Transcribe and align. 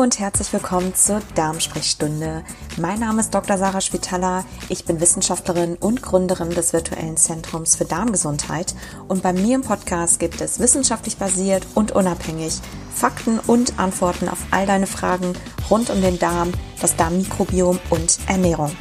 Und 0.00 0.18
herzlich 0.18 0.50
willkommen 0.54 0.94
zur 0.94 1.20
Darmsprechstunde. 1.34 2.42
Mein 2.78 3.00
Name 3.00 3.20
ist 3.20 3.34
Dr. 3.34 3.58
Sarah 3.58 3.82
Spitaler. 3.82 4.46
Ich 4.70 4.86
bin 4.86 4.98
Wissenschaftlerin 4.98 5.76
und 5.76 6.00
Gründerin 6.00 6.48
des 6.48 6.72
virtuellen 6.72 7.18
Zentrums 7.18 7.76
für 7.76 7.84
Darmgesundheit. 7.84 8.74
Und 9.08 9.22
bei 9.22 9.34
mir 9.34 9.56
im 9.56 9.60
Podcast 9.60 10.18
gibt 10.18 10.40
es 10.40 10.58
wissenschaftlich 10.58 11.18
basiert 11.18 11.66
und 11.74 11.92
unabhängig 11.92 12.60
Fakten 12.94 13.40
und 13.40 13.78
Antworten 13.78 14.30
auf 14.30 14.38
all 14.50 14.64
deine 14.64 14.86
Fragen 14.86 15.34
rund 15.68 15.90
um 15.90 16.00
den 16.00 16.18
Darm, 16.18 16.50
das 16.80 16.96
Darmmikrobiom 16.96 17.78
und 17.90 18.20
Ernährung. 18.26 18.74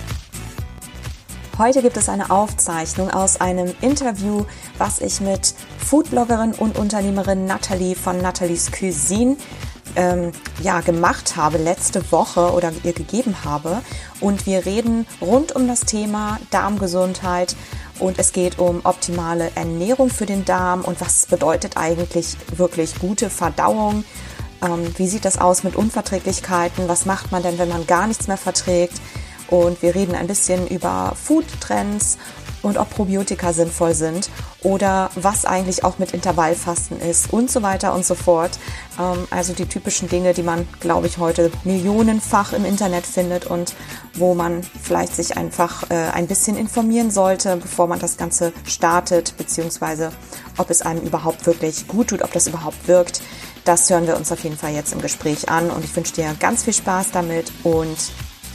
Heute 1.58 1.82
gibt 1.82 1.98
es 1.98 2.08
eine 2.08 2.30
Aufzeichnung 2.30 3.12
aus 3.12 3.42
einem 3.42 3.74
Interview, 3.82 4.46
was 4.78 5.02
ich 5.02 5.20
mit 5.20 5.54
Foodbloggerin 5.86 6.54
und 6.54 6.78
Unternehmerin 6.78 7.46
Nathalie 7.46 7.96
von 7.96 8.22
Nathalies 8.22 8.72
Cuisine 8.72 9.36
ähm, 9.96 10.32
ja, 10.62 10.82
gemacht 10.82 11.36
habe 11.36 11.58
letzte 11.58 12.12
Woche 12.12 12.52
oder 12.52 12.72
ihr 12.84 12.94
gegeben 12.94 13.44
habe. 13.44 13.82
Und 14.20 14.46
wir 14.46 14.66
reden 14.66 15.06
rund 15.22 15.56
um 15.56 15.68
das 15.68 15.82
Thema 15.82 16.40
Darmgesundheit 16.52 17.56
und 18.00 18.20
es 18.20 18.32
geht 18.32 18.60
um 18.60 18.82
optimale 18.84 19.52
Ernährung 19.56 20.10
für 20.10 20.26
den 20.26 20.46
Darm 20.46 20.82
und 20.82 21.02
was 21.02 21.26
bedeutet 21.26 21.78
eigentlich 21.78 22.38
wirklich 22.56 23.00
gute 23.00 23.30
Verdauung. 23.30 24.04
Ähm, 24.62 24.94
wie 24.98 25.08
sieht 25.08 25.26
das 25.26 25.38
aus 25.38 25.64
mit 25.64 25.76
Unverträglichkeiten? 25.76 26.88
Was 26.88 27.06
macht 27.06 27.32
man 27.32 27.44
denn, 27.44 27.58
wenn 27.58 27.70
man 27.70 27.88
gar 27.88 28.08
nichts 28.08 28.28
mehr 28.28 28.38
verträgt? 28.38 29.02
Und 29.50 29.82
wir 29.82 29.96
reden 29.96 30.16
ein 30.16 30.28
bisschen 30.28 30.68
über 30.68 31.14
Food-Trends 31.16 32.18
und 32.62 32.78
ob 32.78 32.90
Probiotika 32.90 33.54
sinnvoll 33.54 33.94
sind 33.94 34.30
oder 34.62 35.10
was 35.16 35.46
eigentlich 35.46 35.84
auch 35.84 36.00
mit 36.00 36.12
Intervallfasten 36.12 37.00
ist 37.00 37.32
und 37.32 37.50
so 37.50 37.62
weiter 37.62 37.94
und 37.94 38.06
so 38.06 38.16
fort. 38.16 38.60
Ähm, 39.00 39.28
also 39.32 39.54
die 39.54 39.66
typischen 39.66 40.10
Dinge, 40.10 40.34
die 40.34 40.44
man, 40.44 40.68
glaube 40.80 41.08
ich, 41.08 41.18
heute 41.18 41.52
millionenfach 41.64 42.54
im 42.54 42.66
Internet 42.66 43.06
findet 43.06 43.46
und 43.46 43.76
wo 44.16 44.34
man 44.36 44.62
vielleicht 44.82 45.16
sich 45.16 45.38
einfach 45.38 45.90
äh, 45.90 45.96
ein 45.96 46.28
bisschen 46.28 46.58
informieren 46.58 47.12
sollte, 47.12 47.56
bevor 47.58 47.88
man 47.88 48.00
das 48.00 48.18
Ganze 48.18 48.54
startet, 48.66 49.36
beziehungsweise 49.38 50.12
ob 50.58 50.70
es 50.70 50.82
einem 50.82 51.02
überhaupt 51.02 51.46
wirklich 51.46 51.88
gut 51.88 52.10
tut, 52.10 52.22
ob 52.22 52.34
das 52.34 52.48
überhaupt 52.48 52.88
wirkt. 52.88 53.22
Das 53.66 53.90
hören 53.90 54.08
wir 54.08 54.18
uns 54.18 54.32
auf 54.32 54.44
jeden 54.44 54.58
Fall 54.58 54.74
jetzt 54.74 54.94
im 54.94 55.02
Gespräch 55.02 55.50
an 55.50 55.70
und 55.70 55.84
ich 55.84 55.96
wünsche 55.96 56.14
dir 56.14 56.36
ganz 56.40 56.64
viel 56.64 56.74
Spaß 56.74 57.12
damit 57.12 57.52
und 57.64 57.98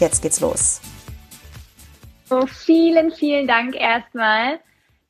jetzt 0.01 0.23
geht's 0.23 0.41
los. 0.41 0.81
So, 2.25 2.47
vielen, 2.47 3.13
vielen 3.13 3.47
Dank 3.47 3.75
erstmal, 3.75 4.59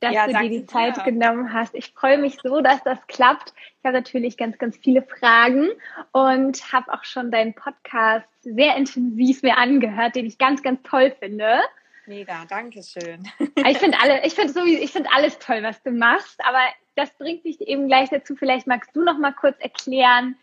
dass 0.00 0.12
ja, 0.12 0.26
du 0.26 0.32
dir 0.32 0.48
die 0.48 0.66
Zeit 0.66 0.96
dir. 0.96 1.04
genommen 1.04 1.52
hast. 1.52 1.74
Ich 1.74 1.92
freue 1.92 2.18
mich 2.18 2.38
so, 2.42 2.60
dass 2.60 2.82
das 2.82 2.98
klappt. 3.06 3.52
Ich 3.78 3.84
habe 3.84 3.96
natürlich 3.96 4.36
ganz, 4.36 4.58
ganz 4.58 4.76
viele 4.76 5.02
Fragen 5.02 5.68
und 6.12 6.72
habe 6.72 6.92
auch 6.92 7.04
schon 7.04 7.30
deinen 7.30 7.54
Podcast 7.54 8.26
sehr 8.42 8.76
intensiv 8.76 9.42
mir 9.42 9.56
angehört, 9.56 10.16
den 10.16 10.26
ich 10.26 10.38
ganz, 10.38 10.62
ganz 10.62 10.82
toll 10.82 11.14
finde. 11.18 11.60
Mega, 12.06 12.44
danke 12.48 12.82
schön. 12.82 13.26
Ich 13.66 13.78
finde 13.78 13.98
alle, 14.00 14.26
ich 14.26 14.34
finde 14.34 14.52
sowieso, 14.52 14.82
ich 14.82 14.92
finde 14.92 15.08
alles 15.14 15.38
toll, 15.38 15.62
was 15.62 15.82
du 15.82 15.90
machst, 15.90 16.38
aber 16.44 16.60
das 16.96 17.10
bringt 17.12 17.44
mich 17.44 17.60
eben 17.62 17.86
gleich 17.86 18.10
dazu. 18.10 18.36
Vielleicht 18.36 18.66
magst 18.66 18.94
du 18.94 19.02
noch 19.02 19.18
mal 19.18 19.32
kurz 19.32 19.58
erklären, 19.60 20.36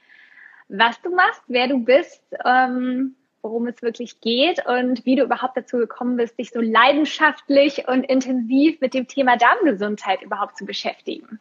was 0.70 1.00
du 1.02 1.14
machst, 1.14 1.44
wer 1.48 1.68
du 1.68 1.80
bist, 1.80 2.24
ähm, 2.46 3.16
worum 3.42 3.68
es 3.68 3.82
wirklich 3.82 4.22
geht 4.22 4.66
und 4.66 5.06
wie 5.06 5.16
du 5.16 5.24
überhaupt 5.24 5.58
dazu 5.58 5.78
gekommen 5.78 6.18
bist, 6.18 6.38
dich 6.38 6.52
so 6.52 6.62
leidenschaftlich 6.62 7.88
und 7.88 8.04
intensiv 8.04 8.80
mit 8.82 8.94
dem 8.94 9.08
Thema 9.08 9.38
Darmgesundheit 9.38 10.22
überhaupt 10.22 10.58
zu 10.58 10.66
beschäftigen. 10.66 11.40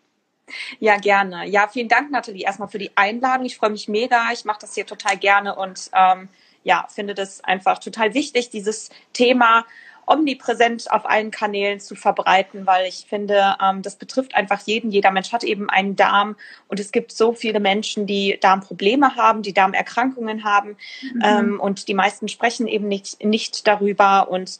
Ja, 0.78 0.97
gerne. 0.97 1.47
Ja, 1.47 1.69
vielen 1.69 1.89
Dank, 1.89 2.11
Nathalie, 2.11 2.45
erstmal 2.45 2.69
für 2.69 2.78
die 2.78 2.91
Einladung. 2.97 3.47
Ich 3.47 3.56
freue 3.56 3.71
mich 3.71 3.89
mega. 3.89 4.33
Ich 4.33 4.45
mache 4.45 4.61
das 4.62 4.75
hier 4.75 4.87
total 4.87 5.17
gerne 5.17 5.55
und 5.55 5.91
ähm, 5.95 6.28
ja, 6.62 6.87
finde 6.91 7.15
das 7.15 7.43
einfach 7.43 7.78
total 7.78 8.15
wichtig, 8.15 8.50
dieses 8.50 8.91
Thema 9.12 9.65
omnipräsent 10.10 10.91
auf 10.91 11.09
allen 11.09 11.31
Kanälen 11.31 11.81
zu 11.81 11.94
verbreiten, 11.94 12.66
weil 12.66 12.87
ich 12.87 13.06
finde, 13.09 13.56
ähm, 13.62 13.82
das 13.82 13.97
betrifft 13.97 14.34
einfach 14.34 14.60
jeden. 14.66 14.91
Jeder 14.91 15.12
Mensch 15.12 15.32
hat 15.32 15.44
eben 15.44 15.71
einen 15.71 15.97
Darm 15.97 16.37
und 16.69 16.81
es 16.81 16.93
gibt 16.93 17.12
so 17.12 17.32
viele 17.32 17.60
Menschen, 17.60 18.06
die 18.06 18.38
Darmprobleme 18.41 19.16
haben, 19.16 19.43
die 19.43 19.54
Darmerkrankungen 19.54 20.44
haben 20.44 20.76
mhm. 21.03 21.22
ähm, 21.25 21.60
und 21.60 21.88
die 21.88 21.94
meisten 21.94 22.28
sprechen 22.28 22.66
eben 22.66 22.88
nicht, 22.88 23.25
nicht 23.25 23.66
darüber 23.66 24.28
und 24.28 24.59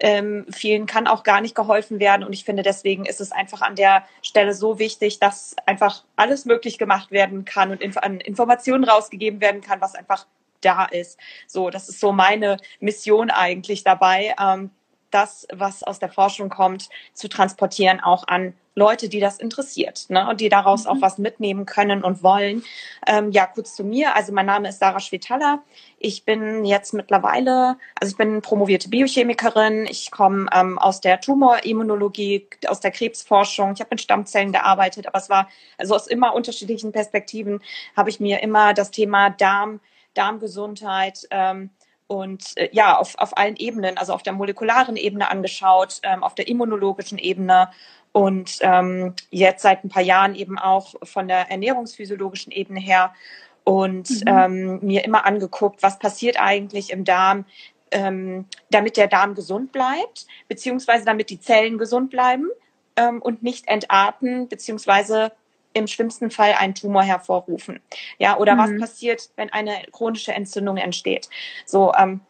ähm, 0.00 0.46
vielen 0.50 0.86
kann 0.86 1.06
auch 1.06 1.22
gar 1.22 1.40
nicht 1.40 1.54
geholfen 1.54 1.98
werden. 2.00 2.24
Und 2.24 2.32
ich 2.32 2.44
finde, 2.44 2.62
deswegen 2.62 3.04
ist 3.04 3.20
es 3.20 3.32
einfach 3.32 3.62
an 3.62 3.74
der 3.74 4.04
Stelle 4.22 4.54
so 4.54 4.78
wichtig, 4.78 5.18
dass 5.18 5.56
einfach 5.66 6.04
alles 6.16 6.44
möglich 6.44 6.78
gemacht 6.78 7.10
werden 7.10 7.44
kann 7.44 7.70
und 7.70 7.80
Inf 7.80 7.96
an 7.96 8.20
Informationen 8.20 8.84
rausgegeben 8.84 9.40
werden 9.40 9.60
kann, 9.60 9.80
was 9.80 9.94
einfach 9.94 10.26
da 10.60 10.84
ist. 10.84 11.18
So, 11.46 11.70
das 11.70 11.88
ist 11.88 12.00
so 12.00 12.12
meine 12.12 12.58
Mission 12.80 13.30
eigentlich 13.30 13.84
dabei, 13.84 14.34
ähm, 14.40 14.70
das, 15.10 15.46
was 15.52 15.82
aus 15.82 15.98
der 15.98 16.10
Forschung 16.10 16.48
kommt, 16.48 16.88
zu 17.14 17.28
transportieren, 17.28 18.00
auch 18.00 18.26
an 18.28 18.54
Leute, 18.78 19.08
die 19.08 19.20
das 19.20 19.38
interessiert 19.38 20.06
ne, 20.08 20.28
und 20.28 20.40
die 20.40 20.48
daraus 20.48 20.84
mhm. 20.84 20.90
auch 20.90 20.96
was 21.00 21.18
mitnehmen 21.18 21.66
können 21.66 22.04
und 22.04 22.22
wollen. 22.22 22.64
Ähm, 23.06 23.32
ja, 23.32 23.46
kurz 23.46 23.74
zu 23.74 23.84
mir. 23.84 24.14
Also 24.14 24.32
mein 24.32 24.46
Name 24.46 24.68
ist 24.68 24.78
Sarah 24.78 25.00
Schwetala. 25.00 25.62
Ich 25.98 26.24
bin 26.24 26.64
jetzt 26.64 26.94
mittlerweile, 26.94 27.76
also 28.00 28.12
ich 28.12 28.16
bin 28.16 28.40
promovierte 28.40 28.88
Biochemikerin. 28.88 29.86
Ich 29.90 30.10
komme 30.10 30.46
ähm, 30.54 30.78
aus 30.78 31.00
der 31.00 31.20
Tumorimmunologie, 31.20 32.46
aus 32.68 32.80
der 32.80 32.92
Krebsforschung. 32.92 33.72
Ich 33.72 33.80
habe 33.80 33.90
mit 33.90 34.00
Stammzellen 34.00 34.52
gearbeitet, 34.52 35.08
aber 35.08 35.18
es 35.18 35.28
war 35.28 35.48
also 35.76 35.96
aus 35.96 36.06
immer 36.06 36.34
unterschiedlichen 36.34 36.92
Perspektiven 36.92 37.60
habe 37.96 38.10
ich 38.10 38.20
mir 38.20 38.42
immer 38.42 38.74
das 38.74 38.92
Thema 38.92 39.30
Darm, 39.30 39.80
Darmgesundheit 40.14 41.26
ähm, 41.30 41.70
und 42.08 42.56
äh, 42.56 42.70
ja, 42.72 42.98
auf, 42.98 43.16
auf 43.18 43.36
allen 43.38 43.56
Ebenen, 43.56 43.96
also 43.98 44.12
auf 44.12 44.22
der 44.22 44.32
molekularen 44.32 44.96
Ebene 44.96 45.30
angeschaut, 45.30 46.00
ähm, 46.02 46.24
auf 46.24 46.34
der 46.34 46.48
immunologischen 46.48 47.18
Ebene 47.18 47.70
und 48.12 48.58
ähm, 48.62 49.14
jetzt 49.30 49.62
seit 49.62 49.84
ein 49.84 49.90
paar 49.90 50.02
Jahren 50.02 50.34
eben 50.34 50.58
auch 50.58 50.94
von 51.04 51.28
der 51.28 51.50
ernährungsphysiologischen 51.50 52.50
Ebene 52.50 52.80
her 52.80 53.14
und 53.62 54.10
mhm. 54.10 54.22
ähm, 54.26 54.78
mir 54.80 55.04
immer 55.04 55.26
angeguckt, 55.26 55.82
was 55.82 55.98
passiert 55.98 56.40
eigentlich 56.40 56.90
im 56.90 57.04
Darm, 57.04 57.44
ähm, 57.90 58.46
damit 58.70 58.96
der 58.96 59.08
Darm 59.08 59.34
gesund 59.34 59.72
bleibt, 59.72 60.26
beziehungsweise 60.48 61.04
damit 61.04 61.28
die 61.30 61.40
Zellen 61.40 61.76
gesund 61.76 62.10
bleiben 62.10 62.48
ähm, 62.96 63.20
und 63.20 63.42
nicht 63.42 63.68
entarten, 63.68 64.48
beziehungsweise 64.48 65.32
im 65.78 65.86
schlimmsten 65.86 66.30
Fall 66.30 66.52
einen 66.52 66.74
Tumor 66.74 67.02
hervorrufen. 67.02 67.80
Ja, 68.18 68.36
oder 68.36 68.54
mhm. 68.54 68.58
was 68.58 68.80
passiert, 68.80 69.30
wenn 69.36 69.50
eine 69.50 69.82
chronische 69.92 70.32
Entzündung 70.32 70.76
entsteht? 70.76 71.28
So, 71.64 71.92
ähm, 71.94 72.20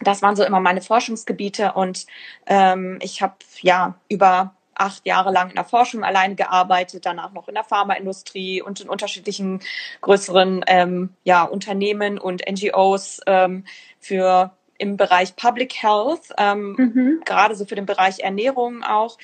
das 0.00 0.22
waren 0.22 0.36
so 0.36 0.44
immer 0.44 0.60
meine 0.60 0.82
Forschungsgebiete 0.82 1.72
und 1.72 2.06
ähm, 2.46 2.98
ich 3.00 3.22
habe 3.22 3.36
ja 3.62 3.94
über 4.08 4.54
acht 4.74 5.06
Jahre 5.06 5.32
lang 5.32 5.48
in 5.48 5.54
der 5.54 5.64
Forschung 5.64 6.04
alleine 6.04 6.34
gearbeitet, 6.34 7.06
danach 7.06 7.32
noch 7.32 7.48
in 7.48 7.54
der 7.54 7.64
Pharmaindustrie 7.64 8.60
und 8.60 8.80
in 8.80 8.88
unterschiedlichen 8.88 9.60
größeren 10.02 10.64
ähm, 10.66 11.14
ja, 11.24 11.44
Unternehmen 11.44 12.18
und 12.18 12.42
NGOs 12.48 13.20
ähm, 13.26 13.64
für 13.98 14.52
im 14.78 14.98
Bereich 14.98 15.36
Public 15.36 15.82
Health, 15.82 16.34
ähm, 16.36 16.74
mhm. 16.76 17.22
gerade 17.24 17.54
so 17.54 17.64
für 17.64 17.74
den 17.74 17.86
Bereich 17.86 18.20
Ernährung 18.20 18.82
auch 18.82 19.16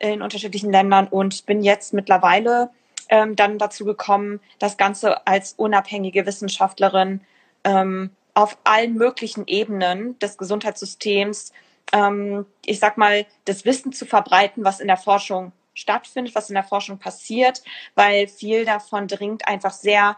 in 0.00 0.20
unterschiedlichen 0.20 0.72
Ländern 0.72 1.06
und 1.06 1.46
bin 1.46 1.62
jetzt 1.62 1.94
mittlerweile 1.94 2.70
ähm, 3.08 3.36
dann 3.36 3.58
dazu 3.58 3.84
gekommen, 3.84 4.40
das 4.58 4.76
Ganze 4.76 5.26
als 5.26 5.54
unabhängige 5.54 6.26
Wissenschaftlerin 6.26 7.20
ähm, 7.64 8.10
auf 8.34 8.58
allen 8.64 8.94
möglichen 8.94 9.46
Ebenen 9.46 10.18
des 10.18 10.36
Gesundheitssystems, 10.38 11.52
ähm, 11.92 12.46
ich 12.64 12.78
sag 12.78 12.98
mal, 12.98 13.26
das 13.44 13.64
Wissen 13.64 13.92
zu 13.92 14.06
verbreiten, 14.06 14.64
was 14.64 14.80
in 14.80 14.88
der 14.88 14.96
Forschung 14.96 15.52
stattfindet, 15.74 16.34
was 16.34 16.50
in 16.50 16.54
der 16.54 16.64
Forschung 16.64 16.98
passiert, 16.98 17.62
weil 17.94 18.28
viel 18.28 18.64
davon 18.64 19.08
dringt 19.08 19.46
einfach 19.46 19.72
sehr 19.72 20.16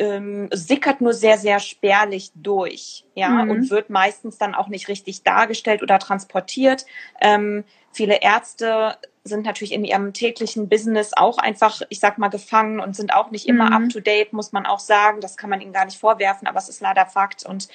ähm, 0.00 0.48
sickert 0.50 1.02
nur 1.02 1.12
sehr, 1.12 1.36
sehr 1.36 1.60
spärlich 1.60 2.32
durch, 2.34 3.04
ja, 3.14 3.28
mhm. 3.28 3.50
und 3.50 3.70
wird 3.70 3.90
meistens 3.90 4.38
dann 4.38 4.54
auch 4.54 4.68
nicht 4.68 4.88
richtig 4.88 5.22
dargestellt 5.24 5.82
oder 5.82 5.98
transportiert. 5.98 6.86
Ähm, 7.20 7.64
viele 7.92 8.22
Ärzte 8.22 8.96
sind 9.24 9.44
natürlich 9.44 9.72
in 9.72 9.84
ihrem 9.84 10.12
täglichen 10.12 10.68
Business 10.68 11.12
auch 11.14 11.38
einfach, 11.38 11.82
ich 11.90 12.00
sag 12.00 12.18
mal, 12.18 12.28
gefangen 12.28 12.80
und 12.80 12.96
sind 12.96 13.12
auch 13.12 13.30
nicht 13.30 13.46
immer 13.46 13.66
mhm. 13.66 13.72
up 13.72 13.92
to 13.92 14.00
date, 14.00 14.32
muss 14.32 14.52
man 14.52 14.66
auch 14.66 14.78
sagen. 14.78 15.20
Das 15.20 15.36
kann 15.36 15.50
man 15.50 15.60
ihnen 15.60 15.72
gar 15.72 15.84
nicht 15.84 15.98
vorwerfen, 15.98 16.48
aber 16.48 16.58
es 16.58 16.68
ist 16.68 16.80
leider 16.80 17.06
Fakt. 17.06 17.44
Und 17.44 17.68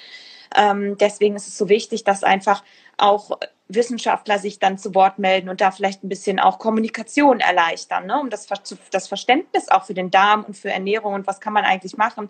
ähm, 0.56 0.96
deswegen 0.98 1.36
ist 1.36 1.46
es 1.46 1.56
so 1.56 1.68
wichtig, 1.68 2.04
dass 2.04 2.24
einfach 2.24 2.64
auch 2.96 3.38
Wissenschaftler 3.68 4.38
sich 4.38 4.58
dann 4.58 4.78
zu 4.78 4.94
Wort 4.94 5.18
melden 5.18 5.48
und 5.48 5.60
da 5.60 5.70
vielleicht 5.70 6.04
ein 6.04 6.08
bisschen 6.08 6.38
auch 6.38 6.58
Kommunikation 6.58 7.40
erleichtern, 7.40 8.06
ne? 8.06 8.20
um 8.20 8.30
das, 8.30 8.46
das 8.90 9.08
Verständnis 9.08 9.68
auch 9.68 9.84
für 9.84 9.94
den 9.94 10.10
Darm 10.10 10.44
und 10.44 10.56
für 10.56 10.70
Ernährung 10.70 11.14
und 11.14 11.26
was 11.26 11.40
kann 11.40 11.52
man 11.52 11.64
eigentlich 11.64 11.96
machen, 11.96 12.28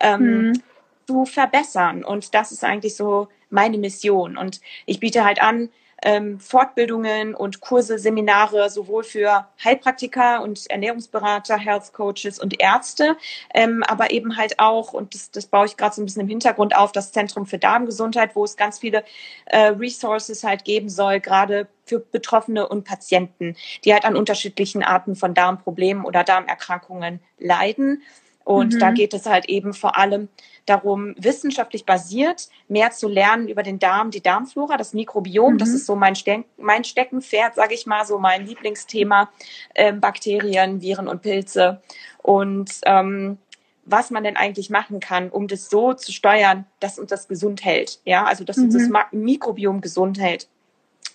ähm, 0.00 0.48
mhm. 0.48 0.62
zu 1.06 1.24
verbessern. 1.26 2.04
Und 2.04 2.34
das 2.34 2.52
ist 2.52 2.64
eigentlich 2.64 2.96
so 2.96 3.28
meine 3.50 3.78
Mission. 3.78 4.36
Und 4.36 4.60
ich 4.86 5.00
biete 5.00 5.24
halt 5.24 5.42
an, 5.42 5.70
ähm, 6.02 6.38
Fortbildungen 6.40 7.34
und 7.34 7.60
Kurse, 7.60 7.98
Seminare 7.98 8.70
sowohl 8.70 9.04
für 9.04 9.46
Heilpraktiker 9.62 10.42
und 10.42 10.70
Ernährungsberater, 10.70 11.56
Health 11.56 11.92
Coaches 11.92 12.38
und 12.38 12.60
Ärzte, 12.60 13.16
ähm, 13.54 13.82
aber 13.86 14.10
eben 14.10 14.36
halt 14.36 14.58
auch, 14.58 14.92
und 14.92 15.14
das, 15.14 15.30
das 15.30 15.46
baue 15.46 15.66
ich 15.66 15.76
gerade 15.76 15.94
so 15.94 16.02
ein 16.02 16.06
bisschen 16.06 16.22
im 16.22 16.28
Hintergrund 16.28 16.76
auf, 16.76 16.92
das 16.92 17.12
Zentrum 17.12 17.46
für 17.46 17.58
Darmgesundheit, 17.58 18.34
wo 18.34 18.44
es 18.44 18.56
ganz 18.56 18.78
viele 18.78 19.04
äh, 19.46 19.68
Resources 19.68 20.44
halt 20.44 20.64
geben 20.64 20.88
soll, 20.88 21.20
gerade 21.20 21.68
für 21.84 22.00
Betroffene 22.00 22.68
und 22.68 22.84
Patienten, 22.84 23.56
die 23.84 23.92
halt 23.92 24.04
an 24.04 24.16
unterschiedlichen 24.16 24.82
Arten 24.82 25.16
von 25.16 25.34
Darmproblemen 25.34 26.04
oder 26.04 26.22
Darmerkrankungen 26.22 27.20
leiden. 27.38 28.02
Und 28.48 28.72
mhm. 28.72 28.78
da 28.78 28.92
geht 28.92 29.12
es 29.12 29.26
halt 29.26 29.46
eben 29.50 29.74
vor 29.74 29.98
allem 29.98 30.30
darum, 30.64 31.14
wissenschaftlich 31.18 31.84
basiert 31.84 32.48
mehr 32.66 32.92
zu 32.92 33.06
lernen 33.06 33.46
über 33.46 33.62
den 33.62 33.78
Darm, 33.78 34.10
die 34.10 34.22
Darmflora, 34.22 34.78
das 34.78 34.94
Mikrobiom. 34.94 35.52
Mhm. 35.52 35.58
Das 35.58 35.68
ist 35.68 35.84
so 35.84 35.94
mein, 35.94 36.14
Ste 36.14 36.44
mein 36.56 36.82
Steckenpferd, 36.82 37.56
sage 37.56 37.74
ich 37.74 37.84
mal, 37.84 38.06
so 38.06 38.18
mein 38.18 38.46
Lieblingsthema, 38.46 39.28
ähm, 39.74 40.00
Bakterien, 40.00 40.80
Viren 40.80 41.08
und 41.08 41.20
Pilze. 41.20 41.82
Und 42.22 42.70
ähm, 42.86 43.36
was 43.84 44.10
man 44.10 44.24
denn 44.24 44.38
eigentlich 44.38 44.70
machen 44.70 44.98
kann, 44.98 45.28
um 45.28 45.46
das 45.46 45.68
so 45.68 45.92
zu 45.92 46.10
steuern, 46.10 46.64
dass 46.80 46.98
uns 46.98 47.10
das 47.10 47.28
gesund 47.28 47.66
hält. 47.66 48.00
Ja, 48.06 48.24
also 48.24 48.44
dass 48.44 48.56
uns 48.56 48.72
das 48.72 48.88
mhm. 48.88 49.24
Mikrobiom 49.24 49.82
gesund 49.82 50.18
hält 50.18 50.48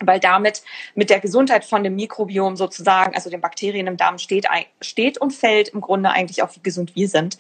weil 0.08 0.20
damit 0.20 0.64
mit 0.96 1.10
der 1.10 1.20
Gesundheit 1.20 1.66
von 1.66 1.84
dem 1.84 1.96
Mikrobiom 1.96 2.56
sozusagen, 2.56 3.16
also 3.16 3.30
den 3.30 3.42
Bakterien 3.42 3.88
im 3.88 3.98
Darm 3.98 4.18
steht, 4.18 4.48
steht 4.82 5.18
und 5.18 5.32
fällt 5.32 5.70
im 5.70 5.82
Grunde 5.82 6.10
eigentlich 6.10 6.44
auch, 6.44 6.56
wie 6.56 6.62
gesund 6.62 6.96
wir 6.96 7.08
sind, 7.08 7.38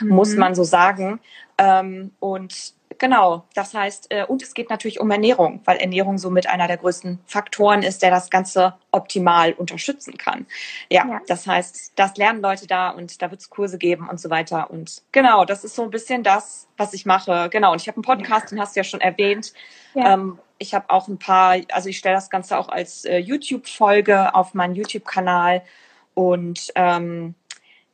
mhm. 0.00 0.08
muss 0.08 0.34
man 0.34 0.54
so 0.54 0.64
sagen. 0.64 1.20
Ähm, 1.58 2.12
und 2.20 2.74
genau, 2.98 3.44
das 3.54 3.74
heißt, 3.74 4.06
äh, 4.10 4.24
und 4.24 4.42
es 4.42 4.54
geht 4.54 4.70
natürlich 4.70 5.00
um 5.00 5.10
Ernährung, 5.10 5.60
weil 5.64 5.78
Ernährung 5.78 6.18
somit 6.18 6.46
einer 6.46 6.66
der 6.66 6.76
größten 6.76 7.20
Faktoren 7.26 7.82
ist, 7.82 8.02
der 8.02 8.10
das 8.10 8.30
Ganze 8.30 8.74
optimal 8.90 9.52
unterstützen 9.52 10.16
kann. 10.16 10.46
Ja, 10.90 11.06
ja. 11.06 11.20
das 11.26 11.46
heißt, 11.46 11.92
das 11.96 12.16
lernen 12.16 12.40
Leute 12.40 12.66
da 12.66 12.90
und 12.90 13.20
da 13.22 13.30
wird 13.30 13.40
es 13.40 13.50
Kurse 13.50 13.78
geben 13.78 14.08
und 14.08 14.20
so 14.20 14.30
weiter. 14.30 14.70
Und 14.70 15.02
genau, 15.12 15.44
das 15.44 15.64
ist 15.64 15.74
so 15.74 15.82
ein 15.82 15.90
bisschen 15.90 16.22
das, 16.22 16.68
was 16.76 16.92
ich 16.94 17.06
mache. 17.06 17.48
Genau, 17.50 17.72
und 17.72 17.80
ich 17.80 17.88
habe 17.88 17.96
einen 17.96 18.04
Podcast, 18.04 18.50
den 18.50 18.60
hast 18.60 18.76
du 18.76 18.80
ja 18.80 18.84
schon 18.84 19.00
erwähnt. 19.00 19.52
Ja. 19.94 20.14
Ähm, 20.14 20.38
ich 20.58 20.74
habe 20.74 20.90
auch 20.90 21.08
ein 21.08 21.18
paar, 21.18 21.56
also 21.72 21.88
ich 21.88 21.98
stelle 21.98 22.14
das 22.14 22.30
Ganze 22.30 22.58
auch 22.58 22.68
als 22.68 23.04
äh, 23.04 23.18
YouTube-Folge 23.18 24.34
auf 24.34 24.54
meinen 24.54 24.74
YouTube-Kanal. 24.74 25.62
Und 26.14 26.72
ähm, 26.74 27.34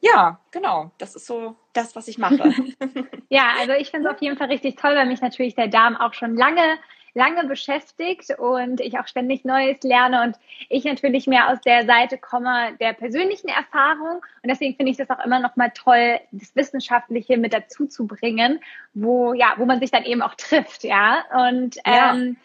ja, 0.00 0.38
genau, 0.50 0.90
das 0.98 1.16
ist 1.16 1.26
so 1.26 1.56
das, 1.72 1.96
was 1.96 2.08
ich 2.08 2.18
mache. 2.18 2.52
ja, 3.28 3.48
also 3.58 3.72
ich 3.72 3.90
finde 3.90 4.08
es 4.08 4.14
auf 4.14 4.20
jeden 4.20 4.36
Fall 4.36 4.48
richtig 4.48 4.76
toll, 4.76 4.94
weil 4.94 5.06
mich 5.06 5.20
natürlich 5.20 5.54
der 5.54 5.68
Darm 5.68 5.96
auch 5.96 6.14
schon 6.14 6.36
lange 6.36 6.78
lange 7.14 7.46
beschäftigt 7.46 8.30
und 8.38 8.80
ich 8.80 8.98
auch 8.98 9.06
ständig 9.06 9.44
Neues 9.44 9.82
lerne 9.82 10.22
und 10.22 10.36
ich 10.68 10.84
natürlich 10.84 11.26
mehr 11.26 11.48
aus 11.50 11.60
der 11.60 11.84
Seite 11.86 12.18
komme 12.18 12.76
der 12.80 12.92
persönlichen 12.92 13.48
Erfahrung 13.48 14.18
und 14.42 14.48
deswegen 14.48 14.76
finde 14.76 14.92
ich 14.92 14.98
das 14.98 15.10
auch 15.10 15.24
immer 15.24 15.40
noch 15.40 15.56
mal 15.56 15.70
toll, 15.70 16.20
das 16.30 16.54
Wissenschaftliche 16.54 17.36
mit 17.36 17.52
dazu 17.52 17.86
zu 17.86 18.06
bringen, 18.06 18.60
wo 18.94 19.32
ja, 19.34 19.54
wo 19.56 19.64
man 19.64 19.80
sich 19.80 19.90
dann 19.90 20.04
eben 20.04 20.22
auch 20.22 20.34
trifft, 20.34 20.84
ja 20.84 21.24
und 21.48 21.76
ja. 21.86 22.14
ähm, 22.14 22.36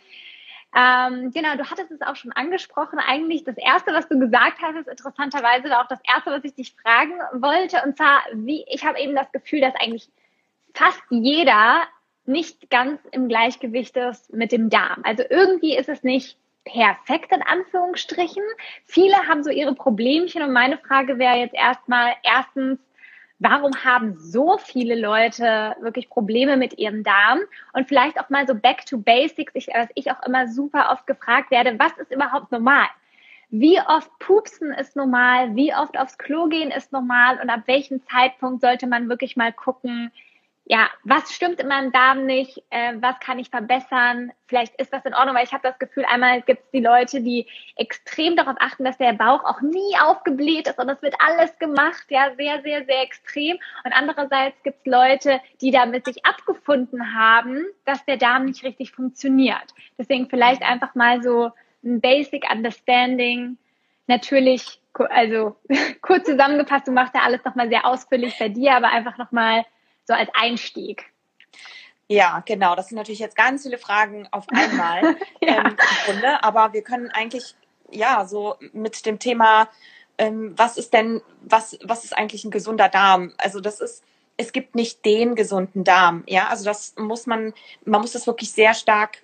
ähm, 0.76 1.32
genau, 1.32 1.56
du 1.56 1.70
hattest 1.70 1.92
es 1.92 2.02
auch 2.02 2.18
schon 2.18 2.34
angesprochen. 2.34 3.00
Eigentlich 3.00 3.46
das 3.46 3.58
Erste, 3.58 3.94
was 3.94 4.10
du 4.10 4.20
gesagt 4.20 4.62
hast, 4.62 4.76
ist 4.76 4.90
interessanterweise 4.90 5.80
auch 5.80 5.88
das 5.88 6.00
Erste, 6.06 6.32
was 6.32 6.44
ich 6.44 6.54
dich 6.54 6.76
fragen 6.82 7.14
wollte. 7.34 7.82
Und 7.86 7.96
zwar, 7.96 8.24
wie, 8.34 8.66
ich 8.68 8.84
habe 8.84 9.00
eben 9.00 9.16
das 9.16 9.32
Gefühl, 9.32 9.62
dass 9.62 9.74
eigentlich 9.76 10.10
fast 10.74 11.02
jeder 11.10 11.84
nicht 12.26 12.70
ganz 12.70 13.00
im 13.12 13.30
Gleichgewicht 13.30 13.96
ist 13.96 14.34
mit 14.34 14.52
dem 14.52 14.70
Darm. 14.70 15.02
Also 15.04 15.24
irgendwie 15.30 15.78
ist 15.78 15.88
es 15.88 16.04
nicht 16.04 16.38
perfekt 16.66 17.32
in 17.32 17.42
Anführungsstrichen. 17.42 18.44
Viele 18.86 19.16
haben 19.30 19.44
so 19.44 19.52
ihre 19.52 19.76
Problemchen 19.76 20.42
und 20.42 20.52
meine 20.52 20.78
Frage 20.78 21.20
wäre 21.20 21.38
jetzt 21.38 21.56
erstmal 21.56 22.16
erstens, 22.24 22.80
warum 23.40 23.74
haben 23.84 24.18
so 24.18 24.58
viele 24.58 25.00
Leute 25.00 25.76
wirklich 25.82 26.10
Probleme 26.10 26.58
mit 26.58 26.78
ihrem 26.78 27.04
Darm? 27.04 27.40
Und 27.74 27.88
vielleicht 27.88 28.20
auch 28.20 28.30
mal 28.30 28.48
so 28.48 28.56
back 28.56 28.86
to 28.86 28.98
basics, 28.98 29.54
ich, 29.56 29.68
was 29.68 29.90
ich 29.96 30.12
auch 30.12 30.24
immer 30.24 30.48
super 30.48 30.90
oft 30.92 31.06
gefragt 31.08 31.52
werde, 31.52 31.78
was 31.78 31.98
ist 31.98 32.12
überhaupt 32.12 32.52
normal? 32.52 32.88
Wie 33.50 33.80
oft 33.80 34.10
pupsen 34.20 34.72
ist 34.74 34.96
normal? 34.96 35.56
Wie 35.56 35.74
oft 35.74 35.98
aufs 35.98 36.18
Klo 36.18 36.48
gehen 36.48 36.72
ist 36.72 36.92
normal? 36.92 37.40
Und 37.42 37.50
ab 37.50 37.62
welchem 37.68 38.02
Zeitpunkt 38.08 38.62
sollte 38.62 38.88
man 38.88 39.08
wirklich 39.10 39.36
mal 39.36 39.54
gucken, 39.54 40.12
ja, 40.68 40.90
was 41.04 41.32
stimmt 41.32 41.60
in 41.60 41.68
meinem 41.68 41.92
Darm 41.92 42.26
nicht, 42.26 42.64
äh, 42.72 42.94
was 43.00 43.20
kann 43.20 43.38
ich 43.38 43.50
verbessern, 43.50 44.32
vielleicht 44.48 44.74
ist 44.82 44.92
das 44.92 45.06
in 45.06 45.14
Ordnung, 45.14 45.36
weil 45.36 45.46
ich 45.46 45.54
habe 45.54 45.62
das 45.62 45.78
Gefühl, 45.78 46.06
einmal 46.06 46.42
gibt 46.42 46.64
es 46.64 46.72
die 46.72 46.80
Leute, 46.80 47.22
die 47.22 47.46
extrem 47.76 48.36
darauf 48.36 48.56
achten, 48.60 48.84
dass 48.84 48.98
der 48.98 49.14
Bauch 49.14 49.44
auch 49.44 49.62
nie 49.62 49.96
aufgebläht 50.02 50.68
ist 50.68 50.80
und 50.80 50.90
es 50.90 51.02
wird 51.04 51.14
alles 51.20 51.58
gemacht, 51.60 52.06
ja, 52.10 52.32
sehr, 52.36 52.64
sehr, 52.64 52.84
sehr 52.86 53.04
extrem. 53.04 53.58
Und 53.84 53.94
andererseits 53.94 54.62
gibt 54.64 54.80
es 54.80 54.92
Leute, 54.92 55.40
die 55.62 55.70
damit 55.70 56.06
sich 56.06 56.26
abgefunden 56.26 57.14
haben, 57.14 57.66
dass 57.86 58.04
der 58.06 58.18
Darm 58.18 58.46
nicht 58.46 58.64
richtig 58.64 58.92
funktioniert. 58.92 59.74
Deswegen 60.00 60.30
vielleicht 60.30 60.64
einfach 60.64 60.96
mal 60.96 61.22
so 61.22 61.52
ein 61.84 62.02
Basic 62.02 62.44
Understanding. 62.52 63.58
Natürlich, 64.08 64.82
also 64.94 65.58
kurz 66.02 66.26
zusammengefasst, 66.26 66.88
du 66.88 66.92
machst 66.92 67.14
ja 67.14 67.22
alles 67.22 67.46
nochmal 67.46 67.70
sehr 67.70 67.86
ausführlich 67.86 68.36
bei 68.40 68.50
dir, 68.50 68.76
aber 68.76 68.88
einfach 68.88 69.20
nochmal 69.20 69.64
so 70.06 70.14
als 70.14 70.30
Einstieg? 70.34 71.06
Ja, 72.08 72.44
genau. 72.46 72.76
Das 72.76 72.90
sind 72.90 72.98
natürlich 72.98 73.20
jetzt 73.20 73.36
ganz 73.36 73.64
viele 73.64 73.78
Fragen 73.78 74.28
auf 74.32 74.46
einmal 74.50 75.02
ja. 75.42 75.58
ähm, 75.58 75.66
im 75.66 75.78
Grunde. 76.06 76.44
Aber 76.44 76.74
wir 76.74 76.84
können 76.84 77.10
eigentlich 77.12 77.56
ja 77.92 78.26
so 78.26 78.56
mit 78.74 79.06
dem 79.06 79.20
Thema, 79.20 79.68
ähm, 80.18 80.54
was 80.56 80.78
ist 80.78 80.94
denn, 80.94 81.22
was, 81.42 81.78
was 81.84 82.04
ist 82.04 82.18
eigentlich 82.18 82.46
ein 82.46 82.52
gesunder 82.52 82.90
Darm? 82.90 83.34
Also 83.38 83.60
das 83.60 83.80
ist, 83.80 84.04
es 84.38 84.52
gibt 84.52 84.76
nicht 84.76 85.04
den 85.06 85.36
gesunden 85.36 85.84
Darm. 85.84 86.24
Ja, 86.28 86.48
also 86.48 86.64
das 86.66 86.94
muss 86.98 87.26
man, 87.26 87.54
man 87.86 88.02
muss 88.02 88.12
das 88.12 88.28
wirklich 88.28 88.52
sehr 88.52 88.74
stark 88.74 89.24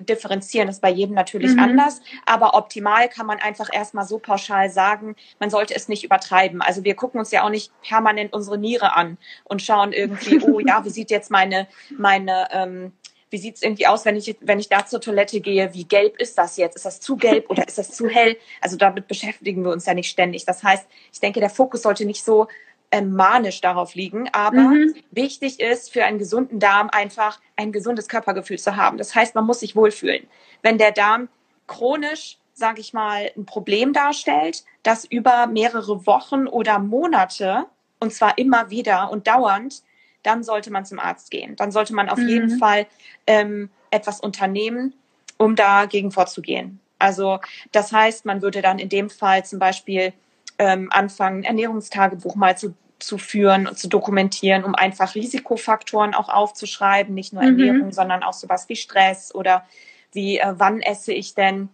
differenzieren. 0.00 0.66
Das 0.66 0.76
ist 0.76 0.82
bei 0.82 0.90
jedem 0.90 1.14
natürlich 1.14 1.52
mhm. 1.52 1.60
anders, 1.60 2.00
aber 2.26 2.54
optimal 2.54 3.08
kann 3.08 3.26
man 3.26 3.38
einfach 3.38 3.68
erstmal 3.72 4.06
so 4.06 4.18
pauschal 4.18 4.70
sagen, 4.70 5.16
man 5.38 5.50
sollte 5.50 5.74
es 5.74 5.88
nicht 5.88 6.04
übertreiben. 6.04 6.62
Also 6.62 6.84
wir 6.84 6.94
gucken 6.94 7.20
uns 7.20 7.30
ja 7.30 7.44
auch 7.44 7.50
nicht 7.50 7.72
permanent 7.82 8.32
unsere 8.32 8.58
Niere 8.58 8.96
an 8.96 9.18
und 9.44 9.62
schauen 9.62 9.92
irgendwie, 9.92 10.40
oh 10.42 10.60
ja, 10.60 10.84
wie 10.84 10.90
sieht 10.90 11.10
jetzt 11.10 11.30
meine, 11.30 11.66
meine, 11.90 12.48
ähm, 12.52 12.92
wie 13.30 13.38
sieht 13.38 13.56
es 13.56 13.62
irgendwie 13.62 13.86
aus, 13.86 14.04
wenn 14.04 14.16
ich, 14.16 14.36
wenn 14.40 14.58
ich 14.58 14.68
da 14.68 14.86
zur 14.86 15.00
Toilette 15.00 15.40
gehe? 15.40 15.74
Wie 15.74 15.84
gelb 15.84 16.18
ist 16.18 16.38
das 16.38 16.56
jetzt? 16.56 16.76
Ist 16.76 16.86
das 16.86 17.00
zu 17.00 17.16
gelb 17.16 17.50
oder 17.50 17.66
ist 17.68 17.76
das 17.76 17.90
zu 17.90 18.08
hell? 18.08 18.38
Also 18.60 18.76
damit 18.76 19.06
beschäftigen 19.06 19.64
wir 19.64 19.72
uns 19.72 19.84
ja 19.84 19.94
nicht 19.94 20.10
ständig. 20.10 20.46
Das 20.46 20.62
heißt, 20.62 20.86
ich 21.12 21.20
denke, 21.20 21.40
der 21.40 21.50
Fokus 21.50 21.82
sollte 21.82 22.06
nicht 22.06 22.24
so 22.24 22.48
manisch 22.92 23.60
darauf 23.60 23.94
liegen. 23.94 24.28
Aber 24.32 24.60
mhm. 24.60 24.94
wichtig 25.10 25.60
ist 25.60 25.92
für 25.92 26.04
einen 26.04 26.18
gesunden 26.18 26.58
Darm 26.58 26.88
einfach 26.90 27.40
ein 27.56 27.72
gesundes 27.72 28.08
Körpergefühl 28.08 28.58
zu 28.58 28.76
haben. 28.76 28.98
Das 28.98 29.14
heißt, 29.14 29.34
man 29.34 29.44
muss 29.44 29.60
sich 29.60 29.76
wohlfühlen. 29.76 30.26
Wenn 30.62 30.78
der 30.78 30.92
Darm 30.92 31.28
chronisch, 31.66 32.38
sage 32.54 32.80
ich 32.80 32.92
mal, 32.92 33.30
ein 33.36 33.46
Problem 33.46 33.92
darstellt, 33.92 34.64
das 34.82 35.04
über 35.04 35.46
mehrere 35.46 36.06
Wochen 36.06 36.46
oder 36.46 36.78
Monate 36.78 37.66
und 38.00 38.12
zwar 38.12 38.38
immer 38.38 38.70
wieder 38.70 39.10
und 39.10 39.26
dauernd, 39.26 39.82
dann 40.22 40.42
sollte 40.42 40.70
man 40.70 40.84
zum 40.84 40.98
Arzt 40.98 41.30
gehen. 41.30 41.56
Dann 41.56 41.70
sollte 41.70 41.94
man 41.94 42.08
auf 42.08 42.18
mhm. 42.18 42.28
jeden 42.28 42.58
Fall 42.58 42.86
ähm, 43.26 43.70
etwas 43.90 44.20
unternehmen, 44.20 44.94
um 45.36 45.54
dagegen 45.56 46.10
vorzugehen. 46.10 46.80
Also 46.98 47.38
das 47.70 47.92
heißt, 47.92 48.24
man 48.24 48.42
würde 48.42 48.60
dann 48.60 48.78
in 48.78 48.88
dem 48.88 49.08
Fall 49.10 49.44
zum 49.44 49.58
Beispiel 49.58 50.12
ähm, 50.58 50.90
anfangen, 50.90 51.44
Ernährungstagebuch 51.44 52.34
mal 52.34 52.56
zu, 52.56 52.74
zu 52.98 53.18
führen 53.18 53.66
und 53.66 53.78
zu 53.78 53.88
dokumentieren, 53.88 54.64
um 54.64 54.74
einfach 54.74 55.14
Risikofaktoren 55.14 56.14
auch 56.14 56.28
aufzuschreiben, 56.28 57.14
nicht 57.14 57.32
nur 57.32 57.42
mhm. 57.42 57.58
Ernährung, 57.60 57.92
sondern 57.92 58.22
auch 58.22 58.32
sowas 58.32 58.68
wie 58.68 58.76
Stress 58.76 59.34
oder 59.34 59.64
wie 60.12 60.38
äh, 60.38 60.54
wann 60.56 60.80
esse 60.80 61.12
ich 61.12 61.34
denn 61.34 61.68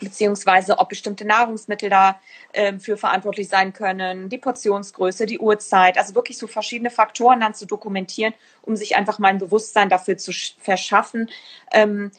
beziehungsweise 0.00 0.78
ob 0.78 0.88
bestimmte 0.88 1.24
Nahrungsmittel 1.24 1.88
da 1.88 2.20
äh, 2.52 2.78
für 2.78 2.96
verantwortlich 2.96 3.48
sein 3.48 3.72
können, 3.72 4.28
die 4.28 4.38
Portionsgröße, 4.38 5.26
die 5.26 5.38
Uhrzeit, 5.38 5.98
also 5.98 6.14
wirklich 6.14 6.38
so 6.38 6.46
verschiedene 6.46 6.90
Faktoren 6.90 7.40
dann 7.40 7.54
zu 7.54 7.66
dokumentieren, 7.66 8.34
um 8.62 8.76
sich 8.76 8.96
einfach 8.96 9.18
mal 9.18 9.28
ein 9.28 9.38
Bewusstsein 9.38 9.88
dafür 9.88 10.16
zu 10.16 10.32
verschaffen, 10.58 11.30
ähm, 11.72 12.10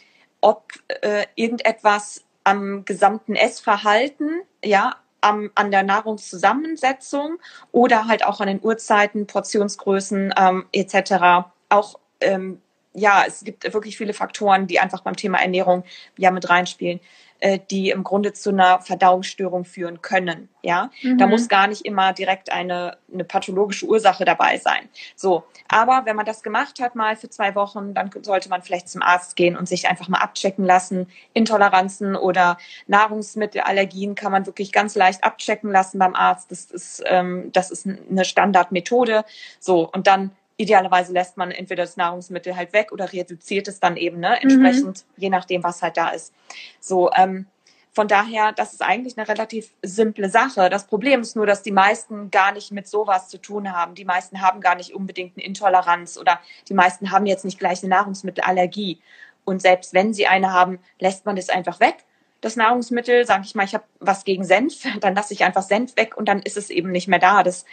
ob 0.41 0.71
äh, 1.01 1.25
irgendetwas 1.35 2.23
am 2.43 2.85
gesamten 2.85 3.35
Essverhalten, 3.35 4.41
ja, 4.63 4.95
am, 5.25 5.51
an 5.55 5.71
der 5.71 5.83
Nahrungszusammensetzung 5.83 7.39
oder 7.71 8.07
halt 8.07 8.25
auch 8.25 8.39
an 8.39 8.47
den 8.47 8.63
Uhrzeiten, 8.63 9.27
Portionsgrößen 9.27 10.33
ähm, 10.37 10.65
etc. 10.71 11.47
auch 11.69 11.99
ähm, 12.21 12.61
ja, 12.95 13.23
es 13.27 13.43
gibt 13.43 13.71
wirklich 13.73 13.97
viele 13.97 14.13
Faktoren, 14.13 14.67
die 14.67 14.79
einfach 14.79 15.01
beim 15.01 15.15
Thema 15.15 15.39
Ernährung 15.39 15.83
ja 16.17 16.31
mit 16.31 16.49
reinspielen. 16.49 16.99
Äh, 17.41 17.59
die 17.69 17.89
im 17.89 18.05
Grunde 18.05 18.31
zu 18.31 18.49
einer 18.51 18.79
Verdauungsstörung 18.79 19.65
führen 19.65 20.01
können. 20.01 20.47
Ja, 20.61 20.89
mhm. 21.01 21.17
da 21.17 21.27
muss 21.27 21.49
gar 21.49 21.67
nicht 21.67 21.85
immer 21.85 22.13
direkt 22.13 22.49
eine, 22.49 22.97
eine 23.13 23.25
pathologische 23.25 23.85
Ursache 23.85 24.23
dabei 24.23 24.57
sein. 24.57 24.87
So, 25.17 25.43
aber 25.67 26.03
wenn 26.05 26.15
man 26.15 26.25
das 26.25 26.43
gemacht 26.43 26.79
hat 26.79 26.95
mal 26.95 27.17
für 27.17 27.29
zwei 27.29 27.53
Wochen, 27.53 27.93
dann 27.93 28.09
sollte 28.21 28.47
man 28.47 28.61
vielleicht 28.61 28.87
zum 28.87 29.01
Arzt 29.01 29.35
gehen 29.35 29.57
und 29.57 29.67
sich 29.67 29.89
einfach 29.89 30.07
mal 30.07 30.19
abchecken 30.19 30.63
lassen. 30.63 31.07
Intoleranzen 31.33 32.15
oder 32.15 32.57
Nahrungsmittelallergien 32.87 34.15
kann 34.15 34.31
man 34.31 34.45
wirklich 34.45 34.71
ganz 34.71 34.95
leicht 34.95 35.25
abchecken 35.25 35.69
lassen 35.69 35.99
beim 35.99 36.15
Arzt. 36.15 36.51
Das 36.51 36.71
ist, 36.71 37.03
ähm, 37.05 37.51
das 37.51 37.69
ist 37.69 37.85
eine 37.85 38.23
Standardmethode. 38.23 39.25
So, 39.59 39.89
und 39.91 40.07
dann 40.07 40.31
idealerweise 40.57 41.13
lässt 41.13 41.37
man 41.37 41.51
entweder 41.51 41.83
das 41.83 41.97
Nahrungsmittel 41.97 42.55
halt 42.55 42.73
weg 42.73 42.91
oder 42.91 43.11
reduziert 43.11 43.67
es 43.67 43.79
dann 43.79 43.97
eben, 43.97 44.19
ne, 44.19 44.41
entsprechend, 44.41 45.05
mhm. 45.05 45.21
je 45.21 45.29
nachdem, 45.29 45.63
was 45.63 45.81
halt 45.81 45.97
da 45.97 46.09
ist. 46.09 46.33
So, 46.79 47.11
ähm, 47.11 47.47
von 47.95 48.09
daher, 48.09 48.51
das 48.51 48.73
ist 48.73 48.81
eigentlich 48.81 49.17
eine 49.17 49.27
relativ 49.27 49.73
simple 49.81 50.29
Sache. 50.29 50.69
Das 50.69 50.85
Problem 50.85 51.21
ist 51.21 51.37
nur, 51.37 51.45
dass 51.45 51.63
die 51.63 51.71
meisten 51.71 52.29
gar 52.29 52.51
nicht 52.51 52.71
mit 52.71 52.89
sowas 52.89 53.29
zu 53.29 53.37
tun 53.37 53.71
haben. 53.71 53.95
Die 53.95 54.03
meisten 54.03 54.41
haben 54.41 54.59
gar 54.59 54.75
nicht 54.75 54.93
unbedingt 54.93 55.37
eine 55.37 55.45
Intoleranz 55.45 56.17
oder 56.17 56.41
die 56.67 56.73
meisten 56.73 57.11
haben 57.11 57.25
jetzt 57.25 57.45
nicht 57.45 57.57
gleich 57.57 57.81
eine 57.83 57.91
Nahrungsmittelallergie. 57.91 58.99
Und 59.45 59.61
selbst 59.61 59.93
wenn 59.93 60.13
sie 60.13 60.27
eine 60.27 60.51
haben, 60.51 60.79
lässt 60.99 61.25
man 61.25 61.37
das 61.37 61.47
einfach 61.47 61.79
weg. 61.79 62.03
Das 62.41 62.57
Nahrungsmittel, 62.57 63.25
sage 63.25 63.43
ich 63.45 63.55
mal, 63.55 63.63
ich 63.63 63.73
habe 63.73 63.85
was 64.01 64.25
gegen 64.25 64.43
Senf, 64.43 64.83
dann 64.99 65.15
lasse 65.15 65.33
ich 65.33 65.45
einfach 65.45 65.63
Senf 65.63 65.95
weg 65.95 66.17
und 66.17 66.27
dann 66.27 66.41
ist 66.41 66.57
es 66.57 66.69
eben 66.69 66.91
nicht 66.91 67.07
mehr 67.07 67.19
da. 67.19 67.43
Das 67.43 67.63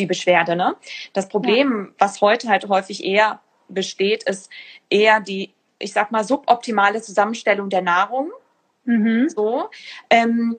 die 0.00 0.06
Beschwerde. 0.06 0.56
Ne? 0.56 0.74
Das 1.12 1.28
Problem, 1.28 1.88
ja. 1.88 1.94
was 1.98 2.20
heute 2.20 2.48
halt 2.48 2.68
häufig 2.68 3.04
eher 3.04 3.40
besteht, 3.68 4.24
ist 4.24 4.50
eher 4.88 5.20
die, 5.20 5.54
ich 5.78 5.92
sag 5.92 6.10
mal, 6.10 6.24
suboptimale 6.24 7.00
Zusammenstellung 7.02 7.70
der 7.70 7.82
Nahrung. 7.82 8.32
Mhm. 8.84 9.28
So. 9.28 9.70
Ähm, 10.08 10.58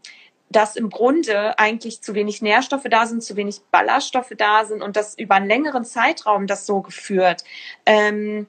dass 0.50 0.75
im 0.75 0.89
Grunde 0.89 1.57
eigentlich 1.57 2.01
zu 2.01 2.13
wenig 2.13 2.41
Nährstoffe 2.41 2.86
da 2.89 3.05
sind, 3.05 3.24
zu 3.24 3.38
wenig 3.38 3.62
Ballaststoffe 3.71 4.33
da 4.38 4.65
sind 4.65 4.81
und 4.81 4.98
das 4.98 5.17
über 5.17 5.36
einen 5.36 5.48
längeren 5.48 5.86
Zeitraum 5.86 6.45
das 6.45 6.65
so 6.65 6.81
geführt. 6.81 7.45
Ähm, 7.86 8.48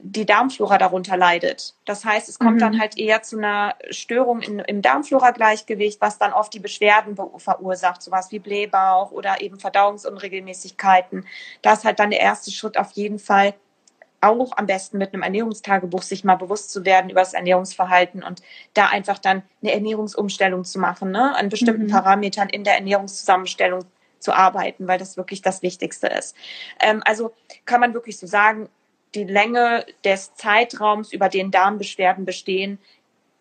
die 0.00 0.24
Darmflora 0.24 0.78
darunter 0.78 1.16
leidet. 1.16 1.74
Das 1.84 2.04
heißt, 2.04 2.28
es 2.28 2.38
kommt 2.38 2.56
mhm. 2.56 2.60
dann 2.60 2.80
halt 2.80 2.96
eher 2.96 3.22
zu 3.22 3.36
einer 3.36 3.74
Störung 3.90 4.40
in, 4.40 4.58
im 4.60 4.80
Darmflora-Gleichgewicht, 4.80 6.00
was 6.00 6.18
dann 6.18 6.32
oft 6.32 6.54
die 6.54 6.60
Beschwerden 6.60 7.16
verursacht, 7.36 8.02
sowas 8.02 8.32
wie 8.32 8.38
Blähbauch 8.38 9.10
oder 9.10 9.42
eben 9.42 9.58
Verdauungsunregelmäßigkeiten. 9.60 11.26
Da 11.60 11.74
ist 11.74 11.84
halt 11.84 11.98
dann 12.00 12.10
der 12.10 12.20
erste 12.20 12.50
Schritt 12.50 12.78
auf 12.78 12.92
jeden 12.92 13.18
Fall 13.18 13.54
auch 14.22 14.56
am 14.56 14.66
besten 14.66 14.98
mit 14.98 15.12
einem 15.12 15.22
Ernährungstagebuch 15.22 16.02
sich 16.02 16.24
mal 16.24 16.36
bewusst 16.36 16.70
zu 16.70 16.84
werden 16.84 17.10
über 17.10 17.20
das 17.20 17.34
Ernährungsverhalten 17.34 18.22
und 18.22 18.40
da 18.72 18.86
einfach 18.86 19.18
dann 19.18 19.42
eine 19.60 19.72
Ernährungsumstellung 19.72 20.64
zu 20.64 20.78
machen, 20.78 21.10
ne? 21.10 21.36
an 21.36 21.48
bestimmten 21.48 21.86
mhm. 21.86 21.90
Parametern 21.90 22.48
in 22.48 22.62
der 22.64 22.74
Ernährungszusammenstellung 22.74 23.84
zu 24.20 24.32
arbeiten, 24.32 24.86
weil 24.86 24.98
das 24.98 25.16
wirklich 25.16 25.42
das 25.42 25.62
Wichtigste 25.62 26.06
ist. 26.06 26.36
Ähm, 26.80 27.02
also 27.04 27.32
kann 27.64 27.80
man 27.80 27.94
wirklich 27.94 28.16
so 28.16 28.28
sagen, 28.28 28.68
die 29.14 29.24
Länge 29.24 29.84
des 30.04 30.34
Zeitraums, 30.34 31.12
über 31.12 31.28
den 31.28 31.50
Darmbeschwerden 31.50 32.24
bestehen, 32.24 32.78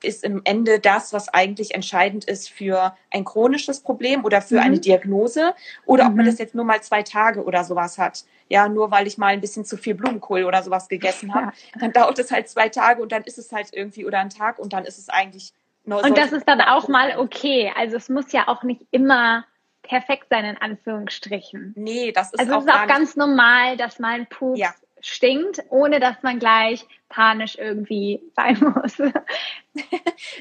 ist 0.03 0.23
im 0.23 0.41
Ende 0.43 0.79
das, 0.79 1.13
was 1.13 1.29
eigentlich 1.29 1.75
entscheidend 1.75 2.25
ist 2.25 2.49
für 2.49 2.95
ein 3.11 3.23
chronisches 3.23 3.81
Problem 3.81 4.25
oder 4.25 4.41
für 4.41 4.55
mhm. 4.55 4.61
eine 4.61 4.79
Diagnose 4.79 5.53
oder 5.85 6.05
mhm. 6.05 6.09
ob 6.09 6.15
man 6.15 6.25
mhm. 6.25 6.29
das 6.29 6.39
jetzt 6.39 6.55
nur 6.55 6.65
mal 6.65 6.81
zwei 6.81 7.03
Tage 7.03 7.43
oder 7.43 7.63
sowas 7.63 7.97
hat. 7.97 8.23
Ja, 8.49 8.67
nur 8.67 8.91
weil 8.91 9.07
ich 9.07 9.17
mal 9.17 9.27
ein 9.27 9.41
bisschen 9.41 9.63
zu 9.63 9.77
viel 9.77 9.95
Blumenkohl 9.95 10.43
oder 10.43 10.63
sowas 10.63 10.89
gegessen 10.89 11.33
habe, 11.33 11.47
ja. 11.47 11.79
dann 11.79 11.93
dauert 11.93 12.19
es 12.19 12.31
halt 12.31 12.49
zwei 12.49 12.69
Tage 12.69 13.01
und 13.01 13.11
dann 13.11 13.23
ist 13.23 13.37
es 13.37 13.51
halt 13.51 13.69
irgendwie 13.71 14.05
oder 14.05 14.19
ein 14.19 14.29
Tag 14.29 14.59
und 14.59 14.73
dann 14.73 14.85
ist 14.85 14.97
es 14.97 15.09
eigentlich 15.09 15.53
nur 15.85 16.03
Und 16.03 16.17
das 16.17 16.31
ist 16.31 16.47
dann 16.47 16.61
auch 16.61 16.87
mal 16.87 17.17
okay. 17.17 17.71
Also 17.75 17.95
es 17.95 18.09
muss 18.09 18.31
ja 18.31 18.47
auch 18.47 18.63
nicht 18.63 18.81
immer 18.91 19.45
perfekt 19.83 20.27
sein, 20.29 20.45
in 20.45 20.57
Anführungsstrichen. 20.57 21.73
Nee, 21.75 22.11
das 22.11 22.33
ist 22.33 22.39
also 22.39 22.53
auch, 22.53 22.59
es 22.59 22.65
ist 22.65 22.71
auch 22.71 22.87
ganz 22.87 23.15
normal, 23.15 23.77
dass 23.77 23.99
mal 23.99 24.13
ein 24.13 24.27
Pups 24.27 24.59
ja 24.59 24.73
stinkt, 25.01 25.63
ohne 25.69 25.99
dass 25.99 26.15
man 26.21 26.39
gleich 26.39 26.85
panisch 27.09 27.57
irgendwie 27.57 28.21
sein 28.35 28.57
muss. 28.59 28.97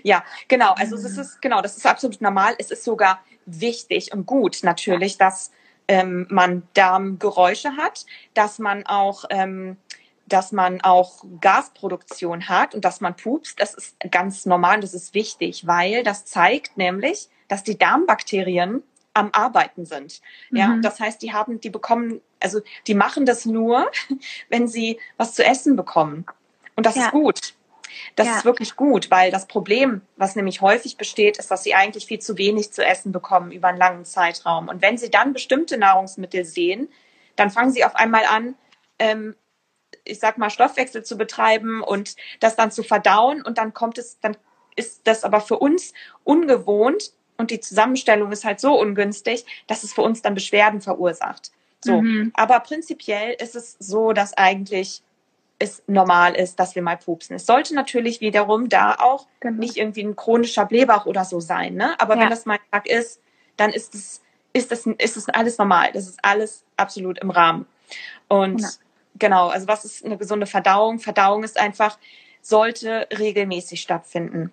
ja, 0.03 0.25
genau. 0.49 0.75
Also 0.75 0.97
es 0.97 1.17
ist 1.17 1.43
genau, 1.43 1.61
das 1.61 1.77
ist 1.77 1.87
absolut 1.87 2.21
normal. 2.21 2.55
Es 2.59 2.71
ist 2.71 2.85
sogar 2.85 3.21
wichtig 3.47 4.13
und 4.13 4.27
gut 4.27 4.61
natürlich, 4.63 5.19
dass 5.19 5.51
ähm, 5.89 6.27
man 6.31 6.63
Darmgeräusche 6.75 7.77
hat, 7.77 8.07
dass 8.35 8.59
man 8.59 8.87
auch 8.87 9.25
ähm, 9.31 9.77
dass 10.31 10.53
man 10.53 10.81
auch 10.81 11.25
Gasproduktion 11.41 12.49
hat 12.49 12.75
und 12.75 12.85
dass 12.85 13.01
man 13.01 13.17
pupst, 13.17 13.61
das 13.61 13.75
ist 13.75 13.97
ganz 14.11 14.47
normal, 14.47 14.81
das 14.81 14.95
ist 14.95 15.13
wichtig, 15.13 15.67
weil 15.67 16.05
das 16.05 16.25
zeigt 16.25 16.77
nämlich, 16.77 17.29
dass 17.49 17.65
die 17.65 17.77
Darmbakterien 17.77 18.85
am 19.15 19.31
Arbeiten 19.33 19.85
sind. 19.85 20.21
Ja, 20.51 20.69
mhm. 20.69 20.83
das 20.83 21.01
heißt, 21.01 21.21
die 21.23 21.33
haben, 21.33 21.61
die 21.61 21.71
bekommen, 21.71 22.21
also 22.39 22.61
die 22.87 22.95
machen 22.95 23.27
das 23.27 23.45
nur, 23.45 23.91
wenn 24.49 24.69
sie 24.69 24.99
was 25.17 25.35
zu 25.35 25.45
essen 25.45 25.77
bekommen. 25.77 26.27
Und 26.77 26.87
das 26.87 26.97
ja. 26.97 27.07
ist 27.07 27.11
gut. 27.11 27.55
Das 28.17 28.27
ja. 28.27 28.37
ist 28.37 28.45
wirklich 28.45 28.77
gut, 28.77 29.11
weil 29.11 29.31
das 29.31 29.47
Problem, 29.47 30.03
was 30.17 30.37
nämlich 30.37 30.61
häufig 30.61 30.97
besteht, 30.97 31.39
ist, 31.39 31.51
dass 31.51 31.65
sie 31.65 31.75
eigentlich 31.75 32.07
viel 32.07 32.21
zu 32.21 32.39
wenig 32.39 32.73
zu 32.73 32.85
essen 32.85 33.13
bekommen 33.13 33.51
über 33.51 33.69
einen 33.69 33.79
langen 33.79 34.05
Zeitraum. 34.05 34.69
Und 34.69 34.81
wenn 34.81 34.97
sie 34.97 35.11
dann 35.11 35.33
bestimmte 35.33 35.77
Nahrungsmittel 35.77 36.45
sehen, 36.45 36.89
dann 37.37 37.51
fangen 37.51 37.73
sie 37.73 37.85
auf 37.85 37.97
einmal 37.97 38.25
an, 38.25 38.55
ähm, 38.99 39.35
ich 40.05 40.21
sag 40.21 40.39
mal, 40.39 40.51
Stoffwechsel 40.51 41.05
zu 41.05 41.17
betreiben 41.17 41.83
und 41.83 42.17
das 42.39 42.57
dann 42.57 42.71
zu 42.71 42.83
verdauen. 42.83 43.43
Und 43.43 43.59
dann 43.59 43.75
kommt 43.75 43.99
es, 43.99 44.21
dann 44.21 44.37
ist 44.77 45.07
das 45.07 45.25
aber 45.25 45.41
für 45.41 45.59
uns 45.59 45.93
ungewohnt, 46.25 47.13
und 47.41 47.51
die 47.51 47.61
Zusammenstellung 47.61 48.31
ist 48.31 48.45
halt 48.45 48.61
so 48.61 48.79
ungünstig, 48.79 49.45
dass 49.67 49.83
es 49.83 49.93
für 49.93 50.03
uns 50.03 50.23
dann 50.23 50.35
Beschwerden 50.35 50.81
verursacht. 50.81 51.51
So, 51.83 52.03
mhm. 52.03 52.31
aber 52.35 52.61
prinzipiell 52.61 53.35
ist 53.41 53.57
es 53.57 53.77
so, 53.79 54.13
dass 54.13 54.35
eigentlich 54.37 55.03
es 55.59 55.83
normal 55.87 56.35
ist, 56.35 56.61
dass 56.61 56.75
wir 56.75 56.83
mal 56.83 56.97
pupsen. 56.97 57.37
Es 57.37 57.47
sollte 57.47 57.75
natürlich 57.75 58.21
wiederum 58.21 58.69
da 58.69 58.95
auch 58.95 59.27
genau. 59.41 59.59
nicht 59.59 59.77
irgendwie 59.77 60.03
ein 60.03 60.17
chronischer 60.17 60.67
Blähbauch 60.67 61.07
oder 61.07 61.25
so 61.25 61.41
sein, 61.41 61.75
ne? 61.75 61.99
Aber 62.01 62.15
ja. 62.15 62.23
wenn 62.23 62.31
das 62.31 62.47
mal 62.47 62.55
ein 62.55 62.71
Tag 62.71 62.87
ist, 62.87 63.21
dann 63.57 63.71
ist 63.71 63.95
es 63.95 64.23
ist 64.53 64.73
das 64.73 64.87
ist 64.87 65.17
es 65.17 65.29
alles 65.29 65.59
normal. 65.59 65.91
Das 65.93 66.09
ist 66.09 66.19
alles 66.23 66.65
absolut 66.77 67.19
im 67.19 67.31
Rahmen. 67.31 67.67
Und 68.29 68.61
ja. 68.61 68.69
genau, 69.19 69.49
also 69.49 69.69
was 69.69 69.85
ist 69.85 70.05
eine 70.05 70.17
gesunde 70.17 70.47
Verdauung? 70.47 70.99
Verdauung 70.99 71.45
ist 71.45 71.59
einfach 71.59 71.99
sollte 72.43 73.07
regelmäßig 73.17 73.81
stattfinden. 73.81 74.51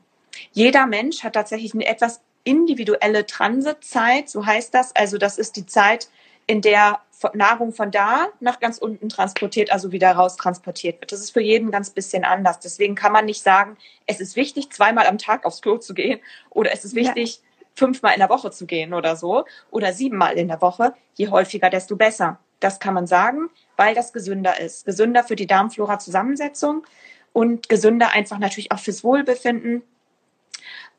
Jeder 0.52 0.86
Mensch 0.86 1.24
hat 1.24 1.34
tatsächlich 1.34 1.74
eine 1.74 1.86
etwas 1.86 2.22
individuelle 2.48 3.26
Transitzeit, 3.26 4.30
so 4.30 4.46
heißt 4.46 4.74
das. 4.74 4.96
Also 4.96 5.18
das 5.18 5.38
ist 5.38 5.58
die 5.58 5.66
Zeit, 5.66 6.10
in 6.48 6.62
der 6.62 7.02
Nahrung 7.34 7.74
von 7.74 7.92
da 7.92 8.28
nach 8.40 8.60
ganz 8.60 8.78
unten 8.78 9.10
transportiert, 9.10 9.72
also 9.72 9.92
wieder 9.92 10.12
raus 10.14 10.38
transportiert 10.38 11.02
wird. 11.02 11.12
Das 11.12 11.20
ist 11.20 11.32
für 11.32 11.42
jeden 11.42 11.72
ganz 11.72 11.90
bisschen 11.90 12.24
anders. 12.24 12.60
Deswegen 12.60 12.96
kann 12.96 13.12
man 13.12 13.26
nicht 13.26 13.44
sagen, 13.44 13.76
es 14.06 14.22
ist 14.22 14.36
wichtig, 14.36 14.72
zweimal 14.72 15.08
am 15.08 15.18
Tag 15.18 15.46
aufs 15.46 15.62
Klo 15.62 15.78
zu 15.78 15.94
gehen 15.94 16.20
oder 16.50 16.72
es 16.72 16.86
ist 16.86 16.96
wichtig, 16.96 17.38
ja. 17.38 17.68
fünfmal 17.76 18.14
in 18.14 18.20
der 18.20 18.30
Woche 18.30 18.52
zu 18.52 18.66
gehen 18.66 18.94
oder 18.94 19.16
so 19.16 19.46
oder 19.72 19.92
siebenmal 19.94 20.38
in 20.38 20.48
der 20.48 20.62
Woche. 20.62 20.94
Je 21.16 21.28
häufiger, 21.28 21.70
desto 21.70 21.98
besser. 21.98 22.40
Das 22.60 22.80
kann 22.80 22.94
man 22.94 23.08
sagen, 23.08 23.50
weil 23.76 23.94
das 23.94 24.14
gesünder 24.14 24.60
ist. 24.60 24.86
Gesünder 24.86 25.24
für 25.24 25.36
die 25.36 25.48
Darmflora-Zusammensetzung 25.48 26.86
und 27.34 27.68
gesünder 27.68 28.14
einfach 28.14 28.40
natürlich 28.40 28.72
auch 28.72 28.80
fürs 28.80 29.04
Wohlbefinden. 29.04 29.84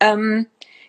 Ähm, 0.01 0.47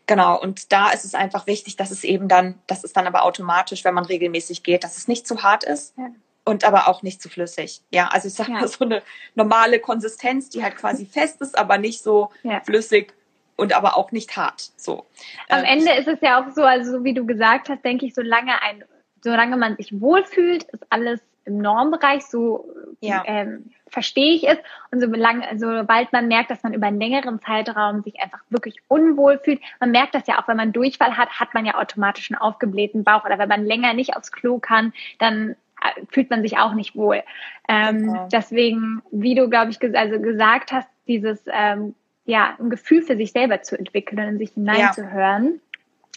Genau, 0.09 0.41
und 0.41 0.71
da 0.71 0.89
ist 0.89 1.05
es 1.05 1.13
einfach 1.13 1.45
wichtig, 1.45 1.75
dass 1.75 1.91
es 1.91 2.03
eben 2.03 2.27
dann, 2.27 2.55
das 2.65 2.83
ist 2.83 2.97
dann 2.97 3.05
aber 3.05 3.21
automatisch, 3.21 3.85
wenn 3.85 3.93
man 3.93 4.05
regelmäßig 4.05 4.63
geht, 4.63 4.83
dass 4.83 4.97
es 4.97 5.07
nicht 5.07 5.27
zu 5.27 5.43
hart 5.43 5.63
ist 5.63 5.95
ja. 5.99 6.09
und 6.45 6.63
aber 6.63 6.87
auch 6.87 7.03
nicht 7.03 7.21
zu 7.21 7.29
flüssig. 7.29 7.83
Ja, 7.91 8.07
also 8.07 8.27
ich 8.27 8.33
sage 8.33 8.51
ja. 8.51 8.57
mal 8.57 8.67
so 8.67 8.85
eine 8.85 9.03
normale 9.35 9.79
Konsistenz, 9.79 10.49
die 10.49 10.63
halt 10.63 10.77
quasi 10.77 11.05
fest 11.13 11.41
ist, 11.41 11.55
aber 11.55 11.77
nicht 11.77 12.01
so 12.01 12.31
ja. 12.41 12.59
flüssig 12.61 13.13
und 13.55 13.71
aber 13.73 13.97
auch 13.97 14.11
nicht 14.11 14.35
hart. 14.35 14.71
So. 14.77 15.05
Am 15.47 15.59
ähm, 15.59 15.65
Ende 15.77 15.93
ist 15.93 16.07
es 16.07 16.19
ja 16.21 16.41
auch 16.41 16.55
so, 16.55 16.63
also 16.63 16.91
so 16.91 17.03
wie 17.03 17.13
du 17.13 17.27
gesagt 17.27 17.69
hast, 17.69 17.85
denke 17.85 18.07
ich, 18.07 18.15
solange 18.15 18.59
ein, 18.63 18.83
solange 19.23 19.57
man 19.57 19.77
sich 19.77 20.01
wohlfühlt, 20.01 20.63
ist 20.63 20.87
alles 20.89 21.19
im 21.45 21.57
Normbereich, 21.57 22.25
so 22.25 22.69
ja. 23.01 23.23
ähm, 23.25 23.71
verstehe 23.87 24.35
ich 24.35 24.47
es. 24.47 24.57
Und 24.91 25.01
solange, 25.01 25.47
sobald 25.57 26.11
man 26.13 26.27
merkt, 26.27 26.51
dass 26.51 26.63
man 26.63 26.73
über 26.73 26.87
einen 26.87 26.99
längeren 26.99 27.39
Zeitraum 27.41 28.03
sich 28.03 28.19
einfach 28.21 28.39
wirklich 28.49 28.77
unwohl 28.87 29.39
fühlt, 29.39 29.61
man 29.79 29.91
merkt 29.91 30.15
das 30.15 30.27
ja 30.27 30.39
auch, 30.39 30.47
wenn 30.47 30.57
man 30.57 30.73
Durchfall 30.73 31.17
hat, 31.17 31.39
hat 31.39 31.53
man 31.53 31.65
ja 31.65 31.75
automatisch 31.75 32.31
einen 32.31 32.39
aufgeblähten 32.39 33.03
Bauch. 33.03 33.25
Oder 33.25 33.39
wenn 33.39 33.49
man 33.49 33.65
länger 33.65 33.93
nicht 33.93 34.15
aufs 34.15 34.31
Klo 34.31 34.59
kann, 34.59 34.93
dann 35.17 35.55
äh, 35.81 36.05
fühlt 36.09 36.29
man 36.29 36.41
sich 36.41 36.57
auch 36.57 36.73
nicht 36.73 36.95
wohl. 36.95 37.23
Ähm, 37.67 38.09
okay. 38.09 38.27
Deswegen, 38.31 39.01
wie 39.11 39.35
du, 39.35 39.49
glaube 39.49 39.71
ich, 39.71 39.79
ges 39.79 39.95
also 39.95 40.19
gesagt 40.19 40.71
hast, 40.71 40.89
dieses 41.07 41.43
ähm, 41.51 41.95
ja, 42.25 42.55
ein 42.59 42.69
Gefühl 42.69 43.01
für 43.01 43.17
sich 43.17 43.31
selber 43.31 43.61
zu 43.63 43.77
entwickeln 43.77 44.19
und 44.19 44.27
in 44.27 44.37
sich 44.37 44.51
hineinzuhören. 44.51 45.59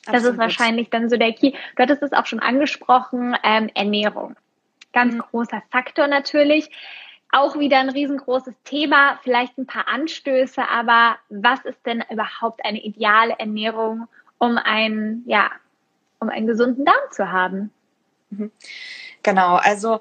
Ja. 0.06 0.12
Das 0.12 0.24
ist 0.24 0.36
wahrscheinlich 0.36 0.90
dann 0.90 1.08
so 1.08 1.16
der 1.16 1.32
Key. 1.32 1.52
Du 1.76 1.82
hattest 1.82 2.02
es 2.02 2.12
auch 2.12 2.26
schon 2.26 2.40
angesprochen, 2.40 3.36
ähm, 3.44 3.70
Ernährung. 3.74 4.36
Ganz 4.92 5.14
mhm. 5.14 5.20
großer 5.20 5.62
Faktor 5.70 6.06
natürlich. 6.06 6.70
auch 7.32 7.58
wieder 7.58 7.78
ein 7.78 7.88
riesengroßes 7.88 8.54
Thema, 8.62 9.18
vielleicht 9.22 9.56
ein 9.56 9.66
paar 9.66 9.88
Anstöße, 9.88 10.68
aber 10.68 11.16
was 11.30 11.64
ist 11.64 11.84
denn 11.86 12.04
überhaupt 12.10 12.64
eine 12.64 12.80
ideale 12.80 13.34
Ernährung, 13.38 14.06
um 14.38 14.58
einen, 14.58 15.24
ja, 15.26 15.50
um 16.20 16.28
einen 16.28 16.46
gesunden 16.46 16.84
Darm 16.84 17.10
zu 17.10 17.32
haben? 17.32 17.72
Mhm. 18.28 18.52
Genau, 19.22 19.56
also 19.56 20.00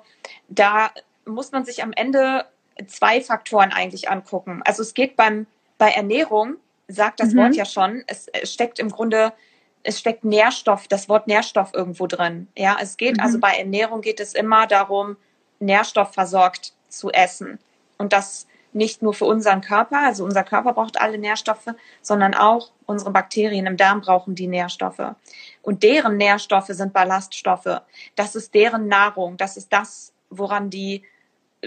da 0.49 0.91
muss 1.25 1.53
man 1.53 1.63
sich 1.63 1.81
am 1.81 1.93
Ende 1.93 2.45
zwei 2.87 3.21
Faktoren 3.21 3.71
eigentlich 3.71 4.09
angucken. 4.09 4.61
Also 4.65 4.81
es 4.81 4.93
geht 4.93 5.15
beim, 5.15 5.47
bei 5.77 5.89
Ernährung, 5.89 6.57
sagt 6.89 7.21
das 7.21 7.33
mhm. 7.33 7.37
Wort 7.37 7.55
ja 7.55 7.65
schon, 7.65 8.03
es 8.07 8.29
steckt 8.43 8.77
im 8.77 8.89
Grunde 8.89 9.31
es 9.83 9.99
steckt 9.99 10.23
Nährstoff, 10.23 10.87
das 10.87 11.09
Wort 11.09 11.27
Nährstoff 11.27 11.71
irgendwo 11.73 12.07
drin. 12.07 12.47
Ja, 12.57 12.77
es 12.81 12.97
geht 12.97 13.19
also 13.19 13.21
mhm. 13.21 13.25
also 13.25 13.39
bei 13.39 13.53
Ernährung 13.53 14.01
geht 14.01 14.19
es 14.19 14.33
immer 14.33 14.67
darum, 14.67 15.17
nährstoffversorgt 15.59 16.73
zu 16.89 17.11
essen. 17.11 17.59
Und 17.97 18.13
das 18.13 18.47
nicht 18.73 19.01
nur 19.01 19.13
für 19.13 19.25
unseren 19.25 19.61
Körper, 19.61 19.99
also 20.05 20.23
unser 20.23 20.43
Körper 20.43 20.73
braucht 20.73 20.99
alle 20.99 21.17
Nährstoffe, 21.17 21.67
sondern 22.01 22.33
auch 22.33 22.71
unsere 22.85 23.11
Bakterien 23.11 23.65
im 23.65 23.77
Darm 23.77 24.01
brauchen 24.01 24.33
die 24.33 24.47
Nährstoffe. 24.47 25.15
Und 25.61 25.83
deren 25.83 26.17
Nährstoffe 26.17 26.69
sind 26.69 26.93
Ballaststoffe. 26.93 27.81
Das 28.15 28.35
ist 28.35 28.53
deren 28.53 28.87
Nahrung. 28.87 29.37
Das 29.37 29.57
ist 29.57 29.73
das, 29.73 30.13
woran 30.29 30.69
die, 30.69 31.03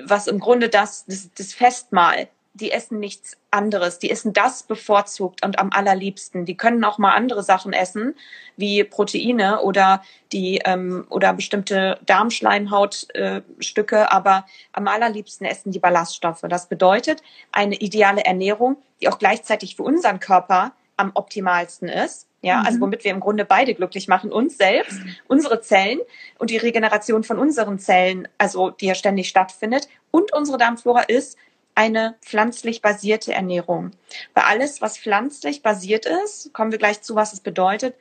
was 0.02 0.26
im 0.26 0.40
Grunde 0.40 0.68
das, 0.68 1.04
das, 1.06 1.30
das 1.36 1.52
Festmahl 1.52 2.28
die 2.54 2.70
essen 2.70 3.00
nichts 3.00 3.36
anderes. 3.50 3.98
Die 3.98 4.10
essen 4.10 4.32
das 4.32 4.62
bevorzugt 4.62 5.44
und 5.44 5.58
am 5.58 5.70
allerliebsten. 5.72 6.44
Die 6.44 6.56
können 6.56 6.84
auch 6.84 6.98
mal 6.98 7.14
andere 7.14 7.42
Sachen 7.42 7.72
essen, 7.72 8.14
wie 8.56 8.84
Proteine 8.84 9.60
oder 9.62 10.02
die 10.32 10.60
ähm, 10.64 11.04
oder 11.10 11.32
bestimmte 11.34 11.98
Darmschleimhautstücke, 12.06 13.96
äh, 13.96 14.06
aber 14.08 14.46
am 14.72 14.86
allerliebsten 14.86 15.46
essen 15.46 15.72
die 15.72 15.80
Ballaststoffe. 15.80 16.44
Das 16.48 16.68
bedeutet 16.68 17.22
eine 17.50 17.74
ideale 17.74 18.24
Ernährung, 18.24 18.76
die 19.00 19.08
auch 19.08 19.18
gleichzeitig 19.18 19.74
für 19.74 19.82
unseren 19.82 20.20
Körper 20.20 20.72
am 20.96 21.10
optimalsten 21.14 21.88
ist. 21.88 22.28
Ja, 22.40 22.58
also 22.58 22.60
mhm. 22.60 22.66
also 22.66 22.80
womit 22.82 23.04
wir 23.04 23.10
im 23.10 23.20
Grunde 23.20 23.44
beide 23.44 23.74
glücklich 23.74 24.06
machen, 24.06 24.30
uns 24.30 24.58
selbst, 24.58 25.00
unsere 25.26 25.60
Zellen 25.60 25.98
und 26.38 26.50
die 26.50 26.58
Regeneration 26.58 27.24
von 27.24 27.38
unseren 27.38 27.80
Zellen, 27.80 28.28
also 28.38 28.70
die 28.70 28.86
ja 28.86 28.94
ständig 28.94 29.28
stattfindet 29.28 29.88
und 30.12 30.32
unsere 30.32 30.58
Darmflora 30.58 31.00
ist 31.00 31.36
eine 31.74 32.16
pflanzlich 32.22 32.82
basierte 32.82 33.32
Ernährung. 33.32 33.90
Weil 34.34 34.44
alles, 34.44 34.80
was 34.80 34.98
pflanzlich 34.98 35.62
basiert 35.62 36.06
ist, 36.06 36.52
kommen 36.52 36.70
wir 36.70 36.78
gleich 36.78 37.02
zu, 37.02 37.14
was 37.14 37.32
es 37.32 37.40
bedeutet, 37.40 37.96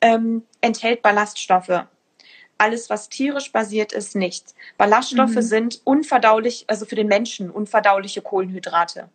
ähm, 0.00 0.44
enthält 0.60 1.02
Ballaststoffe. 1.02 1.86
Alles, 2.58 2.90
was 2.90 3.08
tierisch 3.08 3.50
basiert 3.50 3.92
ist, 3.92 4.14
nicht. 4.14 4.54
Ballaststoffe 4.76 5.34
mhm. 5.34 5.42
sind 5.42 5.80
unverdaulich, 5.84 6.64
also 6.68 6.86
für 6.86 6.94
den 6.94 7.08
Menschen 7.08 7.50
unverdauliche 7.50 8.22
Kohlenhydrate. 8.22 9.08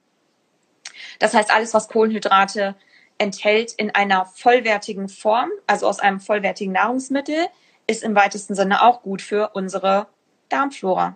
Das 1.20 1.34
heißt, 1.34 1.52
alles, 1.52 1.74
was 1.74 1.88
Kohlenhydrate 1.88 2.76
enthält 3.18 3.74
in 3.74 3.92
einer 3.92 4.26
vollwertigen 4.26 5.10
Form, 5.10 5.50
also 5.68 5.88
aus 5.88 6.00
einem 6.00 6.20
vollwertigen 6.20 6.74
Nahrungsmittel, 6.74 7.48
ist 7.88 8.04
im 8.04 8.16
weitesten 8.16 8.56
Sinne 8.56 8.82
auch 8.82 9.02
gut 9.02 9.22
für 9.22 9.52
unsere 9.54 10.08
Darmflora. 10.50 11.16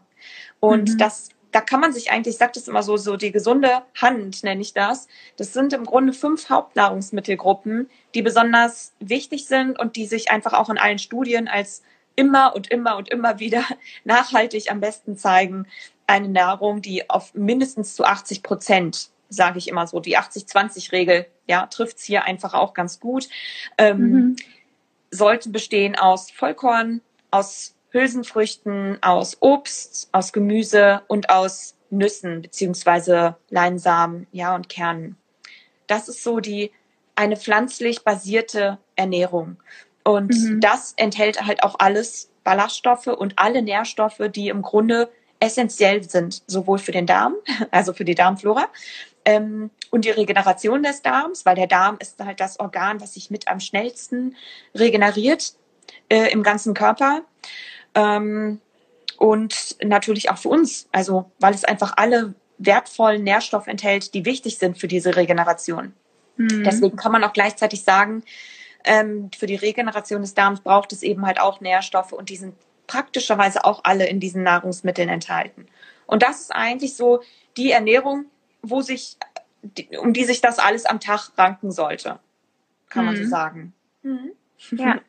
Und 0.60 0.92
mhm. 0.92 0.98
das 0.98 1.30
da 1.54 1.62
kann 1.62 1.80
man 1.80 1.94
sich 1.94 2.12
eigentlich, 2.12 2.34
ich 2.34 2.40
sage 2.40 2.54
das 2.56 2.68
immer 2.68 2.82
so, 2.82 2.98
so 2.98 3.16
die 3.16 3.32
gesunde 3.32 3.84
Hand 4.02 4.44
nenne 4.44 4.62
ich 4.62 4.74
das. 4.74 5.08
Das 5.38 5.54
sind 5.54 5.72
im 5.72 5.86
Grunde 5.86 6.12
fünf 6.12 6.50
Hauptnahrungsmittelgruppen, 6.50 7.90
die 8.16 8.24
besonders 8.24 8.92
wichtig 9.00 9.46
sind 9.46 9.80
und 9.80 9.96
die 9.96 10.08
sich 10.08 10.32
einfach 10.32 10.54
auch 10.54 10.70
in 10.70 10.80
allen 10.80 10.98
Studien 10.98 11.48
als 11.48 11.84
immer 12.16 12.56
und 12.56 12.72
immer 12.72 12.98
und 12.98 13.10
immer 13.10 13.40
wieder 13.40 13.64
nachhaltig 14.04 14.72
am 14.72 14.80
besten 14.80 15.16
zeigen. 15.16 15.68
Eine 16.08 16.28
Nahrung, 16.28 16.82
die 16.82 17.10
auf 17.10 17.36
mindestens 17.36 17.96
zu 17.96 18.04
80 18.04 18.42
Prozent, 18.42 19.10
sage 19.30 19.60
ich 19.60 19.68
immer 19.68 19.86
so, 19.86 20.00
die 20.00 20.18
80-20-Regel, 20.18 21.28
ja, 21.48 21.68
trifft's 21.68 22.04
hier 22.04 22.24
einfach 22.24 22.56
auch 22.56 22.74
ganz 22.74 23.00
gut, 23.00 23.30
ähm, 23.78 24.00
mhm. 24.00 24.36
sollte 25.12 25.50
bestehen 25.50 25.96
aus 25.96 26.32
Vollkorn, 26.32 27.02
aus 27.30 27.73
Hülsenfrüchten, 27.94 28.98
aus 29.02 29.38
Obst, 29.40 30.10
aus 30.12 30.34
Gemüse 30.34 31.04
und 31.08 31.30
aus 31.30 31.76
Nüssen 31.92 32.42
beziehungsweise 32.42 33.38
Leinsamen, 33.50 34.28
ja, 34.32 34.56
und 34.56 34.68
Kernen. 34.68 35.16
Das 35.88 36.10
ist 36.10 36.24
so 36.24 36.40
die 36.40 36.72
eine 37.16 37.38
pflanzlich 37.38 38.04
basierte 38.04 38.80
Ernährung. 38.96 39.58
Und 40.04 40.34
mhm. 40.34 40.60
das 40.60 40.94
enthält 40.98 41.46
halt 41.46 41.64
auch 41.64 41.76
alles 41.78 42.32
Ballaststoffe 42.44 43.08
und 43.08 43.38
alle 43.38 43.62
Nährstoffe, 43.62 44.22
die 44.34 44.50
im 44.50 44.64
Grunde 44.64 45.10
essentiell 45.40 46.04
sind, 46.04 46.42
sowohl 46.48 46.80
für 46.80 46.92
den 46.92 47.06
Darm, 47.06 47.36
also 47.72 47.94
für 47.94 48.06
die 48.06 48.16
Darmflora, 48.16 48.68
ähm, 49.26 49.70
und 49.92 50.06
die 50.06 50.10
Regeneration 50.10 50.84
des 50.84 51.02
Darms, 51.02 51.46
weil 51.46 51.56
der 51.56 51.68
Darm 51.68 51.98
ist 52.00 52.20
halt 52.20 52.40
das 52.40 52.60
Organ, 52.60 53.00
was 53.00 53.14
sich 53.14 53.30
mit 53.30 53.48
am 53.48 53.60
schnellsten 53.60 54.36
regeneriert 54.76 55.54
äh, 56.10 56.32
im 56.32 56.44
ganzen 56.44 56.74
Körper. 56.74 57.22
Ähm, 57.96 58.60
und 59.18 59.78
natürlich 59.84 60.30
auch 60.30 60.38
für 60.38 60.50
uns, 60.50 60.88
also 60.92 61.32
weil 61.40 61.54
es 61.54 61.64
einfach 61.64 61.94
alle 61.98 62.34
wertvollen 62.58 63.24
Nährstoffe 63.24 63.68
enthält, 63.68 64.14
die 64.14 64.26
wichtig 64.26 64.58
sind 64.58 64.78
für 64.78 64.88
diese 64.88 65.16
Regeneration. 65.16 65.94
Mhm. 66.38 66.64
Deswegen 66.64 66.96
kann 66.98 67.12
man 67.12 67.24
auch 67.24 67.34
gleichzeitig 67.34 67.84
sagen, 67.84 68.24
ähm, 68.86 69.30
für 69.38 69.46
die 69.46 69.56
Regeneration 69.56 70.22
des 70.22 70.34
Darms 70.34 70.62
braucht 70.62 70.92
es 70.92 71.04
eben 71.04 71.26
halt 71.26 71.40
auch 71.40 71.62
Nährstoffe 71.62 72.12
und 72.12 72.30
die 72.30 72.36
sind 72.36 72.56
praktischerweise 72.88 73.64
auch 73.66 73.82
alle 73.84 74.08
in 74.08 74.20
diesen 74.20 74.44
Nahrungsmitteln 74.44 75.10
enthalten. 75.10 75.68
Und 76.06 76.22
das 76.22 76.42
ist 76.42 76.52
eigentlich 76.52 76.96
so 76.96 77.22
die 77.56 77.72
Ernährung, 77.72 78.26
wo 78.62 78.82
sich, 78.82 79.18
um 80.00 80.14
die 80.14 80.26
sich 80.26 80.42
das 80.42 80.60
alles 80.60 80.86
am 80.86 81.00
Tag 81.00 81.30
ranken 81.38 81.72
sollte, 81.72 82.20
kann 82.90 83.06
mhm. 83.06 83.08
man 83.08 83.16
so 83.16 83.24
mhm. 83.24 83.30
sagen. 83.30 83.74
Mhm. 84.02 84.32
Ja. 84.72 85.00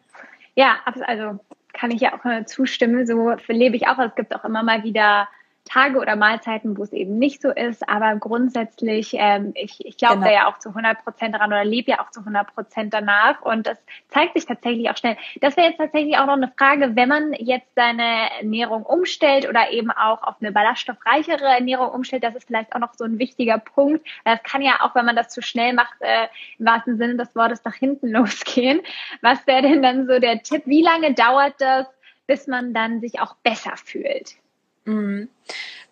Ja, 0.57 0.77
also 0.85 1.41
kann 1.75 1.91
ich 1.91 2.01
ja 2.01 2.15
auch 2.15 2.45
zustimmen. 2.47 3.07
So 3.07 3.37
lebe 3.49 3.77
ich 3.77 3.87
auch. 3.87 3.99
Es 3.99 4.15
gibt 4.15 4.35
auch 4.35 4.45
immer 4.45 4.63
mal 4.63 4.85
wieder 4.85 5.29
Tage 5.65 5.99
oder 5.99 6.15
Mahlzeiten, 6.15 6.77
wo 6.77 6.83
es 6.83 6.93
eben 6.93 7.19
nicht 7.19 7.41
so 7.41 7.51
ist. 7.51 7.89
Aber 7.89 8.17
grundsätzlich, 8.17 9.15
ähm, 9.15 9.53
ich, 9.55 9.85
ich 9.85 9.97
glaube 9.97 10.17
genau. 10.17 10.27
da 10.27 10.33
ja 10.33 10.47
auch 10.49 10.59
zu 10.59 10.69
100 10.71 11.03
Prozent 11.03 11.35
daran 11.35 11.51
oder 11.53 11.65
lebe 11.65 11.93
ja 11.93 12.01
auch 12.01 12.11
zu 12.11 12.21
100 12.21 12.55
Prozent 12.55 12.95
danach. 12.95 13.41
Und 13.43 13.67
das 13.67 13.79
zeigt 14.09 14.35
sich 14.35 14.45
tatsächlich 14.45 14.91
auch 14.91 14.97
schnell. 14.97 15.17
Das 15.41 15.57
wäre 15.57 15.69
jetzt 15.69 15.79
tatsächlich 15.79 16.17
auch 16.19 16.27
noch 16.27 16.35
eine 16.35 16.53
Frage, 16.57 16.95
wenn 16.97 17.09
man 17.09 17.33
jetzt 17.33 17.75
seine 17.75 18.31
Ernährung 18.39 18.85
umstellt 18.85 19.49
oder 19.49 19.71
eben 19.71 19.91
auch 19.91 20.23
auf 20.23 20.37
eine 20.41 20.53
ballaststoffreichere 20.53 21.45
Ernährung 21.45 21.89
umstellt. 21.89 22.25
Das 22.25 22.35
ist 22.35 22.47
vielleicht 22.47 22.75
auch 22.75 22.81
noch 22.81 22.93
so 22.95 23.05
ein 23.05 23.19
wichtiger 23.19 23.59
Punkt. 23.59 24.07
Das 24.25 24.43
kann 24.43 24.61
ja 24.61 24.81
auch, 24.81 24.95
wenn 24.95 25.07
man 25.07 25.17
das 25.17 25.31
zu 25.31 25.41
schnell 25.41 25.73
macht, 25.73 25.95
äh, 26.01 26.29
im 26.59 26.67
wahrsten 26.67 26.99
Sinne 26.99 27.17
des 27.17 27.35
Wortes 27.35 27.65
nach 27.65 27.75
hinten 27.75 28.09
losgehen. 28.13 28.81
Was 29.23 29.47
wäre 29.47 29.63
denn 29.63 29.83
dann 29.83 30.07
so 30.07 30.19
der 30.19 30.43
Tipp? 30.43 30.63
Wie 30.67 30.83
lange 30.83 31.15
dauert 31.15 31.55
das, 31.59 31.87
bis 32.27 32.47
man 32.47 32.75
dann 32.75 33.01
sich 33.01 33.21
auch 33.21 33.35
besser 33.37 33.77
fühlt? 33.77 34.37
Mhm. 34.85 35.29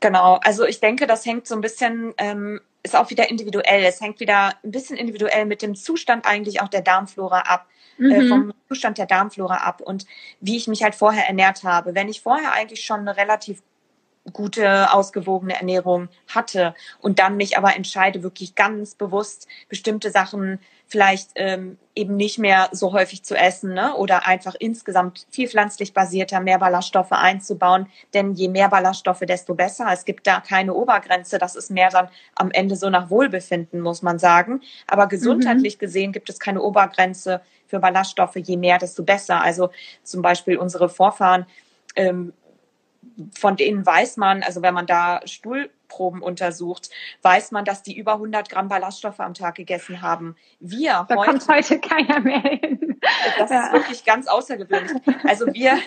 Genau, 0.00 0.40
also 0.42 0.64
ich 0.64 0.80
denke, 0.80 1.06
das 1.06 1.24
hängt 1.24 1.46
so 1.46 1.54
ein 1.54 1.60
bisschen, 1.60 2.12
ähm, 2.18 2.60
ist 2.82 2.96
auch 2.96 3.10
wieder 3.10 3.30
individuell. 3.30 3.84
Es 3.84 4.00
hängt 4.00 4.20
wieder 4.20 4.54
ein 4.64 4.70
bisschen 4.70 4.96
individuell 4.96 5.46
mit 5.46 5.62
dem 5.62 5.74
Zustand 5.74 6.26
eigentlich 6.26 6.60
auch 6.60 6.68
der 6.68 6.82
Darmflora 6.82 7.40
ab, 7.40 7.68
äh, 7.98 8.02
mhm. 8.02 8.10
äh, 8.12 8.28
vom 8.28 8.54
Zustand 8.68 8.98
der 8.98 9.06
Darmflora 9.06 9.58
ab 9.58 9.80
und 9.80 10.06
wie 10.40 10.56
ich 10.56 10.66
mich 10.66 10.82
halt 10.82 10.94
vorher 10.94 11.26
ernährt 11.26 11.62
habe. 11.64 11.94
Wenn 11.94 12.08
ich 12.08 12.20
vorher 12.20 12.52
eigentlich 12.52 12.84
schon 12.84 13.00
eine 13.00 13.16
relativ 13.16 13.62
gute, 14.32 14.92
ausgewogene 14.92 15.54
Ernährung 15.54 16.08
hatte 16.28 16.74
und 17.00 17.18
dann 17.18 17.36
mich 17.36 17.58
aber 17.58 17.74
entscheide, 17.74 18.22
wirklich 18.22 18.54
ganz 18.54 18.94
bewusst 18.94 19.48
bestimmte 19.68 20.10
Sachen 20.10 20.60
vielleicht 20.92 21.30
ähm, 21.36 21.78
eben 21.94 22.16
nicht 22.16 22.38
mehr 22.38 22.68
so 22.70 22.92
häufig 22.92 23.22
zu 23.24 23.34
essen 23.34 23.72
ne? 23.72 23.96
oder 23.96 24.26
einfach 24.26 24.54
insgesamt 24.58 25.26
viel 25.30 25.48
pflanzlich 25.48 25.94
basierter, 25.94 26.40
mehr 26.40 26.58
Ballaststoffe 26.58 27.12
einzubauen. 27.12 27.86
Denn 28.12 28.34
je 28.34 28.50
mehr 28.50 28.68
Ballaststoffe, 28.68 29.20
desto 29.20 29.54
besser. 29.54 29.88
Es 29.90 30.04
gibt 30.04 30.26
da 30.26 30.40
keine 30.40 30.74
Obergrenze. 30.74 31.38
Das 31.38 31.56
ist 31.56 31.70
mehr 31.70 31.88
dann 31.88 32.08
am 32.34 32.50
Ende 32.50 32.76
so 32.76 32.90
nach 32.90 33.08
Wohlbefinden, 33.08 33.80
muss 33.80 34.02
man 34.02 34.18
sagen. 34.18 34.60
Aber 34.86 35.06
gesundheitlich 35.06 35.76
mhm. 35.76 35.80
gesehen 35.80 36.12
gibt 36.12 36.28
es 36.28 36.38
keine 36.38 36.60
Obergrenze 36.60 37.40
für 37.66 37.78
Ballaststoffe. 37.78 38.36
Je 38.36 38.58
mehr, 38.58 38.76
desto 38.76 39.02
besser. 39.02 39.40
Also 39.40 39.70
zum 40.02 40.20
Beispiel 40.20 40.58
unsere 40.58 40.90
Vorfahren 40.90 41.46
ähm, 41.96 42.34
von 43.38 43.56
denen 43.56 43.84
weiß 43.84 44.16
man, 44.16 44.42
also 44.42 44.62
wenn 44.62 44.74
man 44.74 44.86
da 44.86 45.20
Stuhlproben 45.24 46.22
untersucht, 46.22 46.90
weiß 47.22 47.50
man, 47.50 47.64
dass 47.64 47.82
die 47.82 47.96
über 47.96 48.14
100 48.14 48.48
Gramm 48.48 48.68
Ballaststoffe 48.68 49.20
am 49.20 49.34
Tag 49.34 49.56
gegessen 49.56 50.02
haben. 50.02 50.36
Wir 50.60 51.06
da 51.08 51.16
heute, 51.16 51.30
kommt 51.30 51.48
heute 51.48 51.80
keiner 51.80 52.20
mehr 52.20 52.40
hin. 52.40 53.00
Das 53.38 53.50
ja. 53.50 53.66
ist 53.66 53.72
wirklich 53.72 54.04
ganz 54.04 54.28
außergewöhnlich. 54.28 54.92
Also 55.24 55.46
wir, 55.52 55.78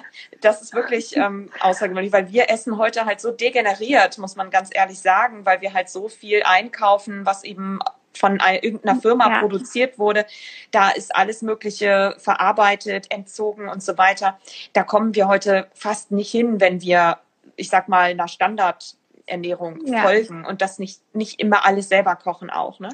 das 0.41 0.61
ist 0.61 0.73
wirklich 0.73 1.15
ähm, 1.15 1.49
außergewöhnlich, 1.59 2.11
weil 2.11 2.31
wir 2.31 2.49
essen 2.49 2.77
heute 2.77 3.05
halt 3.05 3.21
so 3.21 3.31
degeneriert, 3.31 4.17
muss 4.17 4.35
man 4.35 4.49
ganz 4.49 4.69
ehrlich 4.73 4.99
sagen, 4.99 5.45
weil 5.45 5.61
wir 5.61 5.73
halt 5.73 5.89
so 5.89 6.09
viel 6.09 6.43
einkaufen, 6.43 7.25
was 7.25 7.43
eben 7.43 7.79
von 8.17 8.39
irgendeiner 8.61 8.99
Firma 8.99 9.29
ja. 9.29 9.39
produziert 9.39 9.99
wurde. 9.99 10.25
Da 10.71 10.89
ist 10.89 11.15
alles 11.15 11.41
Mögliche 11.41 12.15
verarbeitet, 12.17 13.11
entzogen 13.11 13.69
und 13.69 13.83
so 13.83 13.97
weiter. 13.97 14.39
Da 14.73 14.83
kommen 14.83 15.15
wir 15.15 15.27
heute 15.27 15.67
fast 15.73 16.11
nicht 16.11 16.31
hin, 16.31 16.59
wenn 16.59 16.81
wir, 16.81 17.19
ich 17.55 17.69
sag 17.69 17.87
mal, 17.87 18.15
nach 18.15 18.29
Standard 18.29 18.95
Darmernährung 19.27 19.85
ja. 19.85 20.01
folgen 20.01 20.45
und 20.45 20.61
das 20.61 20.79
nicht, 20.79 21.01
nicht 21.13 21.39
immer 21.39 21.65
alles 21.65 21.89
selber 21.89 22.15
kochen 22.15 22.49
auch. 22.49 22.79
Ne? 22.79 22.89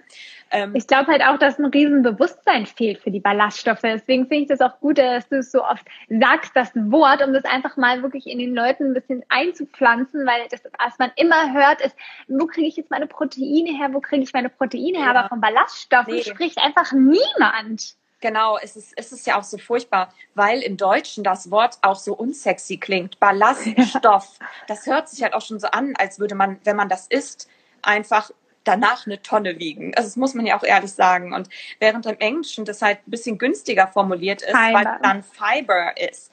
Ähm, 0.52 0.76
ich 0.76 0.88
glaube 0.88 1.08
halt 1.08 1.22
auch, 1.24 1.38
dass 1.38 1.60
ein 1.60 1.66
Riesenbewusstsein 1.66 2.66
fehlt 2.66 3.00
für 3.00 3.12
die 3.12 3.20
Ballaststoffe. 3.20 3.82
Deswegen 3.82 4.28
finde 4.28 4.44
ich 4.44 4.48
das 4.48 4.62
auch 4.62 4.80
gut, 4.80 4.98
dass 4.98 5.28
du 5.30 5.38
es 5.38 5.52
so 5.52 5.64
oft 5.64 5.86
sagst, 6.10 6.52
das 6.56 6.72
Wort, 6.76 7.26
um 7.26 7.34
das 7.34 7.46
einfach 7.46 7.78
mal 7.78 8.02
wirklich 8.02 8.28
in 8.28 8.40
den 8.40 8.54
Leuten 8.54 8.88
ein 8.88 8.94
bisschen 8.94 9.24
einzupflanzen, 9.30 10.26
weil 10.26 10.48
das, 10.50 10.62
was 10.80 11.00
man 11.00 11.12
immer 11.16 11.54
hört, 11.54 11.82
ist, 11.82 11.96
wo 12.28 12.46
kriege 12.48 12.68
ich 12.68 12.78
jetzt 12.78 12.92
meine 12.92 13.08
Proteine 13.08 13.78
her, 13.78 13.90
wo 13.94 14.00
kriege 14.00 14.24
ich 14.24 14.34
meine 14.34 14.50
Proteine 14.50 15.00
her, 15.00 15.06
ja. 15.06 15.12
aber 15.14 15.30
von 15.30 15.42
Ballaststoffen 15.42 16.16
nee. 16.16 16.24
spricht 16.24 16.58
einfach 16.60 16.92
niemand. 16.92 17.96
Genau, 18.22 18.58
es 18.60 18.76
ist, 18.76 18.94
es 18.96 19.12
ist 19.12 19.26
ja 19.26 19.38
auch 19.40 19.44
so 19.44 19.58
furchtbar, 19.58 20.14
weil 20.36 20.62
im 20.62 20.78
Deutschen 20.78 21.24
das 21.24 21.50
Wort 21.50 21.80
auch 21.82 21.98
so 21.98 22.14
unsexy 22.14 22.78
klingt. 22.78 23.20
Ballaststoff. 23.20 24.38
Das 24.68 24.86
hört 24.86 25.10
sich 25.10 25.24
halt 25.24 25.34
auch 25.34 25.42
schon 25.42 25.60
so 25.60 25.68
an, 25.68 25.94
als 25.98 26.20
würde 26.20 26.36
man, 26.36 26.60
wenn 26.64 26.76
man 26.76 26.88
das 26.88 27.08
isst, 27.08 27.50
einfach 27.82 28.32
danach 28.64 29.08
eine 29.08 29.22
Tonne 29.22 29.58
wiegen. 29.58 29.94
Also 29.96 30.08
das 30.10 30.16
muss 30.18 30.36
man 30.36 30.46
ja 30.46 30.58
auch 30.58 30.64
ehrlich 30.64 30.92
sagen. 30.92 31.34
Und 31.34 31.50
während 31.80 32.06
im 32.06 32.20
Englischen 32.20 32.64
das 32.64 32.84
halt 32.84 33.00
ein 33.08 33.12
bisschen 33.12 33.40
günstiger 33.40 33.88
formuliert 33.88 34.44
ist, 34.44 34.52
Fiber. 34.52 34.74
weil 34.74 35.00
dann 35.02 35.24
Fiber 35.24 35.98
ist. 35.98 36.32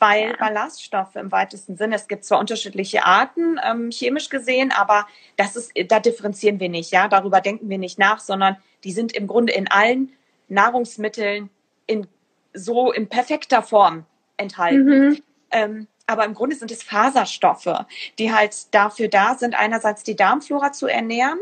Weil 0.00 0.30
ja. 0.30 0.36
Ballaststoffe 0.36 1.14
im 1.14 1.30
weitesten 1.30 1.76
Sinne, 1.76 1.94
es 1.94 2.08
gibt 2.08 2.24
zwar 2.24 2.40
unterschiedliche 2.40 3.04
Arten, 3.04 3.60
ähm, 3.62 3.90
chemisch 3.92 4.30
gesehen, 4.30 4.72
aber 4.72 5.06
das 5.36 5.56
ist, 5.56 5.72
da 5.88 6.00
differenzieren 6.00 6.58
wir 6.58 6.70
nicht, 6.70 6.90
ja, 6.90 7.06
darüber 7.06 7.40
denken 7.40 7.68
wir 7.68 7.78
nicht 7.78 7.98
nach, 7.98 8.18
sondern 8.18 8.56
die 8.82 8.92
sind 8.92 9.12
im 9.12 9.26
Grunde 9.26 9.52
in 9.52 9.70
allen 9.70 10.10
Nahrungsmitteln 10.50 11.48
in 11.86 12.06
so 12.52 12.92
in 12.92 13.08
perfekter 13.08 13.62
Form 13.62 14.04
enthalten. 14.36 15.08
Mhm. 15.08 15.22
Ähm, 15.50 15.86
aber 16.06 16.24
im 16.24 16.34
Grunde 16.34 16.56
sind 16.56 16.72
es 16.72 16.82
Faserstoffe, 16.82 17.86
die 18.18 18.32
halt 18.32 18.74
dafür 18.74 19.08
da 19.08 19.36
sind, 19.36 19.54
einerseits 19.54 20.02
die 20.02 20.16
Darmflora 20.16 20.72
zu 20.72 20.88
ernähren, 20.88 21.38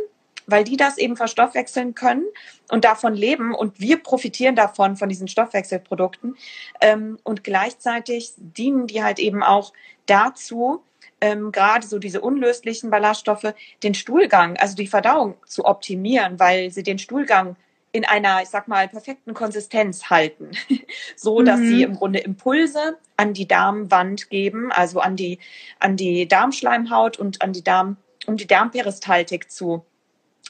weil 0.47 0.65
die 0.65 0.77
das 0.77 0.99
eben 0.99 1.17
verstoffwechseln 1.17 1.95
können 1.95 2.25
und 2.71 2.85
davon 2.85 3.15
leben 3.15 3.55
und 3.55 3.81
wir 3.81 4.03
profitieren 4.03 4.57
davon, 4.57 4.97
von 4.97 5.09
diesen 5.09 5.29
Stoffwechselprodukten. 5.29 6.37
Ähm, 6.81 7.19
und 7.23 7.45
gleichzeitig 7.45 8.33
dienen 8.37 8.87
die 8.87 9.03
halt 9.03 9.19
eben 9.19 9.43
auch 9.43 9.73
dazu, 10.07 10.83
ähm, 11.21 11.51
gerade 11.51 11.87
so 11.87 11.99
diese 11.99 12.21
unlöslichen 12.21 12.91
Ballaststoffe, 12.91 13.55
den 13.83 13.95
Stuhlgang, 13.95 14.57
also 14.59 14.77
die 14.77 14.87
Verdauung 14.87 15.37
zu 15.47 15.65
optimieren, 15.65 16.39
weil 16.39 16.71
sie 16.71 16.83
den 16.83 16.99
Stuhlgang 16.99 17.57
in 17.93 18.05
einer, 18.05 18.43
ich 18.43 18.49
sag 18.49 18.69
mal, 18.69 18.89
perfekten 18.89 19.35
Konsistenz 19.35 20.11
halten, 20.11 20.51
so 21.17 21.43
dass 21.43 21.61
mhm. 21.61 21.69
sie 21.69 21.83
im 21.83 21.95
Grunde 21.95 22.19
Impulse 22.19 22.99
an 23.17 23.33
die 23.35 23.49
Darmwand 23.49 24.31
geben, 24.31 24.71
also 24.73 25.01
an 25.01 25.17
die 25.17 25.39
an 25.79 25.97
die 25.97 26.29
Darmschleimhaut 26.29 27.19
und 27.19 27.43
an 27.43 27.53
die 27.53 27.65
Darm, 27.65 27.97
um 28.27 28.37
die 28.37 28.47
Darmperistaltik 28.47 29.51
zu 29.51 29.85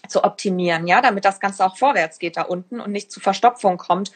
zu 0.07 0.23
optimieren, 0.23 0.87
ja, 0.87 1.01
damit 1.01 1.25
das 1.25 1.41
Ganze 1.41 1.65
auch 1.67 1.77
vorwärts 1.77 2.19
geht 2.19 2.37
da 2.37 2.43
unten 2.43 2.81
und 2.81 2.93
nicht 2.93 3.11
zu 3.11 3.19
Verstopfung 3.21 3.79
kommt. 3.79 4.13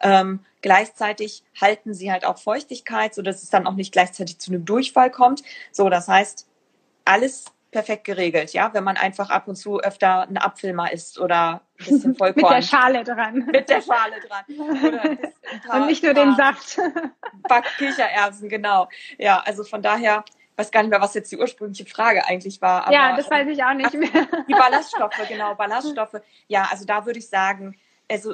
Ähm, 0.00 0.40
gleichzeitig 0.62 1.44
halten 1.60 1.92
sie 1.92 2.10
halt 2.10 2.24
auch 2.24 2.38
Feuchtigkeit, 2.38 3.14
so 3.14 3.22
dass 3.22 3.42
es 3.42 3.50
dann 3.50 3.66
auch 3.66 3.74
nicht 3.74 3.92
gleichzeitig 3.92 4.38
zu 4.38 4.50
einem 4.50 4.64
Durchfall 4.64 5.10
kommt. 5.10 5.42
So, 5.72 5.90
das 5.90 6.08
heißt, 6.08 6.46
alles 7.04 7.44
perfekt 7.76 8.04
geregelt, 8.04 8.54
ja, 8.54 8.72
wenn 8.72 8.84
man 8.84 8.96
einfach 8.96 9.28
ab 9.28 9.48
und 9.48 9.56
zu 9.56 9.80
öfter 9.80 10.22
einen 10.22 10.38
Apfel 10.38 10.72
mal 10.72 10.86
isst 10.86 11.20
oder 11.20 11.60
ein 11.78 11.84
bisschen 11.84 12.14
Vollkorn. 12.16 12.54
Mit 12.54 12.62
der 12.62 12.62
Schale 12.62 13.04
dran. 13.04 13.34
Mit 13.52 13.68
der 13.68 13.82
Schale 13.82 14.14
dran. 14.26 14.46
Paar, 15.66 15.80
und 15.82 15.86
nicht 15.86 16.02
nur 16.02 16.14
den 16.14 16.34
Saft. 16.36 16.80
Backkichererbsen, 17.46 18.48
genau. 18.48 18.88
Ja, 19.18 19.42
also 19.44 19.62
von 19.62 19.82
daher 19.82 20.24
weiß 20.56 20.70
gar 20.70 20.80
nicht 20.80 20.88
mehr, 20.88 21.02
was 21.02 21.12
jetzt 21.12 21.30
die 21.30 21.36
ursprüngliche 21.36 21.84
Frage 21.84 22.26
eigentlich 22.26 22.62
war. 22.62 22.84
Aber, 22.84 22.94
ja, 22.94 23.14
das 23.14 23.30
weiß 23.30 23.46
ich 23.48 23.62
auch 23.62 23.74
nicht 23.74 23.92
mehr. 23.92 24.26
Die 24.48 24.54
Ballaststoffe, 24.54 25.28
genau, 25.28 25.54
Ballaststoffe. 25.54 26.22
Ja, 26.48 26.68
also 26.70 26.86
da 26.86 27.04
würde 27.04 27.18
ich 27.18 27.28
sagen, 27.28 27.76
also 28.10 28.32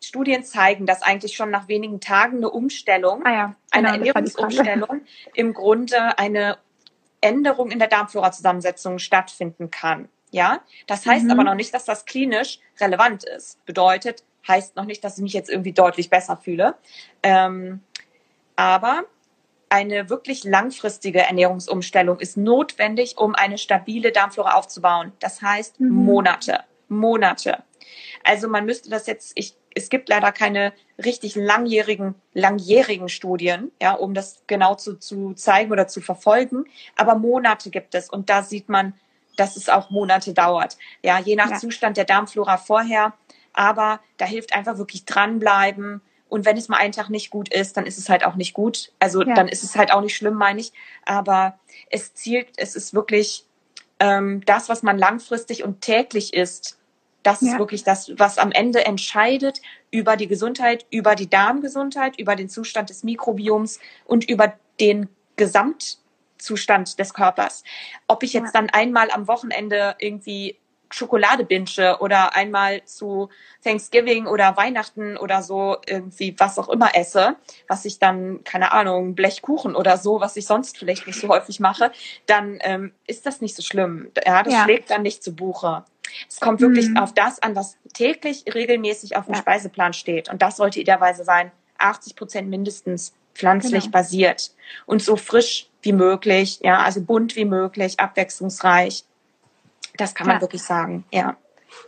Studien 0.00 0.44
zeigen, 0.44 0.86
dass 0.86 1.02
eigentlich 1.02 1.34
schon 1.34 1.50
nach 1.50 1.66
wenigen 1.66 1.98
Tagen 1.98 2.36
eine 2.36 2.50
Umstellung, 2.50 3.26
ah 3.26 3.32
ja, 3.32 3.56
genau, 3.72 3.88
eine 3.88 3.88
Ernährungsumstellung 3.88 5.00
im 5.34 5.52
Grunde 5.52 6.16
eine 6.16 6.58
Änderung 7.24 7.70
in 7.70 7.78
der 7.78 7.88
Darmflora-Zusammensetzung 7.88 8.98
stattfinden 8.98 9.70
kann. 9.70 10.08
Ja, 10.30 10.60
das 10.86 11.06
heißt 11.06 11.24
mhm. 11.24 11.30
aber 11.30 11.44
noch 11.44 11.54
nicht, 11.54 11.72
dass 11.72 11.84
das 11.84 12.04
klinisch 12.06 12.58
relevant 12.80 13.24
ist. 13.24 13.64
Bedeutet, 13.66 14.24
heißt 14.46 14.76
noch 14.76 14.84
nicht, 14.84 15.02
dass 15.04 15.16
ich 15.16 15.22
mich 15.22 15.32
jetzt 15.32 15.48
irgendwie 15.48 15.72
deutlich 15.72 16.10
besser 16.10 16.36
fühle. 16.36 16.74
Ähm, 17.22 17.80
aber 18.56 19.04
eine 19.68 20.10
wirklich 20.10 20.44
langfristige 20.44 21.20
Ernährungsumstellung 21.20 22.20
ist 22.20 22.36
notwendig, 22.36 23.16
um 23.18 23.34
eine 23.34 23.58
stabile 23.58 24.12
Darmflora 24.12 24.54
aufzubauen. 24.54 25.12
Das 25.20 25.40
heißt 25.40 25.80
mhm. 25.80 25.90
Monate, 25.90 26.60
Monate. 26.88 27.62
Also 28.24 28.48
man 28.48 28.64
müsste 28.64 28.90
das 28.90 29.06
jetzt, 29.06 29.32
ich 29.34 29.54
es 29.74 29.88
gibt 29.88 30.08
leider 30.08 30.32
keine 30.32 30.72
richtig 31.04 31.34
langjährigen, 31.34 32.14
langjährigen 32.32 33.08
Studien, 33.08 33.72
ja, 33.82 33.92
um 33.92 34.14
das 34.14 34.42
genau 34.46 34.74
zu, 34.74 34.94
zu 34.98 35.34
zeigen 35.34 35.72
oder 35.72 35.88
zu 35.88 36.00
verfolgen. 36.00 36.64
Aber 36.96 37.16
Monate 37.16 37.70
gibt 37.70 37.94
es 37.94 38.08
und 38.08 38.30
da 38.30 38.42
sieht 38.42 38.68
man, 38.68 38.94
dass 39.36 39.56
es 39.56 39.68
auch 39.68 39.90
Monate 39.90 40.32
dauert. 40.32 40.78
Ja, 41.02 41.18
je 41.18 41.34
nach 41.34 41.50
ja. 41.50 41.56
Zustand 41.56 41.96
der 41.96 42.04
Darmflora 42.04 42.56
vorher. 42.56 43.14
Aber 43.52 44.00
da 44.16 44.26
hilft 44.26 44.54
einfach 44.54 44.78
wirklich 44.78 45.04
dranbleiben. 45.04 46.00
Und 46.28 46.44
wenn 46.44 46.56
es 46.56 46.68
mal 46.68 46.78
einen 46.78 46.92
Tag 46.92 47.10
nicht 47.10 47.30
gut 47.30 47.52
ist, 47.52 47.76
dann 47.76 47.86
ist 47.86 47.98
es 47.98 48.08
halt 48.08 48.24
auch 48.24 48.34
nicht 48.34 48.54
gut. 48.54 48.92
Also 48.98 49.22
ja. 49.22 49.34
dann 49.34 49.48
ist 49.48 49.62
es 49.62 49.76
halt 49.76 49.92
auch 49.92 50.00
nicht 50.00 50.16
schlimm, 50.16 50.34
meine 50.34 50.60
ich. 50.60 50.72
Aber 51.04 51.58
es 51.90 52.14
zielt, 52.14 52.48
es 52.56 52.76
ist 52.76 52.94
wirklich 52.94 53.44
ähm, 54.00 54.42
das, 54.44 54.68
was 54.68 54.82
man 54.82 54.98
langfristig 54.98 55.64
und 55.64 55.80
täglich 55.80 56.34
isst, 56.34 56.78
das 57.24 57.40
ja. 57.40 57.52
ist 57.52 57.58
wirklich 57.58 57.82
das, 57.82 58.12
was 58.16 58.38
am 58.38 58.52
Ende 58.52 58.84
entscheidet 58.84 59.60
über 59.90 60.16
die 60.16 60.28
Gesundheit, 60.28 60.86
über 60.90 61.16
die 61.16 61.28
Darmgesundheit, 61.28 62.18
über 62.18 62.36
den 62.36 62.48
Zustand 62.48 62.90
des 62.90 63.02
Mikrobioms 63.02 63.80
und 64.04 64.28
über 64.28 64.54
den 64.78 65.08
Gesamtzustand 65.36 66.98
des 66.98 67.14
Körpers. 67.14 67.64
Ob 68.06 68.22
ich 68.22 68.34
jetzt 68.34 68.54
ja. 68.54 68.60
dann 68.60 68.70
einmal 68.70 69.10
am 69.10 69.26
Wochenende 69.26 69.96
irgendwie 69.98 70.58
Schokolade 70.90 71.44
binge 71.44 71.98
oder 71.98 72.36
einmal 72.36 72.84
zu 72.84 73.28
Thanksgiving 73.64 74.26
oder 74.26 74.56
Weihnachten 74.56 75.16
oder 75.16 75.42
so 75.42 75.78
irgendwie 75.86 76.36
was 76.38 76.58
auch 76.58 76.68
immer 76.68 76.94
esse, 76.94 77.36
was 77.68 77.84
ich 77.84 77.98
dann, 77.98 78.44
keine 78.44 78.70
Ahnung, 78.70 79.14
Blechkuchen 79.14 79.74
oder 79.74 79.96
so, 79.96 80.20
was 80.20 80.36
ich 80.36 80.46
sonst 80.46 80.78
vielleicht 80.78 81.06
nicht 81.06 81.18
so 81.18 81.28
häufig 81.28 81.58
mache, 81.58 81.90
dann 82.26 82.58
ähm, 82.60 82.92
ist 83.06 83.26
das 83.26 83.40
nicht 83.40 83.56
so 83.56 83.62
schlimm. 83.62 84.12
Ja, 84.24 84.42
das 84.42 84.52
ja. 84.52 84.64
schlägt 84.64 84.90
dann 84.90 85.02
nicht 85.02 85.24
zu 85.24 85.34
Buche. 85.34 85.84
Es 86.28 86.40
kommt 86.40 86.60
wirklich 86.60 86.90
mhm. 86.90 86.96
auf 86.98 87.14
das 87.14 87.42
an, 87.42 87.56
was 87.56 87.78
täglich 87.92 88.44
regelmäßig 88.52 89.16
auf 89.16 89.26
dem 89.26 89.34
ja. 89.34 89.40
Speiseplan 89.40 89.92
steht. 89.92 90.30
Und 90.30 90.42
das 90.42 90.56
sollte 90.56 90.80
idealerweise 90.80 91.24
sein, 91.24 91.50
80 91.78 92.16
Prozent 92.16 92.48
mindestens 92.48 93.14
pflanzlich 93.34 93.84
genau. 93.84 93.92
basiert 93.92 94.52
und 94.86 95.02
so 95.02 95.16
frisch 95.16 95.68
wie 95.82 95.92
möglich, 95.92 96.60
ja, 96.62 96.78
also 96.78 97.02
bunt 97.02 97.36
wie 97.36 97.44
möglich, 97.44 97.98
abwechslungsreich. 97.98 99.04
Das 99.96 100.14
kann 100.14 100.26
man 100.26 100.36
ja. 100.36 100.42
wirklich 100.42 100.62
sagen, 100.62 101.04
ja. 101.12 101.36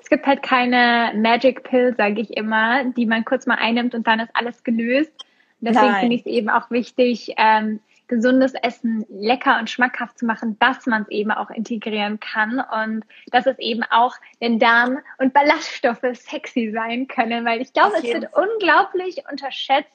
Es 0.03 0.09
gibt 0.09 0.27
halt 0.27 0.43
keine 0.43 1.13
Magic 1.17 1.63
Pill, 1.63 1.95
sage 1.97 2.21
ich 2.21 2.37
immer, 2.37 2.85
die 2.85 3.07
man 3.07 3.25
kurz 3.25 3.47
mal 3.47 3.57
einnimmt 3.57 3.95
und 3.95 4.07
dann 4.07 4.21
ist 4.21 4.31
alles 4.35 4.65
gelöst. 4.65 5.13
Deswegen 5.61 5.95
finde 5.97 6.17
ich 6.17 6.21
es 6.23 6.27
eben 6.27 6.51
auch 6.51 6.71
wichtig, 6.71 7.35
ähm, 7.39 7.81
gesundes 8.09 8.55
Essen 8.55 9.05
lecker 9.09 9.59
und 9.59 9.71
schmackhaft 9.71 10.19
zu 10.19 10.27
machen, 10.27 10.59
dass 10.59 10.87
man 10.87 11.03
es 11.03 11.09
eben 11.09 11.31
auch 11.31 11.51
integrieren 11.51 12.21
kann 12.21 12.61
und 12.61 13.05
dass 13.31 13.47
es 13.47 13.59
eben 13.59 13.83
auch 13.85 14.15
den 14.41 14.59
Darm 14.59 14.99
und 15.19 15.33
Ballaststoffe 15.33 16.07
sexy 16.15 16.71
sein 16.73 17.09
können, 17.09 17.45
weil 17.45 17.61
ich 17.61 17.73
glaube, 17.73 17.97
es 17.97 18.05
wird 18.05 18.29
unglaublich 18.35 19.23
unterschätzt, 19.31 19.91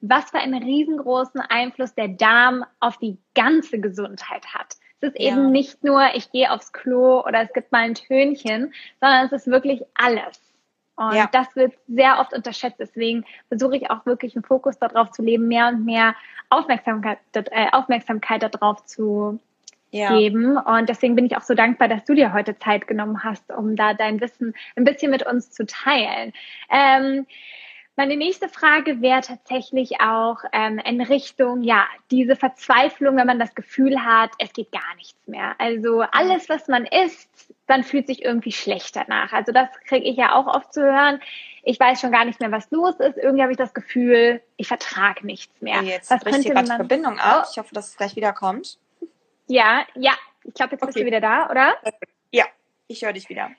was 0.00 0.30
für 0.30 0.38
einen 0.38 0.62
riesengroßen 0.62 1.40
Einfluss 1.40 1.94
der 1.94 2.08
Darm 2.08 2.64
auf 2.80 2.98
die 2.98 3.18
ganze 3.34 3.80
Gesundheit 3.80 4.46
hat. 4.52 4.74
Es 5.00 5.10
ist 5.10 5.16
eben 5.20 5.50
nicht 5.50 5.82
nur, 5.82 6.14
ich 6.14 6.30
gehe 6.30 6.50
aufs 6.50 6.72
Klo 6.72 7.24
oder 7.24 7.42
es 7.42 7.52
gibt 7.52 7.72
mal 7.72 7.82
ein 7.82 7.94
Tönchen, 7.94 8.72
sondern 9.00 9.26
es 9.26 9.32
ist 9.32 9.46
wirklich 9.48 9.82
alles. 9.94 10.51
Und 11.08 11.16
ja. 11.16 11.28
das 11.32 11.54
wird 11.56 11.74
sehr 11.88 12.18
oft 12.20 12.32
unterschätzt. 12.32 12.78
Deswegen 12.78 13.24
versuche 13.48 13.76
ich 13.76 13.90
auch 13.90 14.06
wirklich 14.06 14.36
einen 14.36 14.44
Fokus 14.44 14.78
darauf 14.78 15.10
zu 15.10 15.22
leben, 15.22 15.48
mehr 15.48 15.68
und 15.68 15.84
mehr 15.84 16.14
Aufmerksamkeit, 16.50 17.18
äh, 17.34 17.66
Aufmerksamkeit 17.72 18.42
darauf 18.42 18.84
zu 18.84 19.40
ja. 19.90 20.16
geben. 20.16 20.56
Und 20.56 20.88
deswegen 20.88 21.14
bin 21.14 21.26
ich 21.26 21.36
auch 21.36 21.42
so 21.42 21.54
dankbar, 21.54 21.88
dass 21.88 22.04
du 22.04 22.14
dir 22.14 22.32
heute 22.32 22.58
Zeit 22.58 22.86
genommen 22.86 23.22
hast, 23.24 23.50
um 23.52 23.76
da 23.76 23.94
dein 23.94 24.20
Wissen 24.20 24.54
ein 24.76 24.84
bisschen 24.84 25.10
mit 25.10 25.26
uns 25.26 25.50
zu 25.50 25.66
teilen. 25.66 26.32
Ähm, 26.70 27.26
meine 28.02 28.16
nächste 28.16 28.48
Frage 28.48 29.00
wäre 29.00 29.20
tatsächlich 29.20 30.00
auch 30.00 30.38
ähm, 30.52 30.80
in 30.80 31.00
Richtung, 31.00 31.62
ja, 31.62 31.86
diese 32.10 32.34
Verzweiflung, 32.34 33.16
wenn 33.16 33.28
man 33.28 33.38
das 33.38 33.54
Gefühl 33.54 34.04
hat, 34.04 34.30
es 34.40 34.52
geht 34.52 34.72
gar 34.72 34.96
nichts 34.96 35.28
mehr. 35.28 35.54
Also 35.58 36.00
alles, 36.10 36.48
was 36.48 36.66
man 36.66 36.84
isst, 36.84 37.30
dann 37.68 37.84
fühlt 37.84 38.08
sich 38.08 38.24
irgendwie 38.24 38.50
schlecht 38.50 38.96
danach. 38.96 39.32
Also 39.32 39.52
das 39.52 39.68
kriege 39.86 40.04
ich 40.04 40.16
ja 40.16 40.34
auch 40.34 40.48
oft 40.48 40.74
zu 40.74 40.82
hören. 40.82 41.20
Ich 41.62 41.78
weiß 41.78 42.00
schon 42.00 42.10
gar 42.10 42.24
nicht 42.24 42.40
mehr, 42.40 42.50
was 42.50 42.68
los 42.72 42.96
ist. 42.98 43.18
Irgendwie 43.18 43.42
habe 43.42 43.52
ich 43.52 43.58
das 43.58 43.72
Gefühl, 43.72 44.42
ich 44.56 44.66
vertrage 44.66 45.24
nichts 45.24 45.62
mehr. 45.62 45.80
Jetzt 45.82 46.10
was 46.10 46.24
bricht 46.24 46.42
hier 46.42 46.54
gerade 46.54 46.70
die 46.70 46.74
Verbindung 46.74 47.20
ab. 47.20 47.46
Ich 47.52 47.58
hoffe, 47.58 47.72
dass 47.72 47.90
es 47.90 47.96
gleich 47.96 48.16
wieder 48.16 48.32
kommt. 48.32 48.78
Ja, 49.46 49.86
ja, 49.94 50.14
Ich 50.42 50.54
glaube, 50.54 50.72
jetzt 50.72 50.82
okay. 50.82 50.86
bist 50.86 50.98
du 50.98 51.06
wieder 51.06 51.20
da, 51.20 51.48
oder? 51.48 51.76
Ja, 52.32 52.46
ich 52.88 53.04
höre 53.04 53.12
dich 53.12 53.28
wieder. 53.28 53.52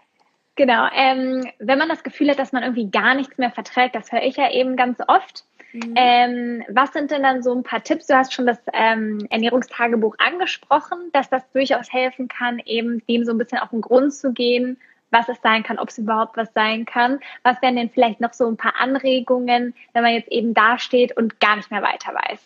Genau. 0.55 0.87
Ähm, 0.93 1.47
wenn 1.59 1.79
man 1.79 1.89
das 1.89 2.03
Gefühl 2.03 2.29
hat, 2.29 2.39
dass 2.39 2.51
man 2.51 2.63
irgendwie 2.63 2.89
gar 2.89 3.15
nichts 3.15 3.37
mehr 3.37 3.51
verträgt, 3.51 3.95
das 3.95 4.11
höre 4.11 4.21
ich 4.21 4.37
ja 4.37 4.51
eben 4.51 4.75
ganz 4.75 4.99
oft. 5.07 5.45
Mhm. 5.73 5.93
Ähm, 5.95 6.63
was 6.69 6.93
sind 6.93 7.09
denn 7.09 7.23
dann 7.23 7.41
so 7.41 7.53
ein 7.53 7.63
paar 7.63 7.83
Tipps? 7.83 8.05
Du 8.05 8.15
hast 8.15 8.33
schon 8.33 8.45
das 8.45 8.59
ähm, 8.73 9.25
Ernährungstagebuch 9.31 10.15
angesprochen, 10.19 11.09
dass 11.11 11.29
das 11.29 11.41
durchaus 11.51 11.91
helfen 11.91 12.27
kann, 12.27 12.59
eben 12.65 13.03
dem 13.07 13.25
so 13.25 13.31
ein 13.31 13.39
bisschen 13.39 13.57
auf 13.57 13.71
den 13.71 13.81
Grund 13.81 14.13
zu 14.13 14.31
gehen, 14.31 14.77
was 15.09 15.27
es 15.29 15.41
sein 15.41 15.63
kann, 15.63 15.79
ob 15.79 15.89
es 15.89 15.97
überhaupt 15.97 16.37
was 16.37 16.53
sein 16.53 16.85
kann. 16.85 17.19
Was 17.41 17.59
wären 17.63 17.75
denn 17.75 17.89
vielleicht 17.89 18.21
noch 18.21 18.33
so 18.33 18.47
ein 18.47 18.57
paar 18.57 18.75
Anregungen, 18.79 19.73
wenn 19.93 20.03
man 20.03 20.13
jetzt 20.13 20.31
eben 20.31 20.53
dasteht 20.53 21.17
und 21.17 21.39
gar 21.39 21.55
nicht 21.55 21.71
mehr 21.71 21.81
weiter 21.81 22.13
weiß? 22.13 22.39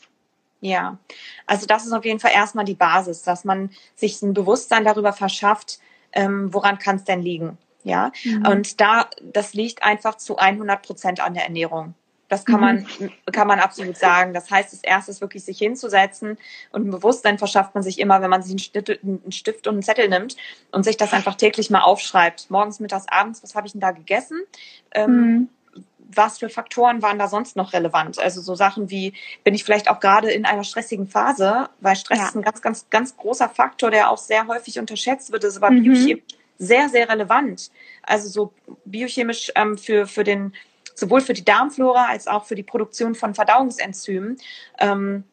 Ja, 0.62 0.98
also 1.46 1.68
das 1.68 1.86
ist 1.86 1.92
auf 1.92 2.06
jeden 2.06 2.20
Fall 2.20 2.32
erstmal 2.34 2.66
die 2.66 2.74
Basis, 2.74 3.24
dass 3.24 3.44
man 3.44 3.70
sich 3.96 4.22
ein 4.22 4.34
Bewusstsein 4.34 4.86
darüber 4.86 5.12
verschafft, 5.12 5.80
ähm, 6.14 6.54
woran 6.54 6.80
kann 6.80 6.96
es 6.96 7.04
denn 7.04 7.22
liegen. 7.22 7.58
Ja, 7.88 8.12
mhm. 8.26 8.46
und 8.46 8.82
da, 8.82 9.10
das 9.24 9.54
liegt 9.54 9.84
einfach 9.84 10.16
zu 10.16 10.38
100 10.38 10.82
Prozent 10.82 11.22
an 11.22 11.34
der 11.34 11.44
Ernährung. 11.44 11.94
Das 12.30 12.44
kann 12.44 12.60
man, 12.60 12.86
mhm. 13.00 13.12
kann 13.32 13.48
man 13.48 13.60
absolut 13.60 13.98
sagen. 13.98 14.34
Das 14.34 14.52
heißt, 14.52 14.74
das 14.74 14.84
erste 14.84 15.12
ist 15.12 15.22
wirklich 15.22 15.46
sich 15.46 15.58
hinzusetzen 15.58 16.38
und 16.72 16.88
ein 16.88 16.92
Bewusstsein 16.92 17.38
verschafft 17.38 17.74
man 17.74 17.84
sich 17.84 18.00
immer, 18.00 18.22
wenn 18.22 18.30
man 18.30 18.44
sich 18.44 18.52
einen 18.52 18.60
Stift, 18.60 18.90
einen 19.02 19.32
Stift 19.32 19.68
und 19.68 19.76
einen 19.76 19.84
Zettel 19.84 20.10
nimmt 20.10 20.36
und 20.72 20.84
sich 20.84 20.98
das 20.98 21.14
einfach 21.14 21.36
täglich 21.36 21.70
mal 21.70 21.82
aufschreibt. 21.82 22.50
Morgens, 22.50 22.82
mittags, 22.82 23.06
abends, 23.08 23.42
was 23.44 23.56
habe 23.56 23.68
ich 23.68 23.72
denn 23.72 23.82
da 23.82 23.92
gegessen? 23.92 24.42
Ähm, 24.92 25.12
mhm. 25.12 25.50
Was 26.14 26.40
für 26.40 26.50
Faktoren 26.50 27.02
waren 27.02 27.20
da 27.20 27.30
sonst 27.30 27.56
noch 27.56 27.72
relevant? 27.72 28.20
Also 28.20 28.42
so 28.42 28.56
Sachen 28.56 28.90
wie, 28.90 29.14
bin 29.46 29.56
ich 29.56 29.64
vielleicht 29.64 29.90
auch 29.90 30.02
gerade 30.02 30.30
in 30.30 30.46
einer 30.46 30.66
stressigen 30.66 31.08
Phase, 31.08 31.70
weil 31.80 31.96
Stress 31.96 32.20
ja. 32.20 32.26
ist 32.26 32.36
ein 32.36 32.42
ganz, 32.42 32.62
ganz, 32.62 32.90
ganz 32.90 33.16
großer 33.16 33.48
Faktor, 33.48 33.90
der 33.90 34.10
auch 34.10 34.18
sehr 34.18 34.48
häufig 34.48 34.80
unterschätzt 34.80 35.32
wird, 35.32 35.46
ist 35.46 35.58
aber 35.58 35.72
mhm. 35.72 35.84
biochemisch 35.84 36.24
sehr, 36.58 36.90
sehr 36.90 37.10
relevant. 37.10 37.72
Also 38.04 38.30
so 38.30 38.54
biochemisch 38.86 39.52
ähm, 39.56 39.78
für, 39.78 40.08
für 40.08 40.24
den 40.24 40.54
sowohl 40.96 41.22
für 41.22 41.34
die 41.34 41.46
Darmflora 41.46 42.08
als 42.08 42.28
auch 42.28 42.46
für 42.46 42.56
die 42.56 42.64
Produktion 42.64 43.14
von 43.14 43.36
Verdauungsenzymen. 43.36 44.38
Ähm, 44.80 45.24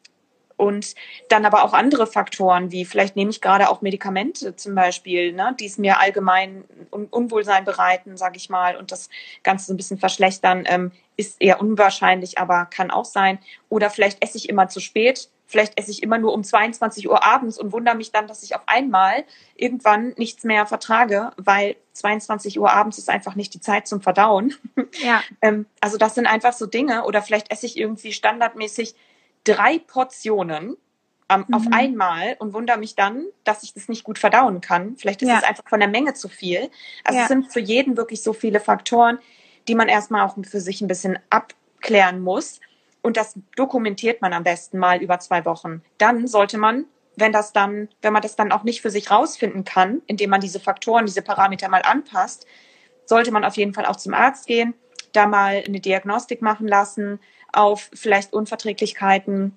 und 0.57 0.95
dann 1.29 1.45
aber 1.45 1.63
auch 1.63 1.73
andere 1.73 2.07
Faktoren, 2.07 2.71
wie 2.71 2.85
vielleicht 2.85 3.15
nehme 3.15 3.31
ich 3.31 3.41
gerade 3.41 3.69
auch 3.69 3.81
Medikamente 3.81 4.55
zum 4.55 4.75
Beispiel, 4.75 5.33
ne, 5.33 5.55
die 5.59 5.65
es 5.65 5.77
mir 5.77 5.99
allgemein 5.99 6.63
Un 6.91 7.07
Unwohlsein 7.07 7.65
bereiten, 7.65 8.17
sage 8.17 8.37
ich 8.37 8.49
mal, 8.49 8.77
und 8.77 8.91
das 8.91 9.09
Ganze 9.43 9.65
so 9.65 9.73
ein 9.73 9.77
bisschen 9.77 9.97
verschlechtern, 9.97 10.63
ähm, 10.65 10.91
ist 11.17 11.41
eher 11.41 11.61
unwahrscheinlich, 11.61 12.37
aber 12.37 12.65
kann 12.65 12.91
auch 12.91 13.05
sein. 13.05 13.39
Oder 13.69 13.89
vielleicht 13.89 14.23
esse 14.23 14.37
ich 14.37 14.49
immer 14.49 14.67
zu 14.67 14.79
spät, 14.79 15.29
vielleicht 15.45 15.77
esse 15.79 15.91
ich 15.91 16.03
immer 16.03 16.17
nur 16.17 16.33
um 16.33 16.43
22 16.43 17.09
Uhr 17.09 17.23
abends 17.23 17.57
und 17.57 17.71
wundere 17.71 17.95
mich 17.95 18.11
dann, 18.11 18.27
dass 18.27 18.43
ich 18.43 18.55
auf 18.55 18.63
einmal 18.67 19.23
irgendwann 19.55 20.13
nichts 20.17 20.43
mehr 20.43 20.65
vertrage, 20.65 21.31
weil 21.37 21.75
22 21.93 22.59
Uhr 22.59 22.71
abends 22.71 22.97
ist 22.97 23.09
einfach 23.09 23.35
nicht 23.35 23.53
die 23.53 23.61
Zeit 23.61 23.87
zum 23.87 24.01
Verdauen. 24.01 24.55
Ja. 25.03 25.21
ähm, 25.41 25.65
also 25.81 25.97
das 25.97 26.15
sind 26.15 26.27
einfach 26.27 26.53
so 26.53 26.65
Dinge. 26.65 27.05
Oder 27.05 27.21
vielleicht 27.21 27.51
esse 27.51 27.65
ich 27.65 27.77
irgendwie 27.77 28.11
standardmäßig 28.11 28.95
drei 29.45 29.79
Portionen 29.79 30.75
ähm, 31.29 31.45
mhm. 31.47 31.53
auf 31.53 31.63
einmal 31.71 32.35
und 32.39 32.53
wundere 32.53 32.77
mich 32.77 32.95
dann, 32.95 33.25
dass 33.43 33.63
ich 33.63 33.73
das 33.73 33.87
nicht 33.87 34.03
gut 34.03 34.19
verdauen 34.19 34.61
kann. 34.61 34.95
Vielleicht 34.97 35.21
ist 35.21 35.29
es 35.29 35.41
ja. 35.41 35.47
einfach 35.47 35.67
von 35.67 35.79
der 35.79 35.89
Menge 35.89 36.13
zu 36.13 36.27
viel. 36.27 36.69
Also 37.03 37.17
ja. 37.17 37.23
es 37.23 37.29
sind 37.29 37.51
für 37.51 37.59
jeden 37.59 37.97
wirklich 37.97 38.21
so 38.21 38.33
viele 38.33 38.59
Faktoren, 38.59 39.19
die 39.67 39.75
man 39.75 39.87
erstmal 39.87 40.25
auch 40.25 40.35
für 40.43 40.59
sich 40.59 40.81
ein 40.81 40.87
bisschen 40.87 41.17
abklären 41.29 42.21
muss. 42.21 42.59
Und 43.01 43.17
das 43.17 43.35
dokumentiert 43.55 44.21
man 44.21 44.33
am 44.33 44.43
besten 44.43 44.77
mal 44.77 45.01
über 45.01 45.19
zwei 45.19 45.45
Wochen. 45.45 45.81
Dann 45.97 46.27
sollte 46.27 46.57
man, 46.57 46.85
wenn 47.15 47.31
das 47.31 47.53
dann, 47.53 47.89
wenn 48.01 48.13
man 48.13 48.21
das 48.21 48.35
dann 48.35 48.51
auch 48.51 48.63
nicht 48.63 48.81
für 48.81 48.89
sich 48.89 49.09
rausfinden 49.09 49.63
kann, 49.63 50.01
indem 50.07 50.29
man 50.29 50.41
diese 50.41 50.59
Faktoren, 50.59 51.05
diese 51.05 51.21
Parameter 51.21 51.69
mal 51.69 51.81
anpasst, 51.83 52.45
sollte 53.05 53.31
man 53.31 53.45
auf 53.45 53.57
jeden 53.57 53.73
Fall 53.73 53.85
auch 53.85 53.95
zum 53.95 54.13
Arzt 54.13 54.47
gehen, 54.47 54.73
da 55.13 55.27
mal 55.27 55.63
eine 55.65 55.79
Diagnostik 55.79 56.41
machen 56.41 56.67
lassen 56.67 57.19
auf 57.55 57.89
vielleicht 57.93 58.33
Unverträglichkeiten, 58.33 59.55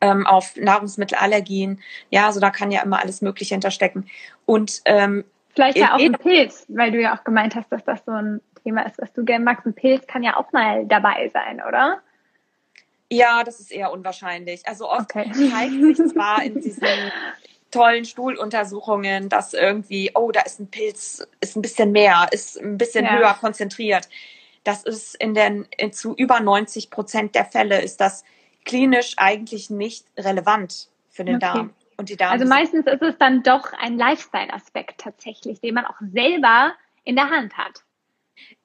ähm, 0.00 0.26
auf 0.26 0.56
Nahrungsmittelallergien. 0.56 1.80
Ja, 2.10 2.26
also 2.26 2.40
da 2.40 2.50
kann 2.50 2.70
ja 2.70 2.82
immer 2.82 3.00
alles 3.00 3.22
Mögliche 3.22 3.54
hinterstecken. 3.54 4.08
Und 4.44 4.82
ähm, 4.84 5.24
vielleicht 5.54 5.78
ja 5.78 5.94
auch 5.94 6.00
ein 6.00 6.12
Pilz, 6.12 6.66
weil 6.68 6.92
du 6.92 7.00
ja 7.00 7.16
auch 7.16 7.24
gemeint 7.24 7.54
hast, 7.54 7.70
dass 7.70 7.84
das 7.84 8.04
so 8.04 8.12
ein 8.12 8.40
Thema 8.62 8.82
ist, 8.82 8.98
was 8.98 9.12
du 9.12 9.24
gerne 9.24 9.44
magst. 9.44 9.66
Ein 9.66 9.74
Pilz 9.74 10.06
kann 10.06 10.22
ja 10.22 10.36
auch 10.36 10.52
mal 10.52 10.86
dabei 10.86 11.30
sein, 11.32 11.62
oder? 11.66 12.00
Ja, 13.10 13.44
das 13.44 13.60
ist 13.60 13.70
eher 13.70 13.92
unwahrscheinlich. 13.92 14.66
Also 14.66 14.90
oft 14.90 15.14
okay. 15.14 15.30
zeigt 15.32 15.96
sich 15.96 16.08
zwar 16.12 16.42
in 16.42 16.60
diesen 16.60 16.82
tollen 17.70 18.04
Stuhluntersuchungen, 18.04 19.28
dass 19.28 19.54
irgendwie, 19.54 20.10
oh, 20.14 20.32
da 20.32 20.40
ist 20.40 20.60
ein 20.60 20.68
Pilz, 20.68 21.26
ist 21.40 21.56
ein 21.56 21.62
bisschen 21.62 21.92
mehr, 21.92 22.26
ist 22.32 22.60
ein 22.60 22.78
bisschen 22.78 23.04
ja. 23.04 23.18
höher 23.18 23.34
konzentriert. 23.34 24.08
Das 24.66 24.82
ist 24.82 25.14
in 25.14 25.34
den 25.34 25.66
in 25.76 25.92
zu 25.92 26.14
über 26.14 26.40
90 26.40 26.90
Prozent 26.90 27.34
der 27.34 27.44
Fälle 27.44 27.80
ist 27.80 28.00
das 28.00 28.24
klinisch 28.64 29.14
eigentlich 29.16 29.70
nicht 29.70 30.06
relevant 30.18 30.88
für 31.08 31.24
den 31.24 31.36
okay. 31.36 31.46
Darm 31.46 31.74
und 31.96 32.08
die 32.08 32.16
Darm. 32.16 32.32
Also 32.32 32.46
meistens 32.46 32.86
ist 32.86 33.02
es 33.02 33.16
dann 33.18 33.42
doch 33.42 33.72
ein 33.72 33.96
Lifestyle-Aspekt 33.96 35.00
tatsächlich, 35.00 35.60
den 35.60 35.74
man 35.74 35.86
auch 35.86 36.00
selber 36.12 36.74
in 37.04 37.14
der 37.14 37.30
Hand 37.30 37.56
hat. 37.56 37.84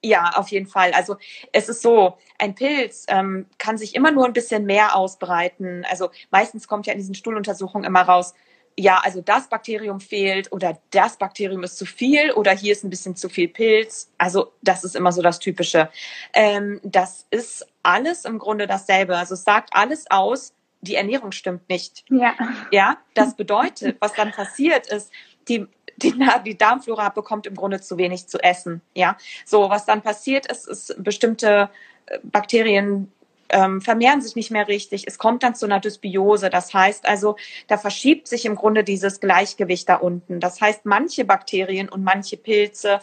Ja, 0.03 0.31
auf 0.35 0.49
jeden 0.49 0.67
Fall. 0.67 0.91
Also 0.93 1.17
es 1.53 1.69
ist 1.69 1.81
so, 1.81 2.17
ein 2.39 2.55
Pilz 2.55 3.05
ähm, 3.07 3.45
kann 3.57 3.77
sich 3.77 3.95
immer 3.95 4.11
nur 4.11 4.25
ein 4.25 4.33
bisschen 4.33 4.65
mehr 4.65 4.95
ausbreiten. 4.95 5.85
Also 5.89 6.09
meistens 6.31 6.67
kommt 6.67 6.87
ja 6.87 6.93
in 6.93 6.99
diesen 6.99 7.15
Stuhluntersuchungen 7.15 7.85
immer 7.85 8.01
raus, 8.01 8.33
ja, 8.77 8.99
also 9.03 9.21
das 9.21 9.47
Bakterium 9.47 9.99
fehlt 9.99 10.51
oder 10.51 10.79
das 10.91 11.17
Bakterium 11.17 11.63
ist 11.63 11.77
zu 11.77 11.85
viel 11.85 12.31
oder 12.31 12.51
hier 12.51 12.71
ist 12.71 12.83
ein 12.83 12.89
bisschen 12.89 13.15
zu 13.15 13.29
viel 13.29 13.47
Pilz. 13.47 14.11
Also 14.17 14.53
das 14.61 14.83
ist 14.83 14.95
immer 14.95 15.11
so 15.11 15.21
das 15.21 15.39
Typische. 15.39 15.89
Ähm, 16.33 16.79
das 16.83 17.25
ist 17.31 17.67
alles 17.83 18.25
im 18.25 18.39
Grunde 18.39 18.67
dasselbe. 18.67 19.17
Also 19.17 19.33
es 19.33 19.43
sagt 19.43 19.69
alles 19.73 20.09
aus, 20.09 20.53
die 20.81 20.95
Ernährung 20.95 21.31
stimmt 21.31 21.69
nicht. 21.69 22.05
Ja. 22.09 22.33
Ja, 22.71 22.97
das 23.13 23.35
bedeutet, 23.35 23.97
was 23.99 24.13
dann 24.13 24.31
passiert 24.31 24.87
ist, 24.87 25.11
die 25.47 25.67
die, 25.97 26.13
die 26.45 26.57
Darmflora 26.57 27.09
bekommt 27.09 27.45
im 27.45 27.55
Grunde 27.55 27.81
zu 27.81 27.97
wenig 27.97 28.27
zu 28.27 28.39
essen. 28.39 28.81
Ja, 28.95 29.17
so 29.45 29.69
was 29.69 29.85
dann 29.85 30.01
passiert 30.01 30.47
ist, 30.47 30.67
ist 30.67 30.95
bestimmte 31.03 31.69
äh, 32.07 32.19
Bakterien 32.23 33.11
ähm, 33.51 33.81
vermehren 33.81 34.21
sich 34.21 34.35
nicht 34.35 34.51
mehr 34.51 34.67
richtig. 34.67 35.07
Es 35.07 35.17
kommt 35.17 35.43
dann 35.43 35.55
zu 35.55 35.65
einer 35.65 35.79
Dysbiose. 35.79 36.49
Das 36.49 36.73
heißt 36.73 37.05
also, 37.05 37.35
da 37.67 37.77
verschiebt 37.77 38.27
sich 38.27 38.45
im 38.45 38.55
Grunde 38.55 38.83
dieses 38.83 39.19
Gleichgewicht 39.19 39.87
da 39.87 39.95
unten. 39.95 40.39
Das 40.39 40.61
heißt, 40.61 40.85
manche 40.85 41.25
Bakterien 41.25 41.89
und 41.89 42.03
manche 42.03 42.37
Pilze 42.37 42.99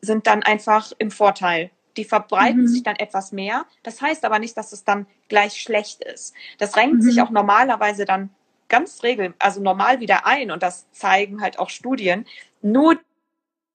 sind 0.00 0.26
dann 0.26 0.42
einfach 0.42 0.92
im 0.98 1.10
Vorteil. 1.10 1.70
Die 1.96 2.04
verbreiten 2.04 2.62
mhm. 2.62 2.68
sich 2.68 2.82
dann 2.82 2.96
etwas 2.96 3.32
mehr. 3.32 3.66
Das 3.82 4.00
heißt 4.00 4.24
aber 4.24 4.38
nicht, 4.38 4.56
dass 4.56 4.72
es 4.72 4.84
dann 4.84 5.06
gleich 5.28 5.60
schlecht 5.60 6.04
ist. 6.04 6.34
Das 6.58 6.76
renkt 6.76 6.96
mhm. 6.96 7.02
sich 7.02 7.20
auch 7.20 7.30
normalerweise 7.30 8.04
dann 8.04 8.30
ganz 8.68 9.02
regel, 9.02 9.34
also 9.38 9.62
normal 9.62 10.00
wieder 10.00 10.26
ein 10.26 10.50
und 10.50 10.62
das 10.62 10.90
zeigen 10.92 11.40
halt 11.40 11.58
auch 11.58 11.70
Studien. 11.70 12.26
Nur 12.60 12.98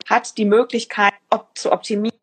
hat 0.07 0.37
die 0.37 0.45
Möglichkeit 0.45 1.13
op 1.29 1.57
zu 1.57 1.71
optimieren 1.71 2.13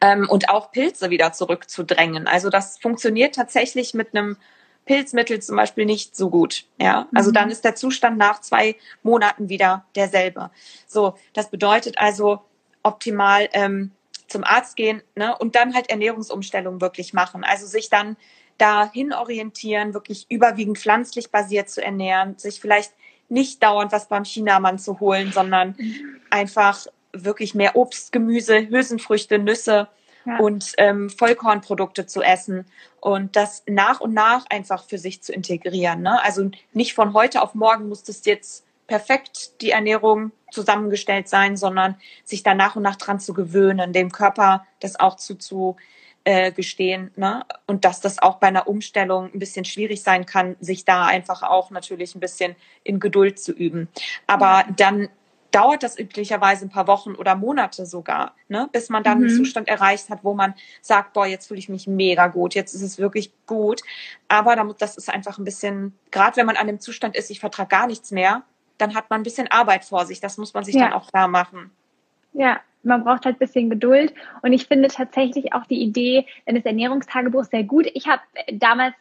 ähm, 0.00 0.28
und 0.28 0.48
auch 0.48 0.70
Pilze 0.72 1.10
wieder 1.10 1.32
zurückzudrängen. 1.32 2.26
Also 2.26 2.50
das 2.50 2.78
funktioniert 2.78 3.34
tatsächlich 3.34 3.94
mit 3.94 4.14
einem 4.14 4.36
Pilzmittel 4.84 5.40
zum 5.40 5.56
Beispiel 5.56 5.84
nicht 5.84 6.16
so 6.16 6.30
gut. 6.30 6.64
Ja, 6.80 7.08
also 7.14 7.30
mhm. 7.30 7.34
dann 7.34 7.50
ist 7.50 7.64
der 7.64 7.74
Zustand 7.74 8.16
nach 8.16 8.40
zwei 8.40 8.76
Monaten 9.02 9.48
wieder 9.48 9.84
derselbe. 9.94 10.50
So, 10.86 11.14
das 11.34 11.50
bedeutet 11.50 11.98
also 11.98 12.40
optimal 12.82 13.48
ähm, 13.52 13.92
zum 14.28 14.44
Arzt 14.44 14.76
gehen 14.76 15.02
ne, 15.14 15.36
und 15.36 15.54
dann 15.54 15.74
halt 15.74 15.90
Ernährungsumstellung 15.90 16.80
wirklich 16.80 17.12
machen. 17.12 17.44
Also 17.44 17.66
sich 17.66 17.90
dann 17.90 18.16
dahin 18.56 19.12
orientieren, 19.12 19.94
wirklich 19.94 20.26
überwiegend 20.28 20.78
pflanzlich 20.78 21.30
basiert 21.30 21.70
zu 21.70 21.82
ernähren, 21.82 22.36
sich 22.38 22.60
vielleicht 22.60 22.92
nicht 23.28 23.62
dauernd 23.62 23.92
was 23.92 24.08
beim 24.08 24.24
Chinamann 24.24 24.78
zu 24.78 25.00
holen, 25.00 25.32
sondern 25.32 25.76
einfach 26.30 26.86
wirklich 27.12 27.54
mehr 27.54 27.76
Obst, 27.76 28.12
Gemüse, 28.12 28.68
Hülsenfrüchte, 28.68 29.38
Nüsse 29.38 29.88
ja. 30.24 30.38
und 30.38 30.72
ähm, 30.78 31.10
Vollkornprodukte 31.10 32.06
zu 32.06 32.22
essen 32.22 32.66
und 33.00 33.36
das 33.36 33.62
nach 33.66 34.00
und 34.00 34.14
nach 34.14 34.46
einfach 34.50 34.84
für 34.84 34.98
sich 34.98 35.22
zu 35.22 35.32
integrieren. 35.32 36.02
Ne? 36.02 36.22
Also 36.22 36.50
nicht 36.72 36.94
von 36.94 37.14
heute 37.14 37.42
auf 37.42 37.54
morgen 37.54 37.88
muss 37.88 38.02
das 38.02 38.24
jetzt 38.24 38.64
perfekt 38.86 39.60
die 39.60 39.70
Ernährung 39.70 40.32
zusammengestellt 40.50 41.28
sein, 41.28 41.56
sondern 41.56 41.96
sich 42.24 42.42
da 42.42 42.54
nach 42.54 42.76
und 42.76 42.82
nach 42.82 42.96
dran 42.96 43.20
zu 43.20 43.34
gewöhnen, 43.34 43.92
dem 43.92 44.10
Körper 44.10 44.66
das 44.80 44.98
auch 44.98 45.16
zu, 45.16 45.36
zu 45.36 45.76
äh. 46.24 46.52
Ne? 47.16 47.44
Und 47.66 47.84
dass 47.84 48.00
das 48.00 48.18
auch 48.18 48.36
bei 48.36 48.48
einer 48.48 48.68
Umstellung 48.68 49.30
ein 49.32 49.38
bisschen 49.38 49.64
schwierig 49.64 50.02
sein 50.02 50.26
kann, 50.26 50.56
sich 50.60 50.84
da 50.84 51.06
einfach 51.06 51.42
auch 51.42 51.70
natürlich 51.70 52.14
ein 52.14 52.20
bisschen 52.20 52.54
in 52.82 53.00
Geduld 53.00 53.38
zu 53.38 53.52
üben. 53.52 53.88
Aber 54.26 54.64
dann 54.76 55.08
dauert 55.50 55.82
das 55.82 55.98
üblicherweise 55.98 56.66
ein 56.66 56.68
paar 56.68 56.86
Wochen 56.86 57.14
oder 57.14 57.34
Monate 57.34 57.86
sogar, 57.86 58.34
ne, 58.48 58.68
bis 58.72 58.90
man 58.90 59.02
dann 59.02 59.18
mhm. 59.18 59.24
einen 59.24 59.36
Zustand 59.36 59.68
erreicht 59.68 60.10
hat, 60.10 60.22
wo 60.22 60.34
man 60.34 60.54
sagt, 60.82 61.14
boah, 61.14 61.26
jetzt 61.26 61.46
fühle 61.46 61.58
ich 61.58 61.68
mich 61.68 61.86
mega 61.86 62.26
gut, 62.26 62.54
jetzt 62.54 62.74
ist 62.74 62.82
es 62.82 62.98
wirklich 62.98 63.32
gut. 63.46 63.80
Aber 64.28 64.56
das 64.78 64.96
ist 64.96 65.08
einfach 65.08 65.38
ein 65.38 65.44
bisschen, 65.44 65.94
gerade 66.10 66.36
wenn 66.36 66.46
man 66.46 66.56
an 66.56 66.66
dem 66.66 66.80
Zustand 66.80 67.16
ist, 67.16 67.30
ich 67.30 67.40
vertrage 67.40 67.68
gar 67.68 67.86
nichts 67.86 68.10
mehr, 68.10 68.42
dann 68.76 68.94
hat 68.94 69.10
man 69.10 69.20
ein 69.20 69.24
bisschen 69.24 69.50
Arbeit 69.50 69.84
vor 69.84 70.06
sich. 70.06 70.20
Das 70.20 70.38
muss 70.38 70.54
man 70.54 70.64
sich 70.64 70.74
ja. 70.74 70.82
dann 70.82 70.92
auch 70.92 71.10
klar 71.10 71.28
machen. 71.28 71.70
Ja, 72.32 72.60
man 72.82 73.02
braucht 73.02 73.24
halt 73.24 73.36
ein 73.36 73.38
bisschen 73.38 73.70
Geduld. 73.70 74.14
Und 74.42 74.52
ich 74.52 74.66
finde 74.66 74.88
tatsächlich 74.88 75.52
auch 75.52 75.66
die 75.66 75.82
Idee 75.82 76.26
eines 76.46 76.64
Ernährungstagebuchs 76.64 77.50
sehr 77.50 77.64
gut. 77.64 77.86
Ich 77.94 78.06
habe 78.06 78.22
damals 78.52 78.94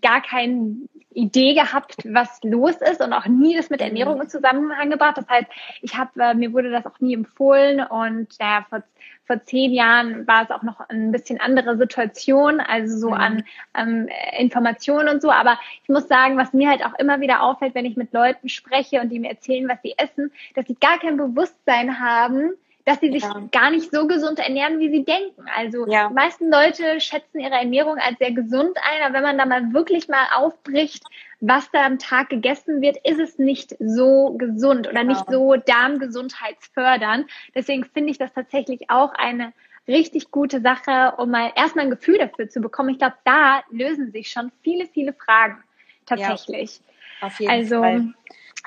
gar 0.00 0.22
keine 0.22 0.76
Idee 1.18 1.54
gehabt, 1.54 1.96
was 2.04 2.40
los 2.44 2.76
ist 2.76 3.00
und 3.00 3.12
auch 3.12 3.26
nie 3.26 3.56
das 3.56 3.70
mit 3.70 3.80
Ernährung 3.80 4.16
mhm. 4.16 4.22
in 4.22 4.28
Zusammenhang 4.28 4.90
gebracht. 4.90 5.16
Das 5.16 5.28
heißt, 5.28 5.46
ich 5.82 5.96
habe 5.96 6.22
äh, 6.22 6.34
mir 6.34 6.52
wurde 6.52 6.70
das 6.70 6.86
auch 6.86 7.00
nie 7.00 7.14
empfohlen 7.14 7.80
und 7.80 8.28
ja, 8.40 8.64
vor, 8.68 8.82
vor 9.26 9.44
zehn 9.44 9.72
Jahren 9.72 10.26
war 10.26 10.44
es 10.44 10.50
auch 10.50 10.62
noch 10.62 10.80
ein 10.88 11.10
bisschen 11.10 11.40
andere 11.40 11.76
Situation, 11.76 12.60
also 12.60 12.96
so 12.98 13.08
mhm. 13.08 13.14
an 13.14 13.44
ähm, 13.74 14.08
Informationen 14.38 15.08
und 15.08 15.20
so. 15.20 15.30
Aber 15.30 15.58
ich 15.82 15.88
muss 15.88 16.08
sagen, 16.08 16.36
was 16.36 16.52
mir 16.52 16.70
halt 16.70 16.84
auch 16.84 16.94
immer 16.98 17.20
wieder 17.20 17.42
auffällt, 17.42 17.74
wenn 17.74 17.86
ich 17.86 17.96
mit 17.96 18.12
Leuten 18.12 18.48
spreche 18.48 19.00
und 19.00 19.08
die 19.08 19.18
mir 19.18 19.30
erzählen, 19.30 19.68
was 19.68 19.82
sie 19.82 19.94
essen, 19.96 20.30
dass 20.54 20.66
sie 20.66 20.76
gar 20.76 20.98
kein 20.98 21.16
Bewusstsein 21.16 21.98
haben, 22.00 22.52
dass 22.88 23.00
sie 23.00 23.12
sich 23.12 23.22
ja. 23.22 23.42
gar 23.52 23.70
nicht 23.70 23.92
so 23.92 24.06
gesund 24.06 24.38
ernähren, 24.38 24.78
wie 24.78 24.90
sie 24.90 25.04
denken. 25.04 25.44
Also 25.54 25.86
ja. 25.86 26.08
die 26.08 26.14
meisten 26.14 26.50
Leute 26.50 27.00
schätzen 27.00 27.38
ihre 27.38 27.52
Ernährung 27.52 27.98
als 27.98 28.18
sehr 28.18 28.32
gesund 28.32 28.78
ein, 28.82 29.02
aber 29.04 29.12
wenn 29.12 29.22
man 29.24 29.36
da 29.36 29.44
mal 29.44 29.74
wirklich 29.74 30.08
mal 30.08 30.24
aufbricht, 30.34 31.04
was 31.40 31.70
da 31.70 31.84
am 31.84 31.98
Tag 31.98 32.30
gegessen 32.30 32.80
wird, 32.80 32.96
ist 33.04 33.20
es 33.20 33.38
nicht 33.38 33.76
so 33.78 34.32
gesund 34.38 34.88
oder 34.88 35.02
genau. 35.02 35.12
nicht 35.12 35.30
so 35.30 35.56
darmgesundheitsfördernd. 35.56 37.28
Deswegen 37.54 37.84
finde 37.84 38.10
ich 38.10 38.16
das 38.16 38.32
tatsächlich 38.32 38.88
auch 38.88 39.12
eine 39.12 39.52
richtig 39.86 40.30
gute 40.30 40.62
Sache, 40.62 41.12
um 41.18 41.30
mal 41.30 41.52
erstmal 41.56 41.84
ein 41.84 41.90
Gefühl 41.90 42.16
dafür 42.16 42.48
zu 42.48 42.62
bekommen. 42.62 42.88
Ich 42.88 42.98
glaube, 42.98 43.16
da 43.24 43.62
lösen 43.70 44.12
sich 44.12 44.30
schon 44.30 44.50
viele, 44.62 44.86
viele 44.86 45.12
Fragen 45.12 45.62
tatsächlich. 46.06 46.80
Ja, 47.20 47.26
auf 47.26 47.38
jeden 47.38 47.52
also, 47.52 47.80
Fall. 47.80 48.14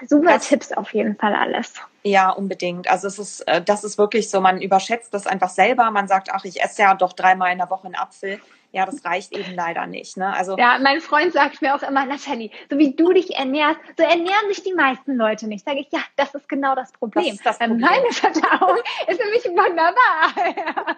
Super 0.08 0.34
das, 0.34 0.48
Tipps 0.48 0.72
auf 0.72 0.94
jeden 0.94 1.16
Fall 1.16 1.36
alles. 1.36 1.74
Ja, 2.04 2.32
unbedingt. 2.32 2.90
Also 2.90 3.08
es 3.08 3.20
ist, 3.20 3.42
äh, 3.42 3.62
das 3.62 3.84
ist 3.84 3.98
wirklich 3.98 4.30
so, 4.30 4.42
man 4.42 4.62
überschätzt 4.62 5.14
das 5.14 5.28
einfach 5.28 5.50
selber. 5.50 5.92
Man 5.92 6.08
sagt, 6.08 6.30
ach, 6.32 6.46
ich 6.46 6.62
esse 6.62 6.82
ja 6.82 6.96
doch 6.96 7.14
dreimal 7.14 7.52
in 7.52 7.60
der 7.60 7.70
Woche 7.70 7.86
einen 7.86 7.96
Apfel. 7.96 8.40
Ja, 8.74 8.86
das 8.86 9.04
reicht 9.04 9.36
eben 9.36 9.54
leider 9.54 9.86
nicht. 9.86 10.16
Ne? 10.16 10.34
Also 10.34 10.58
ja, 10.58 10.80
mein 10.82 11.02
Freund 11.02 11.34
sagt 11.34 11.62
mir 11.62 11.76
auch 11.76 11.84
immer, 11.84 12.06
Nathalie, 12.06 12.52
so 12.70 12.78
wie 12.78 12.96
du 12.96 13.12
dich 13.12 13.36
ernährst, 13.36 13.80
so 13.98 14.04
ernähren 14.04 14.48
sich 14.48 14.64
die 14.64 14.74
meisten 14.74 15.16
Leute 15.16 15.48
nicht. 15.48 15.66
Sage 15.66 15.82
ich, 15.82 15.88
ja, 15.92 16.00
das 16.16 16.34
ist 16.34 16.48
genau 16.48 16.74
das 16.74 16.94
Problem. 16.94 17.26
Das 17.26 17.34
ist 17.34 17.46
das 17.46 17.60
Problem. 17.60 17.82
Meine 17.82 18.12
Verdauung 18.12 18.78
ist 19.08 19.20
nämlich 19.20 19.44
wunderbar. 19.46 20.96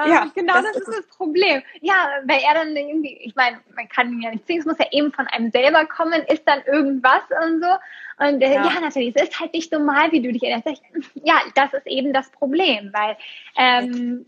ja, 0.08 0.30
genau 0.34 0.54
das, 0.54 0.72
das 0.72 0.88
ist 0.88 0.98
das 0.98 1.16
Problem. 1.16 1.62
Ja, 1.80 2.08
weil 2.24 2.40
er 2.40 2.54
dann 2.54 2.74
irgendwie, 2.74 3.16
ich 3.22 3.36
meine, 3.36 3.60
man 3.76 3.88
kann 3.88 4.12
ihn 4.12 4.22
ja 4.22 4.30
nicht 4.30 4.44
zwingen, 4.46 4.62
es 4.62 4.66
muss 4.66 4.78
ja 4.78 4.86
eben 4.90 5.12
von 5.12 5.28
einem 5.28 5.52
selber 5.52 5.86
kommen, 5.86 6.24
ist 6.26 6.42
dann 6.44 6.62
irgendwas 6.64 7.22
und 7.44 7.62
so. 7.62 7.68
Und 8.18 8.40
äh, 8.40 8.54
ja. 8.54 8.64
ja, 8.64 8.80
natürlich, 8.80 9.14
es 9.14 9.22
ist 9.28 9.38
halt 9.38 9.52
nicht 9.52 9.70
normal, 9.70 10.10
wie 10.10 10.22
du 10.22 10.32
dich 10.32 10.42
erinnerst. 10.42 10.82
Ja, 11.22 11.40
das 11.54 11.72
ist 11.72 11.86
eben 11.86 12.12
das 12.12 12.30
Problem, 12.30 12.90
weil 12.92 13.16
ähm, 13.56 14.26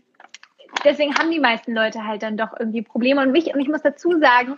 deswegen 0.83 1.15
haben 1.15 1.31
die 1.31 1.39
meisten 1.39 1.73
Leute 1.73 2.05
halt 2.05 2.23
dann 2.23 2.37
doch 2.37 2.57
irgendwie 2.57 2.81
Probleme. 2.81 3.21
Und, 3.21 3.31
mich, 3.31 3.53
und 3.53 3.59
ich 3.59 3.67
muss 3.67 3.81
dazu 3.81 4.19
sagen, 4.19 4.57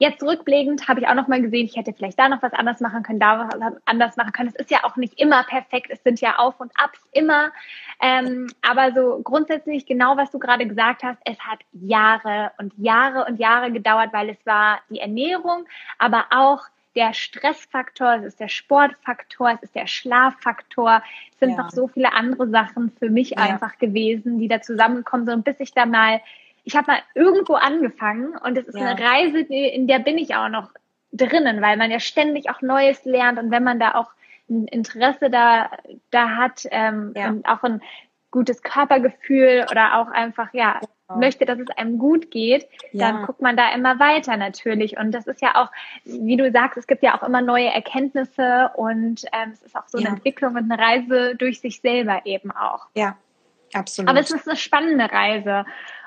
Jetzt 0.00 0.22
rückblickend 0.22 0.86
habe 0.86 1.00
ich 1.00 1.08
auch 1.08 1.14
noch 1.14 1.26
mal 1.26 1.42
gesehen, 1.42 1.66
ich 1.66 1.76
hätte 1.76 1.92
vielleicht 1.92 2.20
da 2.20 2.28
noch 2.28 2.40
was 2.40 2.52
anders 2.52 2.80
machen 2.80 3.02
können, 3.02 3.18
da 3.18 3.48
was 3.52 3.74
anders 3.84 4.16
machen 4.16 4.30
können. 4.30 4.48
Es 4.48 4.54
ist 4.54 4.70
ja 4.70 4.84
auch 4.84 4.94
nicht 4.94 5.20
immer 5.20 5.42
perfekt, 5.42 5.88
es 5.90 6.00
sind 6.04 6.20
ja 6.20 6.38
Auf 6.38 6.60
und 6.60 6.70
Abs 6.80 7.00
immer. 7.10 7.50
Ähm, 8.00 8.46
aber 8.62 8.92
so 8.92 9.20
grundsätzlich 9.24 9.86
genau, 9.86 10.16
was 10.16 10.30
du 10.30 10.38
gerade 10.38 10.68
gesagt 10.68 11.02
hast, 11.02 11.18
es 11.24 11.40
hat 11.40 11.58
Jahre 11.72 12.52
und 12.58 12.72
Jahre 12.78 13.24
und 13.24 13.40
Jahre 13.40 13.72
gedauert, 13.72 14.12
weil 14.12 14.30
es 14.30 14.46
war 14.46 14.78
die 14.88 15.00
Ernährung, 15.00 15.66
aber 15.98 16.26
auch 16.30 16.62
der 16.98 17.14
Stressfaktor, 17.14 18.16
es 18.16 18.24
ist 18.24 18.40
der 18.40 18.48
Sportfaktor, 18.48 19.52
es 19.52 19.62
ist 19.62 19.76
der 19.76 19.86
Schlaffaktor, 19.86 21.00
es 21.30 21.38
sind 21.38 21.50
ja. 21.50 21.58
noch 21.58 21.70
so 21.70 21.86
viele 21.86 22.12
andere 22.12 22.48
Sachen 22.48 22.90
für 22.98 23.08
mich 23.08 23.30
ja. 23.30 23.36
einfach 23.36 23.78
gewesen, 23.78 24.40
die 24.40 24.48
da 24.48 24.60
zusammengekommen 24.60 25.24
sind. 25.24 25.36
Und 25.36 25.44
bis 25.44 25.60
ich 25.60 25.72
da 25.72 25.86
mal, 25.86 26.20
ich 26.64 26.74
habe 26.74 26.90
mal 26.90 26.98
irgendwo 27.14 27.54
angefangen 27.54 28.36
und 28.36 28.58
es 28.58 28.66
ist 28.66 28.76
ja. 28.76 28.86
eine 28.86 29.00
Reise, 29.00 29.38
in 29.38 29.86
der 29.86 30.00
bin 30.00 30.18
ich 30.18 30.34
auch 30.34 30.48
noch 30.48 30.70
drinnen, 31.12 31.62
weil 31.62 31.76
man 31.76 31.92
ja 31.92 32.00
ständig 32.00 32.50
auch 32.50 32.62
Neues 32.62 33.04
lernt 33.04 33.38
und 33.38 33.52
wenn 33.52 33.62
man 33.62 33.78
da 33.78 33.94
auch 33.94 34.10
ein 34.50 34.66
Interesse 34.66 35.30
da, 35.30 35.70
da 36.10 36.30
hat 36.30 36.66
ähm, 36.72 37.12
und 37.14 37.46
auch 37.46 37.62
ein 37.62 37.80
gutes 38.30 38.62
Körpergefühl 38.62 39.66
oder 39.70 39.98
auch 39.98 40.08
einfach, 40.08 40.52
ja, 40.52 40.80
genau. 41.08 41.20
möchte, 41.20 41.46
dass 41.46 41.58
es 41.58 41.68
einem 41.76 41.98
gut 41.98 42.30
geht, 42.30 42.68
ja. 42.92 43.10
dann 43.10 43.26
guckt 43.26 43.40
man 43.40 43.56
da 43.56 43.72
immer 43.74 43.98
weiter 43.98 44.36
natürlich. 44.36 44.98
Und 44.98 45.12
das 45.12 45.26
ist 45.26 45.40
ja 45.40 45.56
auch, 45.56 45.70
wie 46.04 46.36
du 46.36 46.50
sagst, 46.50 46.76
es 46.76 46.86
gibt 46.86 47.02
ja 47.02 47.18
auch 47.18 47.26
immer 47.26 47.40
neue 47.40 47.68
Erkenntnisse 47.68 48.70
und 48.76 49.24
ähm, 49.32 49.50
es 49.52 49.62
ist 49.62 49.76
auch 49.76 49.88
so 49.88 49.98
ja. 49.98 50.06
eine 50.06 50.16
Entwicklung 50.16 50.56
und 50.56 50.70
eine 50.70 50.80
Reise 50.80 51.36
durch 51.36 51.60
sich 51.60 51.80
selber 51.80 52.22
eben 52.24 52.50
auch. 52.50 52.86
Ja, 52.94 53.16
absolut. 53.72 54.10
Aber 54.10 54.20
es 54.20 54.30
ist 54.30 54.48
eine 54.48 54.56
spannende 54.56 55.10
Reise. 55.10 55.64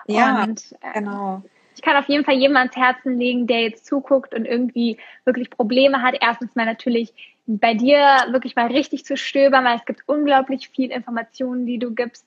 Ja, 0.07 0.43
und, 0.43 0.75
äh, 0.81 0.99
genau. 0.99 1.41
Ich 1.75 1.81
kann 1.81 1.95
auf 1.95 2.09
jeden 2.09 2.25
Fall 2.25 2.35
jedem 2.35 2.57
ans 2.57 2.75
Herzen 2.75 3.17
legen, 3.17 3.47
der 3.47 3.61
jetzt 3.61 3.85
zuguckt 3.85 4.35
und 4.35 4.45
irgendwie 4.45 4.97
wirklich 5.25 5.49
Probleme 5.49 6.01
hat. 6.01 6.15
Erstens 6.19 6.53
mal 6.53 6.65
natürlich 6.65 7.13
bei 7.59 7.73
dir 7.73 7.99
wirklich 8.29 8.55
mal 8.55 8.67
richtig 8.67 9.05
zu 9.05 9.17
stöbern, 9.17 9.65
weil 9.65 9.77
es 9.77 9.85
gibt 9.85 10.03
unglaublich 10.07 10.69
viel 10.69 10.91
Informationen, 10.91 11.65
die 11.65 11.79
du 11.79 11.93
gibst. 11.93 12.25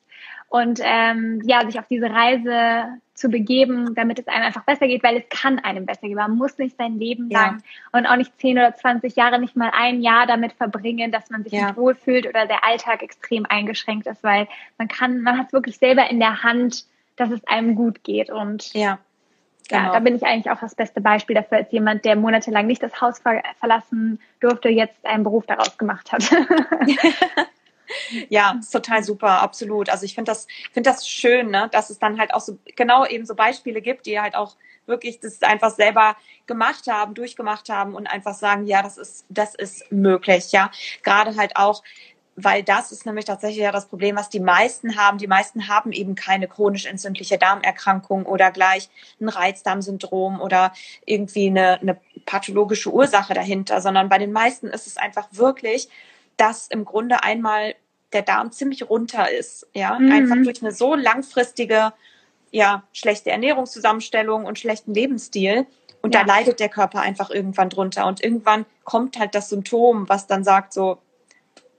Und 0.48 0.80
ähm, 0.84 1.42
ja, 1.44 1.66
sich 1.66 1.80
auf 1.80 1.88
diese 1.88 2.10
Reise 2.10 3.00
zu 3.14 3.28
begeben, 3.28 3.94
damit 3.94 4.18
es 4.20 4.28
einem 4.28 4.44
einfach 4.44 4.64
besser 4.64 4.86
geht, 4.86 5.02
weil 5.02 5.16
es 5.16 5.28
kann 5.28 5.58
einem 5.58 5.86
besser 5.86 6.02
gehen. 6.02 6.14
Man 6.14 6.36
muss 6.36 6.58
nicht 6.58 6.76
sein 6.76 6.98
Leben 6.98 7.28
lang 7.28 7.58
ja. 7.58 7.98
und 7.98 8.06
auch 8.06 8.16
nicht 8.16 8.38
10 8.38 8.58
oder 8.58 8.74
20 8.74 9.16
Jahre, 9.16 9.40
nicht 9.40 9.56
mal 9.56 9.72
ein 9.72 10.00
Jahr 10.00 10.26
damit 10.26 10.52
verbringen, 10.52 11.10
dass 11.10 11.30
man 11.30 11.42
sich 11.42 11.52
ja. 11.52 11.66
nicht 11.66 11.76
wohlfühlt 11.76 12.26
oder 12.26 12.46
der 12.46 12.64
Alltag 12.64 13.02
extrem 13.02 13.46
eingeschränkt 13.46 14.06
ist, 14.06 14.22
weil 14.22 14.46
man 14.78 14.86
kann, 14.86 15.22
man 15.22 15.38
hat 15.38 15.48
es 15.48 15.52
wirklich 15.52 15.78
selber 15.78 16.08
in 16.08 16.20
der 16.20 16.42
Hand, 16.44 16.84
dass 17.16 17.30
es 17.30 17.44
einem 17.46 17.74
gut 17.74 18.04
geht. 18.04 18.30
Und 18.30 18.72
ja. 18.74 18.98
Genau. 19.68 19.82
Ja, 19.82 19.92
da 19.92 19.98
bin 20.00 20.14
ich 20.14 20.22
eigentlich 20.22 20.50
auch 20.50 20.60
das 20.60 20.74
beste 20.74 21.00
Beispiel 21.00 21.34
dafür, 21.34 21.58
als 21.58 21.72
jemand, 21.72 22.04
der 22.04 22.16
monatelang 22.16 22.66
nicht 22.66 22.82
das 22.82 23.00
Haus 23.00 23.18
ver 23.18 23.42
verlassen 23.58 24.20
durfte, 24.40 24.68
jetzt 24.68 25.04
einen 25.04 25.24
Beruf 25.24 25.46
daraus 25.46 25.78
gemacht 25.78 26.12
hat. 26.12 26.24
ja, 28.28 28.60
total 28.70 29.02
super, 29.02 29.40
absolut. 29.42 29.88
Also 29.88 30.04
ich 30.04 30.14
finde 30.14 30.30
das, 30.30 30.46
finde 30.72 30.90
das 30.90 31.08
schön, 31.08 31.50
ne, 31.50 31.68
dass 31.72 31.88
es 31.88 31.98
dann 31.98 32.18
halt 32.18 32.34
auch 32.34 32.40
so 32.40 32.58
genau 32.76 33.06
eben 33.06 33.24
so 33.24 33.34
Beispiele 33.34 33.80
gibt, 33.80 34.04
die 34.04 34.20
halt 34.20 34.34
auch 34.34 34.56
wirklich 34.86 35.20
das 35.20 35.42
einfach 35.42 35.70
selber 35.70 36.16
gemacht 36.46 36.86
haben, 36.88 37.14
durchgemacht 37.14 37.70
haben 37.70 37.94
und 37.94 38.06
einfach 38.06 38.34
sagen, 38.34 38.66
ja, 38.66 38.82
das 38.82 38.98
ist, 38.98 39.24
das 39.30 39.54
ist 39.54 39.90
möglich, 39.90 40.52
ja. 40.52 40.70
Gerade 41.02 41.36
halt 41.36 41.56
auch, 41.56 41.82
weil 42.36 42.62
das 42.62 42.90
ist 42.90 43.06
nämlich 43.06 43.24
tatsächlich 43.24 43.62
ja 43.62 43.72
das 43.72 43.86
Problem, 43.86 44.16
was 44.16 44.28
die 44.28 44.40
meisten 44.40 44.96
haben. 44.96 45.18
Die 45.18 45.26
meisten 45.26 45.68
haben 45.68 45.92
eben 45.92 46.14
keine 46.14 46.48
chronisch 46.48 46.86
entzündliche 46.86 47.38
Darmerkrankung 47.38 48.26
oder 48.26 48.50
gleich 48.50 48.88
ein 49.20 49.28
Reizdarmsyndrom 49.28 50.40
oder 50.40 50.72
irgendwie 51.06 51.46
eine, 51.46 51.80
eine 51.80 52.00
pathologische 52.26 52.92
Ursache 52.92 53.34
dahinter, 53.34 53.80
sondern 53.80 54.08
bei 54.08 54.18
den 54.18 54.32
meisten 54.32 54.66
ist 54.68 54.86
es 54.86 54.96
einfach 54.96 55.28
wirklich, 55.30 55.88
dass 56.36 56.66
im 56.68 56.84
Grunde 56.84 57.22
einmal 57.22 57.74
der 58.12 58.22
Darm 58.22 58.52
ziemlich 58.52 58.88
runter 58.88 59.30
ist, 59.30 59.66
ja, 59.74 59.98
mhm. 59.98 60.12
einfach 60.12 60.36
durch 60.42 60.62
eine 60.62 60.72
so 60.72 60.94
langfristige, 60.94 61.92
ja, 62.50 62.84
schlechte 62.92 63.30
Ernährungszusammenstellung 63.30 64.44
und 64.44 64.58
schlechten 64.58 64.94
Lebensstil. 64.94 65.66
Und 66.00 66.14
ja. 66.14 66.22
da 66.22 66.26
leidet 66.26 66.60
der 66.60 66.68
Körper 66.68 67.00
einfach 67.00 67.30
irgendwann 67.30 67.70
drunter. 67.70 68.06
Und 68.06 68.22
irgendwann 68.22 68.66
kommt 68.84 69.18
halt 69.18 69.34
das 69.34 69.48
Symptom, 69.48 70.08
was 70.08 70.26
dann 70.26 70.44
sagt 70.44 70.72
so, 70.72 70.98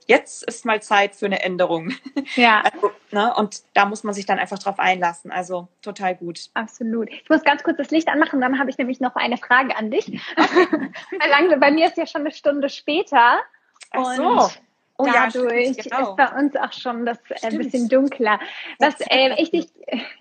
jetzt 0.06 0.42
ist 0.44 0.64
mal 0.64 0.80
Zeit 0.80 1.14
für 1.14 1.26
eine 1.26 1.42
Änderung. 1.42 1.92
Ja. 2.34 2.62
Also, 2.62 2.90
ne, 3.12 3.32
und 3.36 3.62
da 3.74 3.86
muss 3.86 4.02
man 4.02 4.12
sich 4.12 4.26
dann 4.26 4.38
einfach 4.38 4.58
drauf 4.58 4.78
einlassen. 4.78 5.30
Also 5.30 5.68
total 5.80 6.16
gut. 6.16 6.50
Absolut. 6.54 7.08
Ich 7.08 7.28
muss 7.30 7.44
ganz 7.44 7.62
kurz 7.62 7.76
das 7.76 7.90
Licht 7.90 8.08
anmachen, 8.08 8.40
dann 8.40 8.58
habe 8.58 8.68
ich 8.68 8.78
nämlich 8.78 9.00
noch 9.00 9.14
eine 9.14 9.36
Frage 9.36 9.76
an 9.76 9.90
dich. 9.90 10.20
bei 11.60 11.70
mir 11.70 11.86
ist 11.86 11.96
ja 11.96 12.06
schon 12.06 12.22
eine 12.22 12.32
Stunde 12.32 12.68
später. 12.68 13.38
Ach 13.92 14.16
so. 14.16 14.50
Oh, 14.98 15.06
dadurch 15.06 15.76
ja, 15.76 15.82
genau. 15.82 16.10
ist 16.10 16.16
bei 16.16 16.28
uns 16.40 16.56
auch 16.56 16.72
schon 16.72 17.04
das 17.04 17.18
ein 17.42 17.54
äh, 17.54 17.58
bisschen 17.58 17.88
dunkler. 17.88 18.40
Was 18.78 18.94
äh, 19.00 19.40
ich 19.40 19.50
dich 19.50 19.68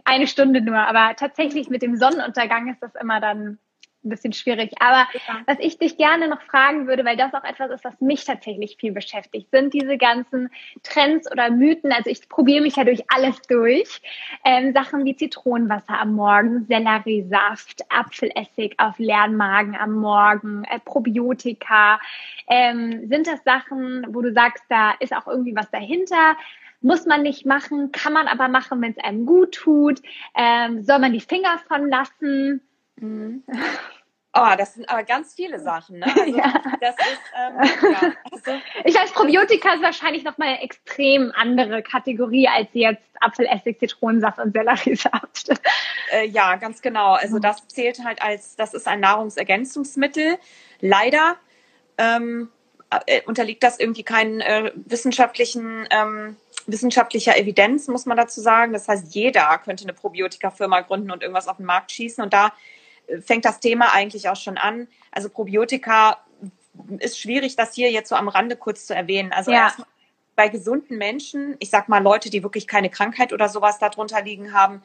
eine 0.04 0.28
Stunde 0.28 0.62
nur, 0.62 0.78
aber 0.78 1.16
tatsächlich 1.16 1.70
mit 1.70 1.82
dem 1.82 1.98
Sonnenuntergang 1.98 2.70
ist 2.70 2.82
das 2.82 2.94
immer 2.96 3.20
dann 3.20 3.58
ein 4.06 4.10
bisschen 4.10 4.34
schwierig. 4.34 4.72
Aber 4.80 5.08
ja. 5.14 5.42
was 5.48 5.58
ich 5.60 5.78
dich 5.78 5.98
gerne 5.98 6.28
noch 6.28 6.42
fragen 6.42 6.88
würde, 6.88 7.04
weil 7.04 7.18
das 7.18 7.34
auch 7.34 7.44
etwas 7.44 7.72
ist, 7.72 7.84
was 7.84 8.00
mich 8.00 8.24
tatsächlich 8.24 8.78
viel 8.80 8.92
beschäftigt, 8.92 9.50
sind 9.52 9.74
diese 9.74 9.98
ganzen 9.98 10.50
Trends 10.84 11.30
oder 11.32 11.50
Mythen. 11.50 11.92
Also 11.92 12.10
ich 12.10 12.30
probiere 12.30 12.62
mich 12.62 12.76
ja 12.76 12.84
durch 12.84 13.04
alles 13.10 13.42
durch. 13.44 14.02
Ähm, 14.46 14.74
Sachen 14.74 15.04
wie 15.06 15.16
Zitronenwasser 15.16 16.00
am 16.00 16.14
Morgen, 16.14 16.66
Selleriesaft, 16.66 17.84
Apfelessig 17.90 18.76
auf 18.78 18.98
leeren 19.00 19.36
Magen 19.36 19.76
am 19.76 19.94
Morgen, 19.94 20.64
äh, 20.66 20.80
Probiotika. 20.80 22.00
Ähm, 22.48 23.08
sind 23.10 23.28
das 23.28 23.44
Sachen, 23.44 24.06
wo 24.10 24.22
du 24.22 24.32
sagst, 24.32 24.64
da 24.70 24.92
ist 25.00 25.16
auch 25.16 25.28
irgendwie 25.28 25.56
was 25.56 25.70
dahinter? 25.72 26.38
Muss 26.82 27.08
man 27.08 27.24
nicht 27.24 27.48
machen, 27.48 27.92
kann 27.92 28.14
man 28.14 28.28
aber 28.28 28.48
machen, 28.48 28.80
wenn 28.82 28.92
es 28.92 29.04
einem 29.04 29.26
gut 29.26 29.54
tut. 29.56 30.02
Ähm, 30.36 30.84
soll 30.84 31.00
man 31.00 31.14
die 31.14 31.22
Finger 31.22 31.58
von 31.68 31.90
lassen? 31.90 32.62
Mhm. 32.98 33.44
Oh, 34.38 34.56
das 34.58 34.74
sind 34.74 34.90
aber 34.90 35.04
ganz 35.04 35.34
viele 35.34 35.60
Sachen, 35.60 36.00
ne? 36.00 36.08
Also, 36.08 36.26
ja. 36.38 36.62
das 36.82 36.96
ist, 36.96 37.22
ähm, 37.38 37.92
ja. 37.92 38.14
Also, 38.32 38.62
ich 38.84 38.94
weiß, 38.94 39.14
Probiotika 39.14 39.74
ist 39.76 39.82
wahrscheinlich 39.82 40.26
nochmal 40.26 40.50
eine 40.50 40.62
extrem 40.62 41.32
andere 41.36 41.82
Kategorie 41.82 42.50
als 42.50 42.68
jetzt 42.74 43.02
Apfelessig, 43.22 43.80
Zitronensaft 43.80 44.40
und 44.40 44.52
Selleriesaft. 44.52 45.50
Äh, 46.12 46.28
ja, 46.28 46.56
ganz 46.58 46.82
genau. 46.82 47.14
Also 47.14 47.40
das 47.40 47.66
zählt 47.70 48.04
halt 48.04 48.22
als, 48.22 48.58
das 48.58 48.74
ist 48.74 48.88
ein 48.88 49.00
Nahrungsergänzungsmittel. 49.00 50.38
Leider 50.82 51.38
ähm, 51.98 52.50
äh, 53.08 53.22
unterliegt 53.26 53.64
das 53.64 53.80
irgendwie 53.80 54.04
keinen 54.04 54.42
äh, 54.42 54.72
wissenschaftlichen 54.76 55.88
ähm, 55.90 56.36
wissenschaftlicher 56.68 57.38
Evidenz, 57.38 57.88
muss 57.88 58.06
man 58.06 58.18
dazu 58.18 58.42
sagen. 58.42 58.74
Das 58.74 58.88
heißt, 58.88 59.14
jeder 59.14 59.58
könnte 59.64 59.84
eine 59.84 59.94
Probiotika-Firma 59.94 60.82
gründen 60.82 61.12
und 61.12 61.22
irgendwas 61.22 61.48
auf 61.48 61.58
den 61.58 61.66
Markt 61.66 61.92
schießen. 61.92 62.24
Und 62.24 62.34
da 62.34 62.52
fängt 63.22 63.46
das 63.46 63.60
Thema 63.60 63.94
eigentlich 63.94 64.30
auch 64.30 64.36
schon 64.36 64.58
an. 64.58 64.88
Also 65.12 65.30
Probiotika 65.30 66.18
ist 67.00 67.20
schwierig, 67.20 67.56
das 67.56 67.74
hier 67.74 67.92
jetzt 67.92 68.10
so 68.10 68.16
am 68.16 68.28
Rande 68.28 68.56
kurz 68.56 68.86
zu 68.86 68.96
erwähnen. 68.96 69.32
Also 69.32 69.52
ja. 69.52 69.74
bei 70.36 70.50
gesunden 70.50 70.98
Menschen, 70.98 71.56
ich 71.60 71.70
sag 71.70 71.90
mal 71.90 72.04
Leute, 72.04 72.30
die 72.30 72.44
wirklich 72.44 72.68
keine 72.68 72.90
Krankheit 72.90 73.34
oder 73.34 73.50
sowas 73.50 73.80
darunter 73.80 74.22
liegen 74.22 74.54
haben, 74.54 74.82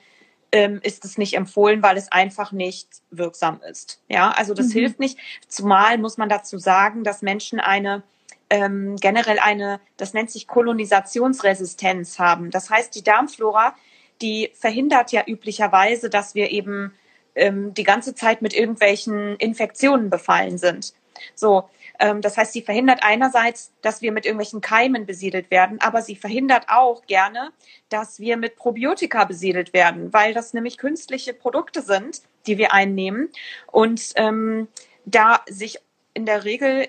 ähm, 0.52 0.80
ist 0.82 1.04
es 1.04 1.16
nicht 1.16 1.34
empfohlen, 1.34 1.82
weil 1.82 1.96
es 1.96 2.10
einfach 2.10 2.52
nicht 2.52 2.88
wirksam 3.10 3.60
ist. 3.68 4.02
Ja, 4.08 4.30
also 4.30 4.54
das 4.54 4.68
mhm. 4.68 4.72
hilft 4.72 5.00
nicht. 5.00 5.18
Zumal 5.48 5.98
muss 5.98 6.16
man 6.16 6.28
dazu 6.28 6.58
sagen, 6.58 7.04
dass 7.04 7.22
Menschen 7.22 7.60
eine 7.60 8.02
ähm, 8.50 8.96
generell 8.96 9.38
eine, 9.38 9.80
das 9.96 10.12
nennt 10.12 10.30
sich 10.30 10.48
Kolonisationsresistenz 10.48 12.18
haben. 12.18 12.50
Das 12.50 12.68
heißt, 12.68 12.94
die 12.94 13.04
Darmflora, 13.04 13.74
die 14.20 14.50
verhindert 14.54 15.12
ja 15.12 15.22
üblicherweise, 15.26 16.10
dass 16.10 16.34
wir 16.34 16.50
eben 16.50 16.92
ähm, 17.34 17.74
die 17.74 17.84
ganze 17.84 18.14
Zeit 18.14 18.42
mit 18.42 18.54
irgendwelchen 18.54 19.36
Infektionen 19.36 20.10
befallen 20.10 20.58
sind. 20.58 20.94
So, 21.34 21.68
ähm, 21.98 22.22
das 22.22 22.36
heißt, 22.36 22.52
sie 22.52 22.62
verhindert 22.62 23.00
einerseits, 23.02 23.72
dass 23.82 24.02
wir 24.02 24.12
mit 24.12 24.24
irgendwelchen 24.24 24.60
Keimen 24.60 25.06
besiedelt 25.06 25.50
werden, 25.50 25.80
aber 25.80 26.02
sie 26.02 26.16
verhindert 26.16 26.66
auch 26.68 27.04
gerne, 27.06 27.52
dass 27.88 28.20
wir 28.20 28.36
mit 28.36 28.56
Probiotika 28.56 29.24
besiedelt 29.24 29.72
werden, 29.72 30.12
weil 30.12 30.34
das 30.34 30.54
nämlich 30.54 30.78
künstliche 30.78 31.34
Produkte 31.34 31.82
sind, 31.82 32.22
die 32.46 32.58
wir 32.58 32.72
einnehmen 32.72 33.28
und 33.70 34.12
ähm, 34.16 34.68
da 35.04 35.42
sich 35.48 35.78
in 36.14 36.26
der 36.26 36.44
Regel 36.44 36.88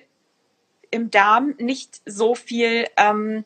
im 0.92 1.10
Darm 1.10 1.56
nicht 1.58 2.02
so 2.06 2.36
viel 2.36 2.86
ähm, 2.98 3.46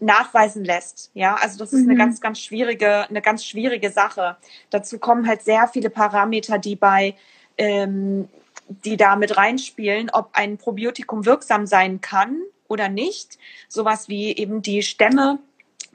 nachweisen 0.00 0.64
lässt. 0.64 1.10
Ja, 1.14 1.34
also 1.34 1.58
das 1.58 1.72
ist 1.72 1.84
mhm. 1.84 1.90
eine 1.90 1.98
ganz, 1.98 2.20
ganz 2.20 2.40
schwierige, 2.40 3.08
eine 3.08 3.22
ganz 3.22 3.44
schwierige 3.44 3.90
Sache. 3.90 4.36
Dazu 4.70 4.98
kommen 4.98 5.26
halt 5.26 5.42
sehr 5.42 5.68
viele 5.68 5.90
Parameter, 5.90 6.58
die 6.58 6.76
bei, 6.76 7.14
ähm, 7.56 8.28
die 8.68 8.96
da 8.96 9.16
mit 9.16 9.36
reinspielen, 9.36 10.10
ob 10.10 10.30
ein 10.32 10.58
Probiotikum 10.58 11.26
wirksam 11.26 11.66
sein 11.66 12.00
kann 12.00 12.40
oder 12.68 12.88
nicht. 12.88 13.38
Sowas 13.68 14.08
wie 14.08 14.36
eben 14.36 14.62
die 14.62 14.82
Stämme, 14.82 15.38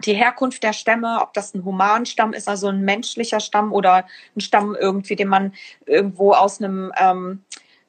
die 0.06 0.14
Herkunft 0.14 0.64
der 0.64 0.74
Stämme, 0.74 1.20
ob 1.22 1.34
das 1.34 1.54
ein 1.54 1.64
Humanstamm 1.64 2.34
ist, 2.34 2.50
also 2.50 2.68
ein 2.68 2.82
menschlicher 2.82 3.40
Stamm 3.40 3.72
oder 3.72 4.06
ein 4.36 4.42
Stamm 4.42 4.76
irgendwie, 4.76 5.16
den 5.16 5.28
man 5.28 5.54
irgendwo 5.86 6.34
aus 6.34 6.62
einem 6.62 6.92
ähm, 6.98 7.44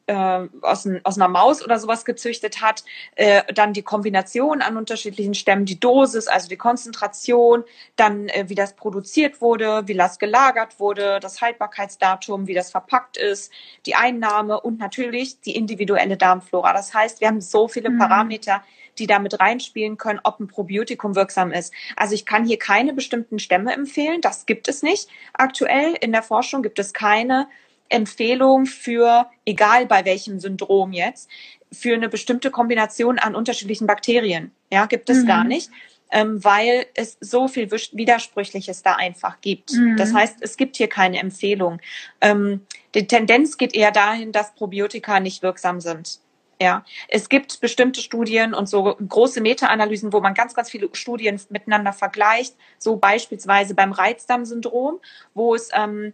äh, 0.06 0.48
aus, 0.62 0.84
ein, 0.84 1.00
aus 1.04 1.16
einer 1.16 1.28
Maus 1.28 1.64
oder 1.64 1.78
sowas 1.78 2.04
gezüchtet 2.04 2.60
hat, 2.60 2.84
äh, 3.16 3.42
dann 3.54 3.72
die 3.72 3.82
Kombination 3.82 4.62
an 4.62 4.76
unterschiedlichen 4.76 5.34
Stämmen, 5.34 5.64
die 5.64 5.80
Dosis, 5.80 6.28
also 6.28 6.48
die 6.48 6.56
Konzentration, 6.56 7.64
dann 7.96 8.28
äh, 8.28 8.44
wie 8.48 8.54
das 8.54 8.74
produziert 8.74 9.40
wurde, 9.40 9.82
wie 9.86 9.94
das 9.94 10.18
gelagert 10.18 10.78
wurde, 10.78 11.20
das 11.20 11.40
Haltbarkeitsdatum, 11.40 12.46
wie 12.46 12.54
das 12.54 12.70
verpackt 12.70 13.16
ist, 13.16 13.52
die 13.86 13.94
Einnahme 13.94 14.60
und 14.60 14.78
natürlich 14.78 15.40
die 15.40 15.56
individuelle 15.56 16.16
Darmflora. 16.16 16.72
Das 16.72 16.92
heißt, 16.94 17.20
wir 17.20 17.28
haben 17.28 17.40
so 17.40 17.68
viele 17.68 17.90
mhm. 17.90 17.98
Parameter, 17.98 18.62
die 18.98 19.06
damit 19.06 19.40
reinspielen 19.40 19.96
können, 19.96 20.20
ob 20.22 20.40
ein 20.40 20.46
Probiotikum 20.46 21.14
wirksam 21.16 21.50
ist. 21.50 21.72
Also 21.96 22.14
ich 22.14 22.26
kann 22.26 22.44
hier 22.44 22.58
keine 22.58 22.92
bestimmten 22.92 23.38
Stämme 23.38 23.72
empfehlen, 23.72 24.20
das 24.20 24.46
gibt 24.46 24.68
es 24.68 24.82
nicht. 24.82 25.08
Aktuell 25.32 25.94
in 26.00 26.12
der 26.12 26.22
Forschung 26.22 26.62
gibt 26.62 26.78
es 26.78 26.92
keine 26.92 27.48
Empfehlung 27.88 28.66
für, 28.66 29.30
egal 29.44 29.86
bei 29.86 30.04
welchem 30.04 30.40
Syndrom 30.40 30.92
jetzt, 30.92 31.28
für 31.72 31.94
eine 31.94 32.08
bestimmte 32.08 32.50
Kombination 32.50 33.18
an 33.18 33.34
unterschiedlichen 33.34 33.86
Bakterien. 33.86 34.52
Ja, 34.70 34.86
gibt 34.86 35.10
es 35.10 35.22
mhm. 35.22 35.26
gar 35.26 35.44
nicht, 35.44 35.70
ähm, 36.10 36.42
weil 36.42 36.86
es 36.94 37.16
so 37.20 37.48
viel 37.48 37.70
Widersprüchliches 37.70 38.82
da 38.82 38.94
einfach 38.94 39.40
gibt. 39.40 39.72
Mhm. 39.72 39.96
Das 39.96 40.14
heißt, 40.14 40.38
es 40.40 40.56
gibt 40.56 40.76
hier 40.76 40.88
keine 40.88 41.18
Empfehlung. 41.18 41.80
Ähm, 42.20 42.60
die 42.94 43.06
Tendenz 43.06 43.56
geht 43.56 43.74
eher 43.74 43.90
dahin, 43.90 44.32
dass 44.32 44.54
Probiotika 44.54 45.20
nicht 45.20 45.42
wirksam 45.42 45.80
sind. 45.80 46.20
Ja, 46.60 46.84
es 47.08 47.28
gibt 47.28 47.60
bestimmte 47.60 48.00
Studien 48.00 48.54
und 48.54 48.68
so 48.68 48.94
große 48.94 49.40
Meta-Analysen, 49.40 50.12
wo 50.12 50.20
man 50.20 50.34
ganz, 50.34 50.54
ganz 50.54 50.70
viele 50.70 50.88
Studien 50.92 51.40
miteinander 51.50 51.92
vergleicht. 51.92 52.54
So 52.78 52.96
beispielsweise 52.96 53.74
beim 53.74 53.90
Reizdarmsyndrom, 53.90 55.00
wo 55.34 55.54
es 55.54 55.70
ähm, 55.74 56.12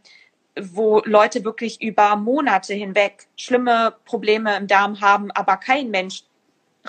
wo 0.59 1.01
Leute 1.05 1.45
wirklich 1.45 1.81
über 1.81 2.17
Monate 2.17 2.75
hinweg 2.75 3.27
schlimme 3.37 3.95
Probleme 4.05 4.57
im 4.57 4.67
Darm 4.67 5.01
haben, 5.01 5.31
aber 5.31 5.57
kein 5.57 5.91
Mensch 5.91 6.25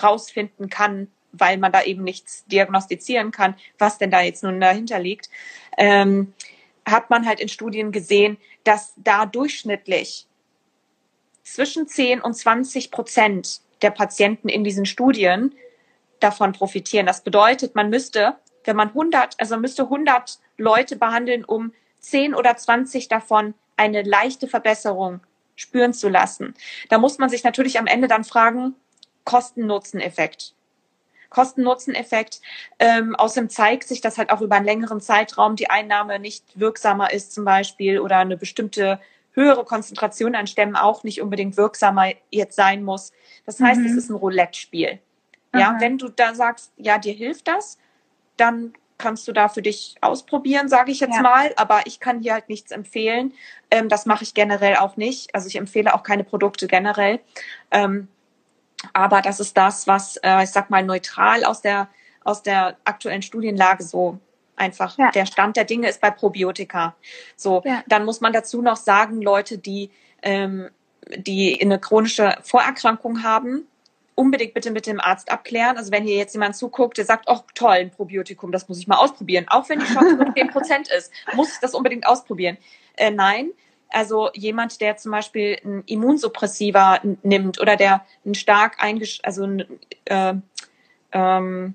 rausfinden 0.02 0.68
kann, 0.68 1.08
weil 1.32 1.58
man 1.58 1.72
da 1.72 1.82
eben 1.82 2.04
nichts 2.04 2.44
diagnostizieren 2.46 3.30
kann, 3.30 3.54
was 3.78 3.98
denn 3.98 4.10
da 4.10 4.20
jetzt 4.20 4.42
nun 4.42 4.60
dahinter 4.60 4.98
liegt, 4.98 5.30
ähm, 5.78 6.34
hat 6.84 7.10
man 7.10 7.26
halt 7.26 7.40
in 7.40 7.48
Studien 7.48 7.92
gesehen, 7.92 8.38
dass 8.64 8.94
da 8.96 9.26
durchschnittlich 9.26 10.26
zwischen 11.42 11.86
10 11.86 12.20
und 12.20 12.34
20 12.34 12.90
Prozent 12.90 13.60
der 13.82 13.90
Patienten 13.90 14.48
in 14.48 14.64
diesen 14.64 14.86
Studien 14.86 15.54
davon 16.20 16.52
profitieren. 16.52 17.06
Das 17.06 17.22
bedeutet, 17.22 17.74
man 17.74 17.90
müsste, 17.90 18.36
wenn 18.64 18.76
man 18.76 18.88
100, 18.88 19.38
also 19.38 19.54
man 19.54 19.62
müsste 19.62 19.84
100 19.84 20.38
Leute 20.56 20.96
behandeln, 20.96 21.44
um 21.44 21.72
10 22.02 22.34
oder 22.34 22.56
20 22.56 23.08
davon 23.08 23.54
eine 23.76 24.02
leichte 24.02 24.48
Verbesserung 24.48 25.20
spüren 25.56 25.92
zu 25.92 26.08
lassen. 26.08 26.54
Da 26.88 26.98
muss 26.98 27.18
man 27.18 27.30
sich 27.30 27.44
natürlich 27.44 27.78
am 27.78 27.86
Ende 27.86 28.08
dann 28.08 28.24
fragen, 28.24 28.74
Kosten-Nutzen-Effekt. 29.24 30.54
Kosten-Nutzen-Effekt. 31.30 32.40
Ähm, 32.78 33.16
außerdem 33.16 33.48
zeigt 33.48 33.88
sich, 33.88 34.00
dass 34.00 34.18
halt 34.18 34.30
auch 34.30 34.40
über 34.40 34.56
einen 34.56 34.66
längeren 34.66 35.00
Zeitraum 35.00 35.56
die 35.56 35.70
Einnahme 35.70 36.18
nicht 36.18 36.44
wirksamer 36.58 37.12
ist 37.12 37.32
zum 37.32 37.44
Beispiel 37.44 38.00
oder 38.00 38.18
eine 38.18 38.36
bestimmte 38.36 39.00
höhere 39.32 39.64
Konzentration 39.64 40.34
an 40.34 40.46
Stämmen 40.46 40.76
auch 40.76 41.04
nicht 41.04 41.22
unbedingt 41.22 41.56
wirksamer 41.56 42.12
jetzt 42.30 42.56
sein 42.56 42.84
muss. 42.84 43.12
Das 43.46 43.60
heißt, 43.60 43.80
mhm. 43.80 43.86
es 43.86 43.92
ist 43.96 44.10
ein 44.10 44.16
Roulette-Spiel. 44.16 44.98
Ja, 45.54 45.76
wenn 45.80 45.98
du 45.98 46.08
da 46.08 46.34
sagst, 46.34 46.72
ja, 46.76 46.98
dir 46.98 47.12
hilft 47.12 47.46
das, 47.46 47.78
dann 48.38 48.72
kannst 49.02 49.26
du 49.28 49.32
da 49.32 49.48
für 49.48 49.60
dich 49.60 49.96
ausprobieren, 50.00 50.68
sage 50.68 50.92
ich 50.92 51.00
jetzt 51.00 51.16
ja. 51.16 51.22
mal. 51.22 51.52
Aber 51.56 51.80
ich 51.84 52.00
kann 52.00 52.20
hier 52.20 52.34
halt 52.34 52.48
nichts 52.48 52.70
empfehlen. 52.70 53.34
Ähm, 53.70 53.88
das 53.88 54.06
mache 54.06 54.22
ich 54.22 54.32
generell 54.32 54.76
auch 54.76 54.96
nicht. 54.96 55.34
Also 55.34 55.48
ich 55.48 55.56
empfehle 55.56 55.92
auch 55.94 56.04
keine 56.04 56.24
Produkte 56.24 56.68
generell. 56.68 57.20
Ähm, 57.70 58.08
aber 58.92 59.20
das 59.20 59.40
ist 59.40 59.56
das, 59.56 59.86
was, 59.86 60.16
äh, 60.18 60.44
ich 60.44 60.50
sag 60.50 60.70
mal, 60.70 60.82
neutral 60.82 61.44
aus 61.44 61.60
der, 61.60 61.88
aus 62.24 62.42
der 62.42 62.76
aktuellen 62.84 63.22
Studienlage 63.22 63.82
so 63.82 64.18
einfach 64.56 64.96
ja. 64.98 65.10
der 65.10 65.26
Stand 65.26 65.56
der 65.56 65.64
Dinge 65.64 65.88
ist 65.88 66.00
bei 66.00 66.10
Probiotika. 66.10 66.94
So, 67.36 67.62
ja. 67.64 67.82
dann 67.88 68.04
muss 68.04 68.20
man 68.20 68.32
dazu 68.32 68.62
noch 68.62 68.76
sagen, 68.76 69.20
Leute, 69.20 69.58
die, 69.58 69.90
ähm, 70.22 70.70
die 71.16 71.60
eine 71.60 71.80
chronische 71.80 72.36
Vorerkrankung 72.42 73.22
haben, 73.22 73.66
unbedingt 74.14 74.54
bitte 74.54 74.70
mit 74.70 74.86
dem 74.86 75.00
Arzt 75.00 75.30
abklären. 75.30 75.76
Also 75.76 75.92
wenn 75.92 76.04
hier 76.04 76.16
jetzt 76.16 76.34
jemand 76.34 76.56
zuguckt, 76.56 76.98
der 76.98 77.04
sagt, 77.04 77.26
oh 77.28 77.40
toll, 77.54 77.70
ein 77.70 77.90
Probiotikum, 77.90 78.52
das 78.52 78.68
muss 78.68 78.78
ich 78.78 78.86
mal 78.86 78.96
ausprobieren. 78.96 79.46
Auch 79.48 79.68
wenn 79.68 79.80
die 79.80 79.86
Chance 79.86 80.16
nur 80.16 80.34
10 80.34 80.48
Prozent 80.48 80.88
ist, 80.88 81.12
muss 81.34 81.52
ich 81.52 81.60
das 81.60 81.74
unbedingt 81.74 82.06
ausprobieren. 82.06 82.58
Äh, 82.96 83.10
nein, 83.10 83.52
also 83.92 84.30
jemand, 84.34 84.80
der 84.80 84.96
zum 84.96 85.12
Beispiel 85.12 85.58
ein 85.64 85.82
Immunsuppressiva 85.86 87.00
nimmt 87.22 87.60
oder 87.60 87.76
der 87.76 88.04
ein 88.24 88.34
stark 88.34 88.82
eingesch 88.82 89.20
also 89.22 89.44
ein, 89.44 89.64
äh, 90.06 90.34
ähm, 91.12 91.74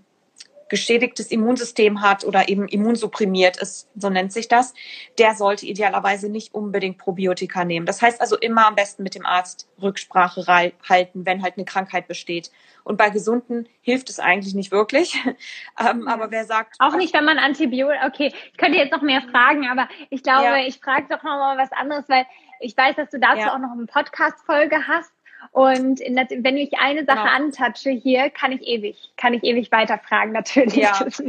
geschädigtes 0.70 1.32
Immunsystem 1.32 2.02
hat 2.02 2.26
oder 2.26 2.50
eben 2.50 2.68
immunsupprimiert 2.68 3.58
ist, 3.58 3.90
so 3.96 4.10
nennt 4.10 4.34
sich 4.34 4.48
das, 4.48 4.74
der 5.18 5.36
sollte 5.36 5.66
idealerweise 5.66 6.30
nicht 6.30 6.54
unbedingt 6.54 6.98
Probiotika 6.98 7.66
nehmen. 7.66 7.86
Das 7.86 8.02
heißt 8.02 8.22
also 8.22 8.38
immer 8.38 8.68
am 8.68 8.76
besten 8.76 9.04
mit 9.04 9.16
dem 9.16 9.26
Arzt 9.26 9.68
Rücksprache 9.82 10.46
halten, 10.88 11.26
wenn 11.26 11.44
halt 11.44 11.56
eine 11.58 11.66
Krankheit 11.66 12.08
besteht. 12.08 12.52
Und 12.84 12.98
bei 12.98 13.10
Gesunden 13.10 13.68
hilft 13.82 14.10
es 14.10 14.20
eigentlich 14.20 14.56
nicht 14.56 14.72
wirklich. 14.72 15.16
ähm, 15.80 16.08
aber 16.08 16.32
wer 16.32 16.46
sagt. 16.46 16.76
Auch 16.80 16.96
nicht, 16.96 17.14
wenn 17.14 17.26
man 17.26 17.38
Antibiotika, 17.38 18.08
okay, 18.08 18.34
ich 18.52 18.58
könnte 18.58 18.78
jetzt 18.78 18.92
noch 18.92 19.02
mehr 19.02 19.22
fragen, 19.22 19.68
aber 19.68 19.90
ich 20.10 20.24
glaube, 20.24 20.46
ja. 20.46 20.58
ich 20.66 20.80
frage 20.80 21.08
doch 21.10 21.24
noch 21.24 21.38
mal 21.38 21.58
was 21.58 21.72
anderes, 21.74 22.08
weil 22.08 22.26
ich 22.60 22.76
weiß, 22.76 22.96
dass 22.96 23.10
du 23.10 23.20
dazu 23.20 23.40
ja. 23.40 23.54
auch 23.54 23.60
noch 23.60 23.72
eine 23.72 23.86
Podcast-Folge 23.86 24.88
hast. 24.88 25.12
Und 25.52 26.00
der, 26.00 26.28
wenn 26.30 26.58
ich 26.58 26.78
eine 26.78 27.06
Sache 27.06 27.20
genau. 27.20 27.36
antatsche 27.36 27.90
hier, 27.90 28.30
kann 28.30 28.52
ich 28.52 28.62
ewig, 28.62 29.12
kann 29.18 29.34
ich 29.34 29.44
ewig 29.44 29.72
weiterfragen, 29.72 30.34
natürlich. 30.34 30.76
Ja. 30.76 31.00
Also, 31.08 31.24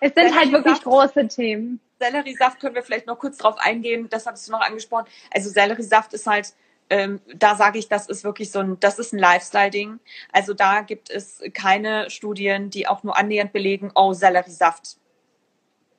es 0.00 0.12
sind 0.14 0.38
halt 0.38 0.52
wirklich 0.52 0.82
große 0.82 1.28
Themen. 1.28 1.80
Selleriesaft 1.98 2.60
können 2.60 2.74
wir 2.74 2.82
vielleicht 2.82 3.06
noch 3.06 3.18
kurz 3.18 3.38
drauf 3.38 3.56
eingehen, 3.58 4.08
das 4.10 4.26
hattest 4.26 4.48
du 4.48 4.52
noch 4.52 4.60
angesprochen. 4.60 5.06
Also 5.32 5.48
Selleriesaft 5.48 6.12
ist 6.12 6.26
halt, 6.26 6.54
ähm, 6.90 7.20
da 7.34 7.56
sage 7.56 7.78
ich, 7.78 7.88
das 7.88 8.08
ist 8.08 8.24
wirklich 8.24 8.50
so 8.50 8.60
ein, 8.60 8.78
das 8.80 8.98
ist 8.98 9.12
ein 9.12 9.18
Lifestyle-Ding. 9.18 9.98
Also 10.32 10.54
da 10.54 10.82
gibt 10.82 11.10
es 11.10 11.42
keine 11.54 12.10
Studien, 12.10 12.70
die 12.70 12.86
auch 12.86 13.02
nur 13.02 13.16
annähernd 13.16 13.52
belegen, 13.52 13.90
oh, 13.94 14.12
Selleriesaft. 14.12 14.98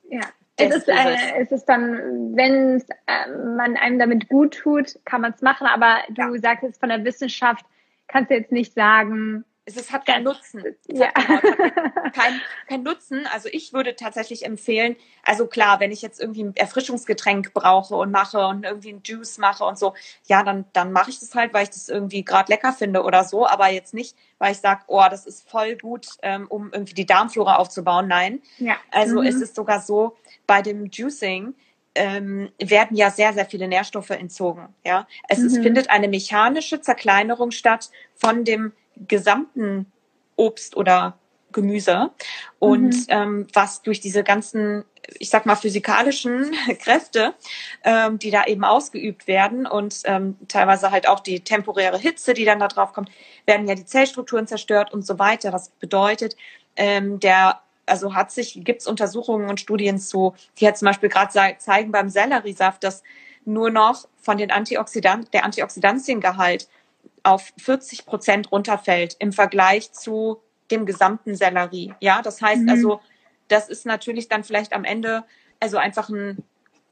Ja. 0.08 0.20
Es 0.58 0.74
ist, 0.74 0.88
äh, 0.88 1.16
es 1.40 1.52
ist 1.52 1.64
dann, 1.66 2.36
wenn 2.36 2.82
äh, 3.06 3.28
man 3.56 3.76
einem 3.76 3.98
damit 3.98 4.28
gut 4.28 4.58
tut, 4.58 4.98
kann 5.04 5.20
man 5.20 5.32
es 5.32 5.40
machen, 5.40 5.66
aber 5.66 5.98
du 6.10 6.20
ja. 6.20 6.40
sagst 6.40 6.64
jetzt 6.64 6.80
von 6.80 6.88
der 6.88 7.04
Wissenschaft, 7.04 7.64
kannst 8.08 8.30
du 8.30 8.34
jetzt 8.34 8.52
nicht 8.52 8.74
sagen, 8.74 9.44
es 9.68 9.76
ist, 9.76 9.92
hat 9.92 10.06
keinen 10.06 10.24
Nutzen. 10.24 10.64
Ja. 10.86 11.08
Hat 11.14 12.14
kein, 12.14 12.40
kein 12.68 12.82
Nutzen. 12.82 13.26
Also 13.32 13.50
ich 13.52 13.74
würde 13.74 13.94
tatsächlich 13.96 14.46
empfehlen, 14.46 14.96
also 15.22 15.46
klar, 15.46 15.78
wenn 15.78 15.92
ich 15.92 16.00
jetzt 16.00 16.20
irgendwie 16.20 16.44
ein 16.44 16.56
Erfrischungsgetränk 16.56 17.52
brauche 17.52 17.94
und 17.94 18.10
mache 18.10 18.46
und 18.46 18.64
irgendwie 18.64 18.94
ein 18.94 19.02
Juice 19.04 19.36
mache 19.36 19.64
und 19.64 19.78
so, 19.78 19.92
ja, 20.24 20.42
dann, 20.42 20.64
dann 20.72 20.90
mache 20.90 21.10
ich 21.10 21.20
das 21.20 21.34
halt, 21.34 21.52
weil 21.52 21.64
ich 21.64 21.70
das 21.70 21.90
irgendwie 21.90 22.24
gerade 22.24 22.50
lecker 22.50 22.72
finde 22.72 23.02
oder 23.02 23.24
so, 23.24 23.46
aber 23.46 23.68
jetzt 23.68 23.92
nicht, 23.92 24.16
weil 24.38 24.52
ich 24.52 24.58
sage, 24.58 24.84
oh, 24.86 25.04
das 25.10 25.26
ist 25.26 25.48
voll 25.48 25.76
gut, 25.76 26.06
ähm, 26.22 26.46
um 26.48 26.72
irgendwie 26.72 26.94
die 26.94 27.06
Darmflora 27.06 27.56
aufzubauen. 27.56 28.08
Nein. 28.08 28.40
Ja. 28.56 28.76
Also 28.90 29.20
mhm. 29.20 29.26
es 29.26 29.36
ist 29.36 29.54
sogar 29.54 29.82
so, 29.82 30.16
bei 30.46 30.62
dem 30.62 30.86
Juicing, 30.86 31.54
ähm, 31.94 32.50
werden 32.58 32.96
ja 32.96 33.10
sehr, 33.10 33.32
sehr 33.32 33.44
viele 33.44 33.66
Nährstoffe 33.66 34.10
entzogen. 34.10 34.68
Ja, 34.84 35.08
es, 35.28 35.40
mhm. 35.40 35.46
es 35.46 35.58
findet 35.58 35.90
eine 35.90 36.06
mechanische 36.08 36.80
Zerkleinerung 36.80 37.50
statt 37.50 37.90
von 38.14 38.44
dem 38.44 38.72
gesamten 39.06 39.86
Obst 40.36 40.76
oder 40.76 41.18
Gemüse 41.52 42.10
und 42.58 42.94
mhm. 42.94 43.06
ähm, 43.08 43.46
was 43.54 43.82
durch 43.82 44.00
diese 44.00 44.22
ganzen, 44.22 44.84
ich 45.18 45.30
sag 45.30 45.46
mal, 45.46 45.56
physikalischen 45.56 46.52
Kräfte, 46.78 47.34
ähm, 47.84 48.18
die 48.18 48.30
da 48.30 48.44
eben 48.44 48.64
ausgeübt 48.64 49.26
werden 49.26 49.66
und 49.66 50.02
ähm, 50.04 50.36
teilweise 50.48 50.90
halt 50.90 51.08
auch 51.08 51.20
die 51.20 51.40
temporäre 51.40 51.98
Hitze, 51.98 52.34
die 52.34 52.44
dann 52.44 52.60
da 52.60 52.68
drauf 52.68 52.92
kommt, 52.92 53.10
werden 53.46 53.66
ja 53.66 53.74
die 53.74 53.86
Zellstrukturen 53.86 54.46
zerstört 54.46 54.92
und 54.92 55.06
so 55.06 55.18
weiter. 55.18 55.50
Das 55.50 55.70
bedeutet, 55.70 56.36
ähm, 56.76 57.18
der 57.18 57.60
also 57.86 58.14
hat 58.14 58.30
sich, 58.30 58.60
gibt 58.64 58.82
es 58.82 58.86
Untersuchungen 58.86 59.48
und 59.48 59.60
Studien 59.60 59.98
zu, 59.98 60.34
die 60.58 60.66
halt 60.66 60.76
zum 60.76 60.86
Beispiel 60.86 61.08
gerade 61.08 61.56
zeigen 61.58 61.90
beim 61.90 62.10
Selleriesaft, 62.10 62.84
dass 62.84 63.02
nur 63.46 63.70
noch 63.70 64.06
von 64.20 64.36
den 64.36 64.50
Antioxidant, 64.50 65.32
der 65.32 65.44
Antioxidantiengehalt 65.44 66.68
auf 67.22 67.52
40 67.58 68.06
Prozent 68.06 68.52
runterfällt 68.52 69.16
im 69.18 69.32
Vergleich 69.32 69.92
zu 69.92 70.40
dem 70.70 70.86
gesamten 70.86 71.34
Sellerie. 71.34 71.94
Ja, 72.00 72.22
das 72.22 72.40
heißt 72.42 72.62
mhm. 72.62 72.68
also, 72.68 73.00
das 73.48 73.68
ist 73.68 73.86
natürlich 73.86 74.28
dann 74.28 74.44
vielleicht 74.44 74.72
am 74.72 74.84
Ende, 74.84 75.24
also 75.60 75.78
einfach 75.78 76.08
ein, 76.08 76.44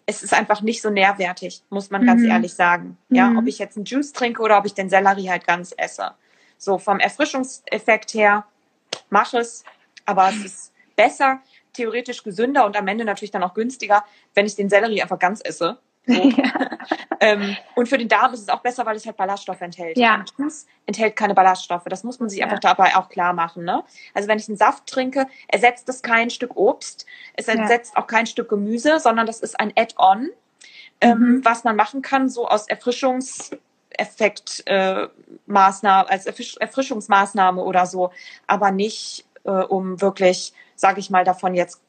es 0.06 0.22
ist 0.22 0.32
einfach 0.32 0.62
nicht 0.62 0.82
so 0.82 0.90
nährwertig, 0.90 1.62
muss 1.68 1.90
man 1.90 2.02
mhm. 2.02 2.06
ganz 2.06 2.22
ehrlich 2.22 2.54
sagen. 2.54 2.96
Ja, 3.10 3.28
mhm. 3.28 3.38
ob 3.38 3.46
ich 3.46 3.58
jetzt 3.58 3.76
einen 3.76 3.84
Juice 3.84 4.12
trinke 4.12 4.42
oder 4.42 4.58
ob 4.58 4.66
ich 4.66 4.74
den 4.74 4.88
Sellerie 4.88 5.28
halt 5.28 5.46
ganz 5.46 5.74
esse. 5.76 6.12
So 6.58 6.78
vom 6.78 7.00
Erfrischungseffekt 7.00 8.14
her, 8.14 8.46
mach 9.10 9.34
es, 9.34 9.64
aber 10.06 10.28
es 10.30 10.44
ist 10.44 10.72
besser, 10.94 11.40
theoretisch 11.74 12.22
gesünder 12.22 12.64
und 12.64 12.76
am 12.76 12.88
Ende 12.88 13.04
natürlich 13.04 13.30
dann 13.30 13.42
auch 13.42 13.52
günstiger, 13.52 14.04
wenn 14.34 14.46
ich 14.46 14.56
den 14.56 14.70
Sellerie 14.70 15.02
einfach 15.02 15.18
ganz 15.18 15.40
esse. 15.44 15.78
Ja. 16.36 16.70
ähm, 17.20 17.56
und 17.74 17.88
für 17.88 17.98
den 17.98 18.08
Darm 18.08 18.32
ist 18.32 18.40
es 18.40 18.48
auch 18.48 18.60
besser, 18.60 18.86
weil 18.86 18.96
es 18.96 19.06
halt 19.06 19.16
Ballaststoffe 19.16 19.60
enthält. 19.60 19.98
Ja. 19.98 20.16
Und 20.16 20.32
Juice 20.38 20.66
enthält 20.86 21.16
keine 21.16 21.34
Ballaststoffe. 21.34 21.84
Das 21.86 22.04
muss 22.04 22.20
man 22.20 22.28
sich 22.28 22.38
ja. 22.40 22.46
einfach 22.46 22.60
dabei 22.60 22.94
auch 22.96 23.08
klar 23.08 23.32
machen. 23.32 23.64
Ne? 23.64 23.82
Also 24.14 24.28
wenn 24.28 24.38
ich 24.38 24.48
einen 24.48 24.56
Saft 24.56 24.86
trinke, 24.86 25.26
ersetzt 25.48 25.88
es 25.88 26.02
kein 26.02 26.30
Stück 26.30 26.56
Obst, 26.56 27.06
es 27.34 27.48
ersetzt 27.48 27.94
ja. 27.94 28.02
auch 28.02 28.06
kein 28.06 28.26
Stück 28.26 28.48
Gemüse, 28.48 29.00
sondern 29.00 29.26
das 29.26 29.40
ist 29.40 29.58
ein 29.58 29.72
Add-on, 29.76 30.30
ähm, 31.00 31.18
mhm. 31.18 31.44
was 31.44 31.64
man 31.64 31.74
machen 31.76 32.02
kann, 32.02 32.28
so 32.28 32.46
aus 32.48 32.68
Erfrischungseffekt 32.68 34.62
äh, 34.66 35.08
Maßnahme, 35.46 36.08
als 36.08 36.26
Erfrischungsmaßnahme 36.26 37.62
oder 37.62 37.86
so, 37.86 38.12
aber 38.46 38.70
nicht 38.70 39.26
äh, 39.44 39.50
um 39.50 40.00
wirklich, 40.00 40.52
sage 40.76 41.00
ich 41.00 41.10
mal, 41.10 41.24
davon 41.24 41.54
jetzt 41.54 41.80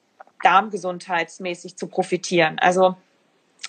darmgesundheitsmäßig 0.43 1.77
zu 1.77 1.87
profitieren. 1.87 2.59
Also 2.59 2.95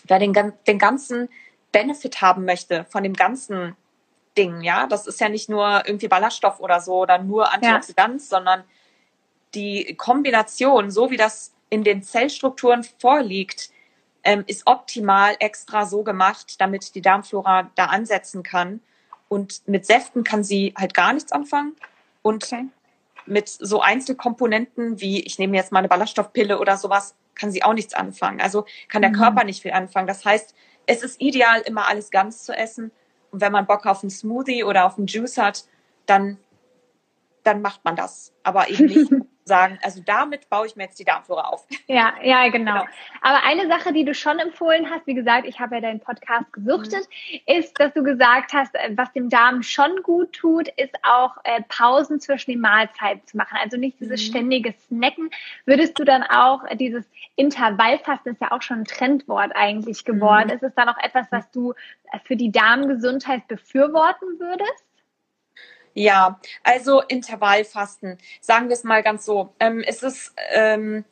wer 0.04 0.18
den, 0.18 0.32
den 0.66 0.78
ganzen 0.78 1.28
Benefit 1.72 2.20
haben 2.20 2.44
möchte 2.44 2.86
von 2.88 3.02
dem 3.02 3.14
ganzen 3.14 3.76
Ding, 4.36 4.62
ja, 4.62 4.86
das 4.86 5.06
ist 5.06 5.20
ja 5.20 5.28
nicht 5.28 5.48
nur 5.48 5.82
irgendwie 5.86 6.08
Ballaststoff 6.08 6.60
oder 6.60 6.80
so 6.80 7.00
oder 7.02 7.18
nur 7.18 7.52
Antioxidant, 7.52 8.20
ja. 8.20 8.26
sondern 8.26 8.64
die 9.54 9.94
Kombination, 9.96 10.90
so 10.90 11.10
wie 11.10 11.16
das 11.16 11.52
in 11.70 11.84
den 11.84 12.02
Zellstrukturen 12.02 12.84
vorliegt, 12.84 13.70
ähm, 14.24 14.44
ist 14.46 14.66
optimal 14.66 15.36
extra 15.38 15.86
so 15.86 16.02
gemacht, 16.02 16.60
damit 16.60 16.94
die 16.94 17.02
Darmflora 17.02 17.70
da 17.74 17.86
ansetzen 17.86 18.42
kann. 18.42 18.80
Und 19.28 19.66
mit 19.66 19.86
Säften 19.86 20.24
kann 20.24 20.44
sie 20.44 20.74
halt 20.76 20.94
gar 20.94 21.12
nichts 21.12 21.32
anfangen. 21.32 21.76
Und 22.22 22.44
okay. 22.44 22.66
mit 23.26 23.48
so 23.48 23.80
Einzelkomponenten 23.80 25.00
wie, 25.00 25.20
ich 25.20 25.38
nehme 25.38 25.56
jetzt 25.56 25.72
mal 25.72 25.80
eine 25.80 25.88
Ballaststoffpille 25.88 26.58
oder 26.58 26.76
sowas, 26.76 27.14
kann 27.38 27.50
sie 27.50 27.62
auch 27.62 27.74
nichts 27.74 27.94
anfangen. 27.94 28.40
Also 28.40 28.66
kann 28.88 29.02
der 29.02 29.10
mhm. 29.10 29.16
Körper 29.16 29.44
nicht 29.44 29.62
viel 29.62 29.72
anfangen. 29.72 30.06
Das 30.06 30.24
heißt, 30.24 30.54
es 30.86 31.02
ist 31.02 31.20
ideal, 31.20 31.60
immer 31.62 31.88
alles 31.88 32.10
ganz 32.10 32.44
zu 32.44 32.52
essen. 32.52 32.90
Und 33.30 33.40
wenn 33.40 33.52
man 33.52 33.66
Bock 33.66 33.86
auf 33.86 34.02
einen 34.02 34.10
Smoothie 34.10 34.64
oder 34.64 34.86
auf 34.86 34.98
einen 34.98 35.06
Juice 35.06 35.38
hat, 35.38 35.64
dann, 36.06 36.38
dann 37.44 37.62
macht 37.62 37.84
man 37.84 37.94
das. 37.94 38.32
Aber 38.42 38.68
eben 38.68 38.86
nicht 38.86 39.10
sagen, 39.48 39.78
also 39.82 40.00
damit 40.04 40.48
baue 40.48 40.66
ich 40.66 40.76
mir 40.76 40.84
jetzt 40.84 40.98
die 40.98 41.04
Darmflora 41.04 41.48
auf. 41.48 41.66
Ja, 41.88 42.14
ja, 42.22 42.48
genau. 42.48 42.72
genau. 42.72 42.84
Aber 43.22 43.42
eine 43.44 43.66
Sache, 43.66 43.92
die 43.92 44.04
du 44.04 44.14
schon 44.14 44.38
empfohlen 44.38 44.90
hast, 44.90 45.06
wie 45.06 45.14
gesagt, 45.14 45.46
ich 45.46 45.58
habe 45.58 45.76
ja 45.76 45.80
deinen 45.80 46.00
Podcast 46.00 46.52
gesuchtet, 46.52 47.08
mhm. 47.32 47.58
ist, 47.58 47.80
dass 47.80 47.92
du 47.94 48.02
gesagt 48.02 48.52
hast, 48.52 48.74
äh, 48.74 48.90
was 48.94 49.12
dem 49.12 49.30
Darm 49.30 49.62
schon 49.62 50.02
gut 50.02 50.32
tut, 50.32 50.68
ist 50.76 50.94
auch 51.02 51.36
äh, 51.44 51.62
Pausen 51.68 52.20
zwischen 52.20 52.52
den 52.52 52.60
Mahlzeiten 52.60 53.26
zu 53.26 53.36
machen. 53.36 53.58
Also 53.60 53.76
nicht 53.76 53.98
dieses 54.00 54.20
mhm. 54.20 54.30
ständige 54.30 54.74
Snacken. 54.86 55.30
Würdest 55.64 55.98
du 55.98 56.04
dann 56.04 56.22
auch 56.22 56.64
äh, 56.64 56.76
dieses 56.76 57.04
Intervallfasten 57.36 58.32
ist 58.32 58.40
ja 58.40 58.52
auch 58.52 58.62
schon 58.62 58.80
ein 58.80 58.84
Trendwort 58.84 59.52
eigentlich 59.54 60.04
geworden. 60.04 60.48
Mhm. 60.48 60.54
Ist 60.54 60.62
es 60.62 60.74
dann 60.74 60.88
auch 60.88 60.98
etwas, 61.02 61.26
was 61.30 61.50
du 61.50 61.72
äh, 62.12 62.18
für 62.24 62.36
die 62.36 62.52
Darmgesundheit 62.52 63.48
befürworten 63.48 64.38
würdest? 64.38 64.87
Ja, 65.98 66.38
also 66.62 67.02
Intervallfasten, 67.02 68.18
sagen 68.40 68.68
wir 68.68 68.74
es 68.74 68.84
mal 68.84 69.02
ganz 69.02 69.24
so. 69.24 69.52
Ähm, 69.58 69.82
es 69.84 70.04
ist, 70.04 70.32
ähm, 70.52 71.04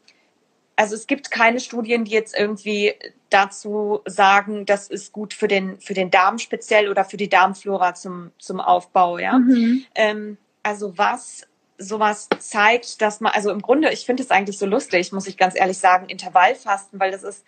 also 0.76 0.95
es 0.95 1.09
gibt 1.09 1.32
keine 1.32 1.59
Studien, 1.59 2.05
die 2.05 2.12
jetzt 2.12 2.39
irgendwie 2.39 2.95
dazu 3.28 4.01
sagen, 4.07 4.64
das 4.64 4.87
ist 4.87 5.12
gut 5.12 5.34
für 5.34 5.49
den, 5.49 5.80
für 5.80 5.95
den 5.95 6.12
Darm 6.12 6.39
speziell 6.39 6.89
oder 6.89 7.05
für 7.05 7.16
die 7.16 7.28
Darmflora 7.28 7.95
zum, 7.95 8.30
zum 8.39 8.61
Aufbau, 8.61 9.18
ja. 9.18 9.39
Mhm. 9.39 9.84
Ähm, 9.97 10.39
also 10.62 10.97
was 10.97 11.43
sowas 11.78 12.28
zeigt, 12.39 13.03
dass 13.03 13.20
man, 13.20 13.32
also 13.32 13.51
im 13.51 13.62
Grunde, 13.62 13.91
ich 13.93 14.07
finde 14.07 14.22
es 14.22 14.30
eigentlich 14.30 14.57
so 14.57 14.66
lustig, 14.66 15.11
muss 15.11 15.26
ich 15.26 15.37
ganz 15.37 15.57
ehrlich 15.57 15.78
sagen, 15.78 16.09
Intervallfasten, 16.09 17.01
weil 17.01 17.11
das 17.11 17.24
ist, 17.24 17.45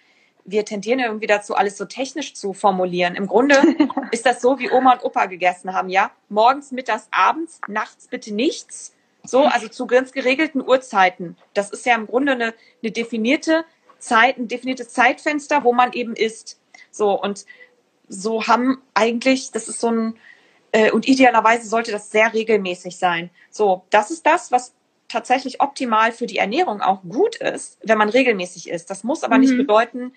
wir 0.50 0.64
tendieren 0.64 1.00
irgendwie 1.00 1.26
dazu, 1.26 1.54
alles 1.54 1.76
so 1.76 1.84
technisch 1.84 2.34
zu 2.34 2.52
formulieren. 2.52 3.14
Im 3.14 3.26
Grunde 3.26 3.56
ist 4.12 4.24
das 4.24 4.40
so, 4.40 4.58
wie 4.58 4.70
Oma 4.70 4.94
und 4.94 5.04
Opa 5.04 5.26
gegessen 5.26 5.74
haben, 5.74 5.88
ja? 5.88 6.10
Morgens, 6.28 6.72
mittags, 6.72 7.08
abends, 7.10 7.60
nachts 7.68 8.08
bitte 8.08 8.34
nichts. 8.34 8.94
So, 9.24 9.44
also 9.44 9.68
zu 9.68 9.86
ganz 9.86 10.12
geregelten 10.12 10.66
Uhrzeiten. 10.66 11.36
Das 11.52 11.70
ist 11.70 11.84
ja 11.84 11.94
im 11.94 12.06
Grunde 12.06 12.32
eine, 12.32 12.54
eine 12.82 12.92
definierte 12.92 13.64
Zeit, 13.98 14.38
ein 14.38 14.48
definiertes 14.48 14.90
Zeitfenster, 14.90 15.64
wo 15.64 15.72
man 15.72 15.92
eben 15.92 16.14
isst. 16.14 16.58
So, 16.90 17.20
und 17.20 17.44
so 18.08 18.46
haben 18.46 18.80
eigentlich, 18.94 19.50
das 19.50 19.68
ist 19.68 19.80
so 19.80 19.90
ein, 19.90 20.16
äh, 20.72 20.90
und 20.90 21.06
idealerweise 21.06 21.68
sollte 21.68 21.92
das 21.92 22.10
sehr 22.10 22.32
regelmäßig 22.32 22.96
sein. 22.96 23.28
So, 23.50 23.82
das 23.90 24.10
ist 24.10 24.24
das, 24.24 24.50
was 24.50 24.72
tatsächlich 25.08 25.60
optimal 25.60 26.12
für 26.12 26.26
die 26.26 26.38
Ernährung 26.38 26.80
auch 26.80 27.02
gut 27.02 27.36
ist, 27.36 27.78
wenn 27.82 27.98
man 27.98 28.08
regelmäßig 28.08 28.70
isst. 28.70 28.88
Das 28.88 29.04
muss 29.04 29.24
aber 29.24 29.36
mhm. 29.36 29.40
nicht 29.42 29.56
bedeuten, 29.56 30.12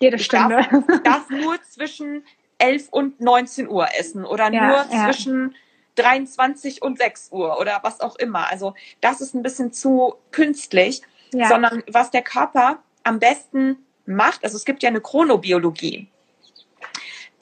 jede 0.00 0.18
Stunde. 0.18 0.60
Ich 0.60 0.68
darf, 0.68 1.02
darf, 1.04 1.30
nur 1.30 1.60
zwischen 1.62 2.24
11 2.58 2.88
und 2.90 3.20
19 3.20 3.68
Uhr 3.68 3.86
essen 3.98 4.24
oder 4.24 4.52
ja, 4.52 4.66
nur 4.66 4.86
ja. 4.92 5.04
zwischen 5.04 5.54
23 5.96 6.82
und 6.82 6.98
6 6.98 7.30
Uhr 7.32 7.58
oder 7.60 7.80
was 7.82 8.00
auch 8.00 8.16
immer. 8.16 8.50
Also 8.50 8.74
das 9.00 9.20
ist 9.20 9.34
ein 9.34 9.42
bisschen 9.42 9.72
zu 9.72 10.14
künstlich, 10.30 11.02
ja. 11.32 11.48
sondern 11.48 11.82
was 11.90 12.10
der 12.10 12.22
Körper 12.22 12.78
am 13.04 13.18
besten 13.18 13.84
macht, 14.06 14.44
also 14.44 14.56
es 14.56 14.64
gibt 14.64 14.82
ja 14.82 14.88
eine 14.88 15.00
Chronobiologie, 15.00 16.08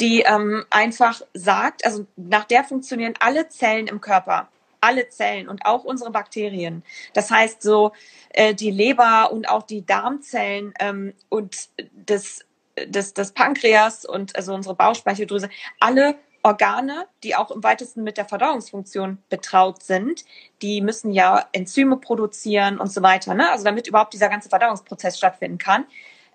die 0.00 0.20
ähm, 0.20 0.64
einfach 0.70 1.22
sagt, 1.32 1.84
also 1.84 2.06
nach 2.16 2.44
der 2.44 2.64
funktionieren 2.64 3.14
alle 3.20 3.48
Zellen 3.48 3.86
im 3.86 4.00
Körper 4.00 4.48
alle 4.80 5.08
Zellen 5.08 5.48
und 5.48 5.66
auch 5.66 5.84
unsere 5.84 6.10
Bakterien. 6.10 6.84
Das 7.12 7.30
heißt, 7.30 7.62
so 7.62 7.92
äh, 8.30 8.54
die 8.54 8.70
Leber 8.70 9.32
und 9.32 9.48
auch 9.48 9.64
die 9.64 9.84
Darmzellen 9.84 10.74
ähm, 10.78 11.12
und 11.28 11.68
das, 11.92 12.45
das, 12.88 13.14
das 13.14 13.32
Pankreas 13.32 14.04
und 14.04 14.36
also 14.36 14.54
unsere 14.54 14.74
Bauchspeicheldrüse, 14.74 15.48
alle 15.80 16.16
Organe, 16.42 17.08
die 17.24 17.34
auch 17.34 17.50
im 17.50 17.64
weitesten 17.64 18.04
mit 18.04 18.18
der 18.18 18.24
Verdauungsfunktion 18.24 19.18
betraut 19.28 19.82
sind, 19.82 20.24
die 20.62 20.80
müssen 20.80 21.12
ja 21.12 21.48
Enzyme 21.50 21.96
produzieren 21.96 22.78
und 22.78 22.92
so 22.92 23.02
weiter. 23.02 23.34
Ne? 23.34 23.50
Also 23.50 23.64
damit 23.64 23.88
überhaupt 23.88 24.12
dieser 24.12 24.28
ganze 24.28 24.48
Verdauungsprozess 24.48 25.18
stattfinden 25.18 25.58
kann. 25.58 25.86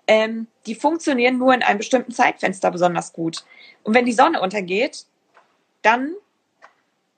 Ähm, 0.06 0.48
die 0.66 0.74
funktionieren 0.74 1.38
nur 1.38 1.54
in 1.54 1.62
einem 1.62 1.78
bestimmten 1.78 2.12
Zeitfenster 2.12 2.70
besonders 2.70 3.14
gut. 3.14 3.44
Und 3.84 3.94
wenn 3.94 4.04
die 4.04 4.12
Sonne 4.12 4.42
untergeht, 4.42 5.06
dann 5.80 6.12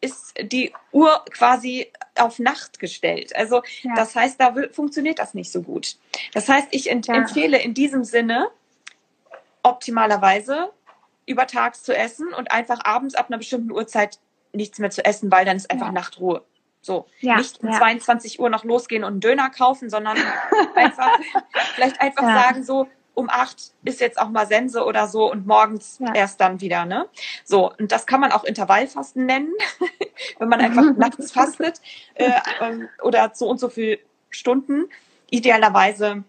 ist 0.01 0.35
die 0.41 0.73
Uhr 0.93 1.25
quasi 1.31 1.91
auf 2.17 2.39
Nacht 2.39 2.79
gestellt. 2.79 3.35
Also 3.35 3.63
ja. 3.83 3.95
das 3.97 4.15
heißt, 4.15 4.41
da 4.41 4.55
funktioniert 4.71 5.19
das 5.19 5.35
nicht 5.35 5.51
so 5.51 5.63
gut. 5.63 5.97
Das 6.33 6.49
heißt, 6.49 6.69
ich 6.71 6.85
ja. 6.85 6.93
empfehle 6.93 7.61
in 7.61 7.75
diesem 7.75 8.05
Sinne 8.05 8.51
optimalerweise 9.65 10.73
übertags 11.27 11.83
zu 11.83 11.97
essen 11.97 12.33
und 12.33 12.53
einfach 12.53 12.85
abends 12.85 13.17
ab 13.17 13.27
einer 13.29 13.39
bestimmten 13.39 13.73
Uhrzeit 13.73 14.21
nichts 14.53 14.79
mehr 14.79 14.91
zu 14.91 15.05
essen, 15.05 15.33
weil 15.33 15.45
dann 15.45 15.57
ist 15.57 15.71
einfach 15.71 15.87
ja. 15.87 15.93
Nachtruhe. 15.93 16.45
So, 16.81 17.07
nicht 17.23 17.63
um 17.63 17.73
22 17.73 18.41
Uhr 18.41 18.51
noch 18.51 18.63
losgehen 18.63 19.05
und 19.05 19.13
einen 19.13 19.21
Döner 19.21 19.49
kaufen, 19.49 19.89
sondern 19.89 20.19
einfach, 20.75 21.19
vielleicht 21.75 22.01
einfach 22.01 22.23
sagen 22.23 22.63
so, 22.63 22.89
um 23.15 23.31
acht 23.31 23.73
ist 23.85 24.01
jetzt 24.01 24.19
auch 24.19 24.29
mal 24.29 24.47
Sense 24.47 24.85
oder 24.85 25.09
so 25.09 25.31
und 25.31 25.47
morgens 25.47 25.99
ja. 26.01 26.13
erst 26.15 26.41
dann 26.41 26.61
wieder, 26.61 26.85
ne? 26.85 27.09
So, 27.45 27.73
und 27.73 27.91
das 27.91 28.07
kann 28.07 28.21
man 28.21 28.33
auch 28.33 28.45
Intervallfasten 28.45 29.25
nennen, 29.25 29.53
wenn 30.39 30.49
man 30.49 30.61
einfach 30.61 30.85
nachts 30.97 31.33
fastet 31.33 31.81
äh, 32.15 32.33
ähm, 32.61 32.89
oder 33.03 33.31
so 33.33 33.49
und 33.49 33.59
so 33.59 33.71
viel 33.71 33.99
Stunden. 34.29 34.91
Idealerweise 35.31 36.25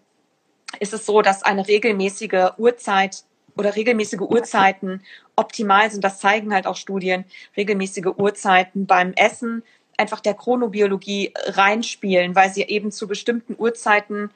ist 0.80 0.94
es 0.94 1.04
so, 1.04 1.20
dass 1.20 1.42
eine 1.42 1.66
regelmäßige 1.66 2.52
Uhrzeit 2.56 3.24
oder 3.56 3.74
regelmäßige 3.74 4.20
Uhrzeiten 4.20 5.02
optimal 5.34 5.90
sind. 5.90 6.04
Das 6.04 6.18
zeigen 6.18 6.52
halt 6.52 6.66
auch 6.66 6.76
Studien. 6.76 7.24
Regelmäßige 7.56 8.06
Uhrzeiten 8.16 8.86
beim 8.86 9.12
Essen 9.14 9.62
einfach 9.96 10.20
der 10.20 10.34
Chronobiologie 10.34 11.32
reinspielen, 11.46 12.34
weil 12.34 12.50
sie 12.50 12.62
eben 12.62 12.92
zu 12.92 13.08
bestimmten 13.08 13.54
Uhrzeiten 13.58 14.30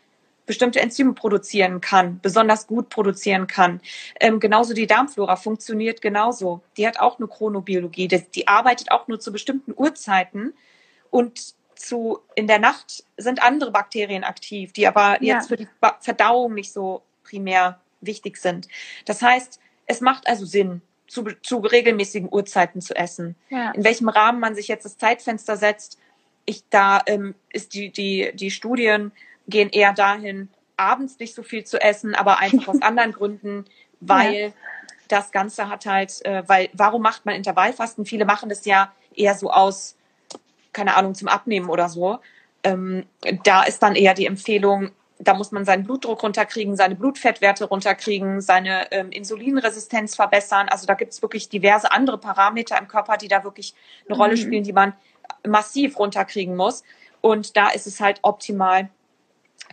bestimmte 0.47 0.81
Enzyme 0.81 1.13
produzieren 1.13 1.81
kann, 1.81 2.19
besonders 2.23 2.67
gut 2.67 2.89
produzieren 2.89 3.47
kann. 3.47 3.81
Ähm, 4.19 4.41
genauso 4.41 4.75
die 4.75 4.89
Darmflora 4.89 5.37
funktioniert 5.37 6.01
genauso. 6.03 6.61
Die 6.77 6.89
hat 6.89 6.99
auch 6.99 7.19
eine 7.19 7.29
Chronobiologie. 7.29 8.09
Die, 8.09 8.25
die 8.35 8.49
arbeitet 8.49 8.91
auch 8.91 9.07
nur 9.07 9.21
zu 9.21 9.31
bestimmten 9.31 9.73
Uhrzeiten 9.77 10.55
und 11.11 11.55
zu, 11.77 12.19
in 12.35 12.47
der 12.49 12.59
Nacht 12.59 13.05
sind 13.17 13.43
andere 13.43 13.71
Bakterien 13.71 14.25
aktiv, 14.25 14.73
die 14.73 14.89
aber 14.89 15.23
ja. 15.23 15.37
jetzt 15.37 15.49
für 15.49 15.57
die 15.57 15.69
Verdauung 16.01 16.55
nicht 16.55 16.73
so 16.73 17.03
primär 17.23 17.81
wichtig 18.01 18.37
sind. 18.37 18.69
Das 19.05 19.23
heißt, 19.23 19.61
es 19.87 20.01
macht 20.01 20.27
also 20.27 20.45
Sinn, 20.45 20.83
zu, 21.07 21.25
zu 21.43 21.59
regelmäßigen 21.59 22.29
Uhrzeiten 22.33 22.81
zu 22.81 22.95
essen. 22.95 23.35
Ja. 23.49 23.73
In 23.73 23.83
welchem 23.83 24.09
Rahmen 24.09 24.39
man 24.39 24.55
sich 24.55 24.69
jetzt 24.69 24.85
das 24.85 24.97
Zeitfenster 24.97 25.57
setzt, 25.57 25.99
ich 26.47 26.63
da 26.71 27.03
ähm, 27.07 27.35
ist 27.53 27.75
die 27.75 27.91
die 27.91 28.31
die 28.35 28.51
Studien 28.51 29.13
gehen 29.49 29.71
eher 29.71 29.93
dahin, 29.93 30.49
abends 30.77 31.19
nicht 31.19 31.35
so 31.35 31.43
viel 31.43 31.65
zu 31.65 31.81
essen, 31.81 32.15
aber 32.15 32.39
einfach 32.39 32.69
aus 32.69 32.83
anderen 32.83 33.13
Gründen, 33.13 33.67
weil 34.01 34.35
ja. 34.35 34.53
das 35.09 35.31
Ganze 35.31 35.69
hat 35.69 35.87
halt, 35.87 36.25
äh, 36.25 36.43
weil, 36.47 36.71
warum 36.73 37.03
macht 37.03 37.27
man 37.27 37.35
Intervallfasten? 37.35 38.07
Viele 38.07 38.25
machen 38.25 38.49
das 38.49 38.65
ja 38.65 38.93
eher 39.15 39.35
so 39.35 39.51
aus, 39.51 39.97
keine 40.73 40.97
Ahnung, 40.97 41.15
zum 41.15 41.29
Abnehmen 41.29 41.69
oder 41.69 41.89
so. 41.89 42.21
Ähm, 42.63 43.05
da 43.45 43.63
ist 43.65 43.83
dann 43.83 43.95
eher 43.95 44.15
die 44.15 44.27
Empfehlung, 44.27 44.91
da 45.21 45.35
muss 45.35 45.53
man 45.53 45.65
seinen 45.65 45.85
Blutdruck 45.85 46.23
runterkriegen, 46.23 46.77
seine 46.77 46.95
Blutfettwerte 46.95 47.67
runterkriegen, 47.67 48.41
seine 48.41 48.91
ähm, 48.91 49.11
Insulinresistenz 49.11 50.17
verbessern. 50.17 50.69
Also 50.69 50.87
da 50.87 50.95
gibt 50.95 51.13
es 51.13 51.21
wirklich 51.21 51.49
diverse 51.49 51.93
andere 51.93 52.19
Parameter 52.19 52.79
im 52.79 52.89
Körper, 52.89 53.19
die 53.19 53.29
da 53.29 53.45
wirklich 53.45 53.75
eine 54.07 54.17
mhm. 54.17 54.23
Rolle 54.23 54.37
spielen, 54.37 54.65
die 54.65 54.73
man 54.73 54.95
massiv 55.47 55.99
runterkriegen 55.99 56.57
muss. 56.57 56.83
Und 57.21 57.57
da 57.57 57.69
ist 57.69 57.87
es 57.87 58.01
halt 58.01 58.21
optimal, 58.23 58.89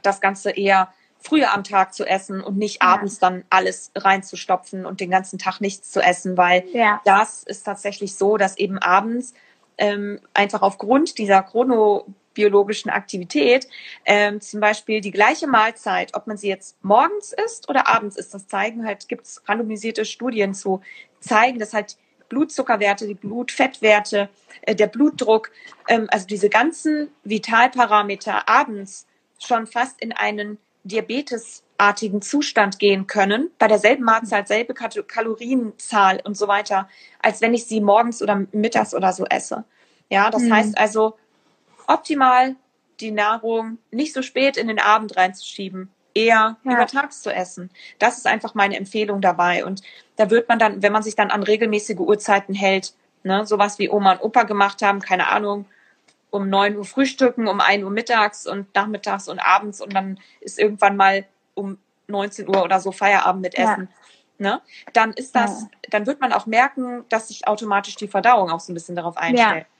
das 0.03 0.19
Ganze 0.19 0.51
eher 0.51 0.93
früher 1.17 1.53
am 1.53 1.63
Tag 1.63 1.93
zu 1.93 2.05
essen 2.05 2.41
und 2.41 2.57
nicht 2.57 2.83
ja. 2.83 2.89
abends 2.89 3.19
dann 3.19 3.43
alles 3.49 3.91
reinzustopfen 3.95 4.85
und 4.85 4.99
den 4.99 5.09
ganzen 5.09 5.39
Tag 5.39 5.61
nichts 5.61 5.91
zu 5.91 6.01
essen, 6.01 6.37
weil 6.37 6.63
ja. 6.73 7.01
das 7.05 7.43
ist 7.43 7.63
tatsächlich 7.63 8.15
so, 8.15 8.37
dass 8.37 8.57
eben 8.57 8.77
abends 8.77 9.33
ähm, 9.77 10.19
einfach 10.33 10.61
aufgrund 10.61 11.17
dieser 11.17 11.41
chronobiologischen 12.37 12.89
Aktivität 12.89 13.67
ähm, 14.05 14.39
zum 14.41 14.59
Beispiel 14.59 15.01
die 15.01 15.11
gleiche 15.11 15.47
Mahlzeit, 15.47 16.13
ob 16.13 16.27
man 16.27 16.37
sie 16.37 16.47
jetzt 16.47 16.77
morgens 16.83 17.33
isst 17.33 17.69
oder 17.69 17.87
abends 17.87 18.15
isst, 18.15 18.33
das 18.33 18.47
zeigen 18.47 18.85
halt, 18.85 19.07
gibt 19.07 19.25
es 19.25 19.41
randomisierte 19.47 20.05
Studien 20.05 20.53
zu 20.53 20.81
zeigen, 21.19 21.59
dass 21.59 21.73
halt 21.73 21.97
Blutzuckerwerte, 22.29 23.07
die 23.07 23.15
Blutfettwerte, 23.15 24.29
äh, 24.61 24.75
der 24.75 24.87
Blutdruck, 24.87 25.51
ähm, 25.87 26.07
also 26.09 26.27
diese 26.27 26.49
ganzen 26.49 27.09
Vitalparameter 27.23 28.47
abends 28.49 29.07
schon 29.39 29.65
fast 29.65 30.01
in 30.01 30.11
einen 30.11 30.57
diabetesartigen 30.83 32.21
Zustand 32.21 32.79
gehen 32.79 33.07
können, 33.07 33.49
bei 33.59 33.67
derselben 33.67 34.03
Mahlzeit, 34.03 34.47
selbe 34.47 34.73
Kalorienzahl 34.73 36.21
und 36.23 36.37
so 36.37 36.47
weiter, 36.47 36.87
als 37.21 37.41
wenn 37.41 37.53
ich 37.53 37.65
sie 37.65 37.81
morgens 37.81 38.21
oder 38.21 38.45
mittags 38.51 38.93
oder 38.93 39.11
so 39.11 39.25
esse. 39.25 39.65
Ja, 40.09 40.29
das 40.29 40.43
mhm. 40.43 40.53
heißt 40.53 40.77
also, 40.77 41.17
optimal 41.87 42.55
die 42.99 43.11
Nahrung 43.11 43.77
nicht 43.91 44.13
so 44.13 44.21
spät 44.21 44.57
in 44.57 44.67
den 44.67 44.79
Abend 44.79 45.17
reinzuschieben, 45.17 45.89
eher 46.13 46.57
ja. 46.63 46.71
übertags 46.71 47.21
zu 47.21 47.33
essen. 47.33 47.69
Das 47.99 48.17
ist 48.17 48.27
einfach 48.27 48.55
meine 48.55 48.75
Empfehlung 48.75 49.21
dabei. 49.21 49.65
Und 49.65 49.81
da 50.15 50.29
wird 50.29 50.49
man 50.49 50.59
dann, 50.59 50.81
wenn 50.81 50.91
man 50.91 51.03
sich 51.03 51.15
dann 51.15 51.31
an 51.31 51.43
regelmäßige 51.43 51.99
Uhrzeiten 51.99 52.55
hält, 52.55 52.93
ne, 53.23 53.45
sowas 53.45 53.77
wie 53.79 53.89
Oma 53.89 54.13
und 54.13 54.21
Opa 54.21 54.43
gemacht 54.43 54.81
haben, 54.81 54.99
keine 54.99 55.27
Ahnung, 55.27 55.65
um 56.29 56.49
neun 56.49 56.75
Uhr 56.75 56.85
frühstücken, 56.85 57.47
um 57.47 57.61
ein 57.61 57.83
Uhr 57.83 57.91
mittags 57.91 58.47
und 58.47 58.73
nachmittags 58.75 59.29
und 59.29 59.39
abends 59.39 59.79
und 59.79 59.93
dann 59.93 60.19
ist 60.41 60.59
irgendwann 60.59 60.97
mal 60.97 61.25
um 61.53 61.77
19 62.07 62.47
Uhr 62.47 62.63
oder 62.63 62.79
so 62.79 62.91
Feierabend 62.91 63.41
mit 63.41 63.55
Essen. 63.55 63.89
Ja. 63.89 63.97
Ne? 64.39 64.61
Dann 64.93 65.13
ist 65.13 65.35
das, 65.35 65.63
ja. 65.63 65.67
dann 65.89 66.05
wird 66.05 66.21
man 66.21 66.33
auch 66.33 66.45
merken, 66.45 67.05
dass 67.09 67.29
sich 67.29 67.47
automatisch 67.47 67.95
die 67.95 68.07
Verdauung 68.07 68.51
auch 68.51 68.59
so 68.59 68.71
ein 68.71 68.75
bisschen 68.75 68.95
darauf 68.95 69.17
einstellt. 69.17 69.65
Ja. 69.69 69.76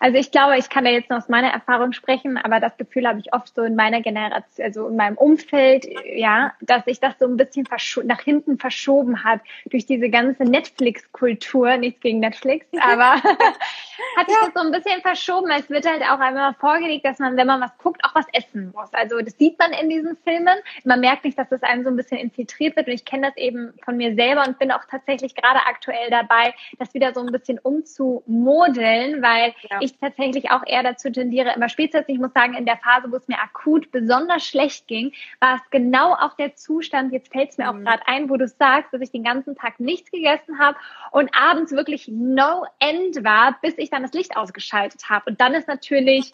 Also 0.00 0.18
ich 0.18 0.30
glaube, 0.30 0.58
ich 0.58 0.68
kann 0.68 0.84
da 0.84 0.90
jetzt 0.90 1.10
nur 1.10 1.18
aus 1.18 1.28
meiner 1.28 1.48
Erfahrung 1.48 1.92
sprechen, 1.92 2.36
aber 2.36 2.60
das 2.60 2.76
Gefühl 2.76 3.06
habe 3.06 3.20
ich 3.20 3.32
oft 3.32 3.54
so 3.54 3.62
in 3.62 3.76
meiner 3.76 4.00
Generation, 4.00 4.64
also 4.64 4.88
in 4.88 4.96
meinem 4.96 5.16
Umfeld, 5.16 5.86
ja, 6.14 6.52
dass 6.60 6.84
sich 6.84 7.00
das 7.00 7.18
so 7.18 7.26
ein 7.26 7.36
bisschen 7.36 7.66
nach 8.04 8.20
hinten 8.20 8.58
verschoben 8.58 9.24
hat 9.24 9.40
durch 9.66 9.86
diese 9.86 10.08
ganze 10.10 10.44
Netflix-Kultur. 10.44 11.76
Nichts 11.76 12.00
gegen 12.00 12.20
Netflix, 12.20 12.66
aber 12.80 13.14
hat 14.16 14.28
sich 14.28 14.38
das 14.40 14.50
so 14.54 14.60
ein 14.60 14.72
bisschen 14.72 15.00
verschoben. 15.00 15.50
Es 15.50 15.68
wird 15.70 15.86
halt 15.86 16.02
auch 16.02 16.20
einmal 16.20 16.54
vorgelegt, 16.54 17.04
dass 17.04 17.18
man, 17.18 17.36
wenn 17.36 17.46
man 17.46 17.60
was 17.60 17.76
guckt, 17.78 18.04
auch 18.04 18.14
was 18.14 18.26
essen 18.32 18.72
muss. 18.74 18.92
Also 18.92 19.20
das 19.20 19.36
sieht 19.38 19.58
man 19.58 19.72
in 19.72 19.88
diesen 19.88 20.16
Filmen. 20.24 20.56
Man 20.84 21.00
merkt 21.00 21.24
nicht, 21.24 21.38
dass 21.38 21.48
das 21.48 21.62
einem 21.62 21.84
so 21.84 21.90
ein 21.90 21.96
bisschen 21.96 22.18
infiltriert 22.18 22.76
wird. 22.76 22.86
Und 22.86 22.92
ich 22.92 23.04
kenne 23.04 23.28
das 23.28 23.36
eben 23.36 23.72
von 23.84 23.96
mir 23.96 24.14
selber 24.14 24.46
und 24.46 24.58
bin 24.58 24.70
auch 24.70 24.84
tatsächlich 24.90 25.34
gerade 25.34 25.60
aktuell 25.66 26.10
dabei, 26.10 26.54
das 26.78 26.94
wieder 26.94 27.12
so 27.14 27.20
ein 27.20 27.32
bisschen 27.32 27.58
umzumodeln, 27.58 29.22
weil 29.22 29.54
ja. 29.70 29.80
Ich 29.82 29.98
tatsächlich 29.98 30.50
auch 30.50 30.62
eher 30.66 30.82
dazu 30.82 31.10
tendiere, 31.10 31.52
immer 31.54 31.68
spät 31.68 31.92
zu 31.92 31.98
essen. 31.98 32.12
Ich 32.12 32.18
muss 32.18 32.32
sagen, 32.32 32.54
in 32.54 32.66
der 32.66 32.76
Phase, 32.78 33.10
wo 33.10 33.16
es 33.16 33.28
mir 33.28 33.38
akut 33.38 33.90
besonders 33.90 34.46
schlecht 34.46 34.86
ging, 34.86 35.12
war 35.40 35.56
es 35.56 35.70
genau 35.70 36.14
auch 36.14 36.34
der 36.36 36.54
Zustand, 36.54 37.12
jetzt 37.12 37.32
fällt 37.32 37.50
es 37.50 37.58
mir 37.58 37.70
mhm. 37.72 37.80
auch 37.80 37.84
gerade 37.84 38.06
ein, 38.06 38.30
wo 38.30 38.36
du 38.36 38.46
sagst, 38.48 38.92
dass 38.92 39.00
ich 39.00 39.10
den 39.10 39.24
ganzen 39.24 39.56
Tag 39.56 39.80
nichts 39.80 40.10
gegessen 40.10 40.58
habe 40.58 40.78
und 41.10 41.30
abends 41.34 41.72
wirklich 41.72 42.08
no 42.08 42.64
end 42.78 43.24
war, 43.24 43.58
bis 43.60 43.76
ich 43.78 43.90
dann 43.90 44.02
das 44.02 44.12
Licht 44.12 44.36
ausgeschaltet 44.36 45.10
habe. 45.10 45.30
Und 45.30 45.40
dann 45.40 45.54
ist 45.54 45.68
natürlich 45.68 46.30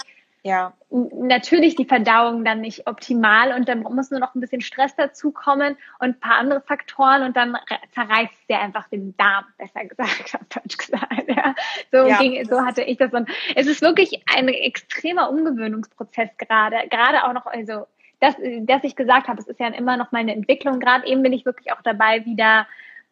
ja. 0.49 0.73
natürlich 0.91 1.77
die 1.77 1.85
Verdauung 1.85 2.45
dann 2.45 2.61
nicht 2.61 2.87
optimal 2.87 3.53
und 3.53 3.69
dann 3.69 3.83
muss 3.83 4.11
nur 4.11 4.21
noch 4.21 4.35
ein 4.35 4.41
bisschen 4.41 4.61
Stress 4.61 4.97
dazukommen 4.97 5.77
und 5.99 6.09
ein 6.09 6.21
paar 6.21 6.39
andere 6.39 6.61
Faktoren 6.61 7.23
und 7.23 7.37
dann 7.37 7.57
zerreißt 7.95 8.49
der 8.49 8.61
einfach 8.61 8.89
den 8.89 9.17
Darm, 9.17 9.45
besser 9.59 9.85
gesagt, 9.85 10.35
auf 10.35 10.49
Deutsch 10.49 10.77
gesagt. 10.77 11.29
Ja. 11.29 11.55
So, 11.93 12.09
ja, 12.09 12.19
ging, 12.19 12.45
so 12.45 12.65
hatte 12.65 12.83
ich 12.83 12.97
das 12.97 13.13
und 13.13 13.29
es 13.55 13.67
ist 13.67 13.83
wirklich 13.83 14.23
ein 14.35 14.49
extremer 14.49 15.31
Umgewöhnungsprozess 15.31 16.31
gerade, 16.39 16.77
gerade 16.89 17.25
auch 17.25 17.33
noch, 17.33 17.47
also 17.47 17.87
das, 18.21 18.35
dass 18.63 18.85
ich 18.85 18.97
gesagt 18.97 19.29
habe, 19.29 19.41
es 19.41 19.47
ist 19.47 19.61
ja 19.61 19.69
immer 19.69 19.97
noch 19.97 20.13
mal 20.13 20.19
eine 20.19 20.35
Entwicklung. 20.35 20.81
Gerade 20.81 21.07
eben 21.07 21.23
bin 21.23 21.33
ich 21.33 21.45
wirklich 21.45 21.73
auch 21.73 21.83
dabei, 21.83 22.25
wieder 22.25 22.67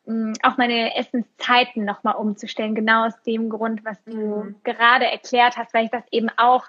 mh, 0.06 0.34
auch 0.42 0.56
meine 0.56 0.96
Essenszeiten 0.96 1.84
nochmal 1.84 2.14
umzustellen, 2.14 2.74
genau 2.74 3.06
aus 3.06 3.22
dem 3.22 3.48
Grund, 3.48 3.84
was 3.84 4.02
du 4.04 4.16
mhm. 4.16 4.56
gerade 4.64 5.06
erklärt 5.06 5.56
hast, 5.56 5.74
weil 5.74 5.84
ich 5.84 5.90
das 5.90 6.04
eben 6.10 6.28
auch 6.36 6.66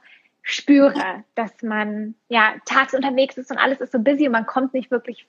spüre, 0.49 1.25
dass 1.35 1.61
man 1.61 2.15
ja 2.29 2.55
tags 2.63 2.93
unterwegs 2.93 3.37
ist 3.37 3.51
und 3.51 3.57
alles 3.57 3.81
ist 3.81 3.91
so 3.91 3.99
busy 3.99 4.27
und 4.27 4.31
man 4.31 4.45
kommt 4.45 4.73
nicht 4.73 4.89
wirklich 4.89 5.27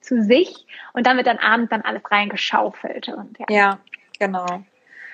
zu 0.00 0.22
sich 0.22 0.66
und 0.94 1.06
dann 1.06 1.18
wird 1.18 1.26
dann 1.26 1.36
abends 1.36 1.68
dann 1.68 1.82
alles 1.82 2.00
reingeschaufelt. 2.10 3.08
Und, 3.08 3.38
ja. 3.40 3.46
ja, 3.50 3.78
genau. 4.18 4.46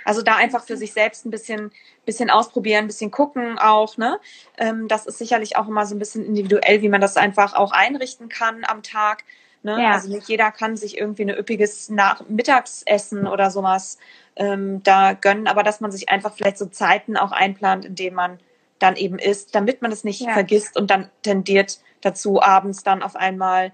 Also 0.05 0.23
da 0.23 0.37
einfach 0.37 0.65
für 0.65 0.77
sich 0.77 0.93
selbst 0.93 1.27
ein 1.27 1.33
bisschen, 1.33 1.73
bisschen 2.07 2.31
ausprobieren, 2.31 2.85
ein 2.85 2.87
bisschen 2.87 3.11
gucken 3.11 3.59
auch, 3.59 3.97
ne? 3.97 4.21
Ähm, 4.57 4.87
das 4.87 5.05
ist 5.05 5.19
sicherlich 5.19 5.57
auch 5.57 5.67
immer 5.67 5.85
so 5.85 5.97
ein 5.97 5.99
bisschen 5.99 6.25
individuell, 6.25 6.81
wie 6.83 6.89
man 6.89 7.01
das 7.01 7.17
einfach 7.17 7.55
auch 7.55 7.73
einrichten 7.73 8.29
kann 8.29 8.63
am 8.65 8.85
Tag. 8.85 9.25
Ne? 9.65 9.83
Ja. 9.83 9.93
Also 9.95 10.13
nicht 10.13 10.29
jeder 10.29 10.53
kann 10.53 10.77
sich 10.77 10.97
irgendwie 10.97 11.23
ein 11.23 11.37
üppiges 11.37 11.89
Nach 11.89 12.23
Mittagsessen 12.29 13.27
oder 13.27 13.51
sowas 13.51 13.99
ähm, 14.37 14.81
da 14.85 15.15
gönnen, 15.15 15.49
aber 15.49 15.65
dass 15.65 15.81
man 15.81 15.91
sich 15.91 16.09
einfach 16.09 16.35
vielleicht 16.35 16.59
so 16.59 16.67
Zeiten 16.67 17.17
auch 17.17 17.33
einplant, 17.33 17.85
in 17.85 17.97
denen 17.97 18.15
man 18.15 18.39
dann 18.79 18.97
eben 18.97 19.19
isst, 19.19 19.55
damit 19.55 19.83
man 19.83 19.93
es 19.93 20.05
nicht 20.05 20.21
ja. 20.21 20.33
vergisst 20.33 20.77
und 20.77 20.91
dann 20.91 21.11
tendiert 21.23 21.79
dazu, 22.01 22.43
abends 22.43 22.83
dann 22.83 23.03
auf 23.03 23.17
einmal 23.17 23.73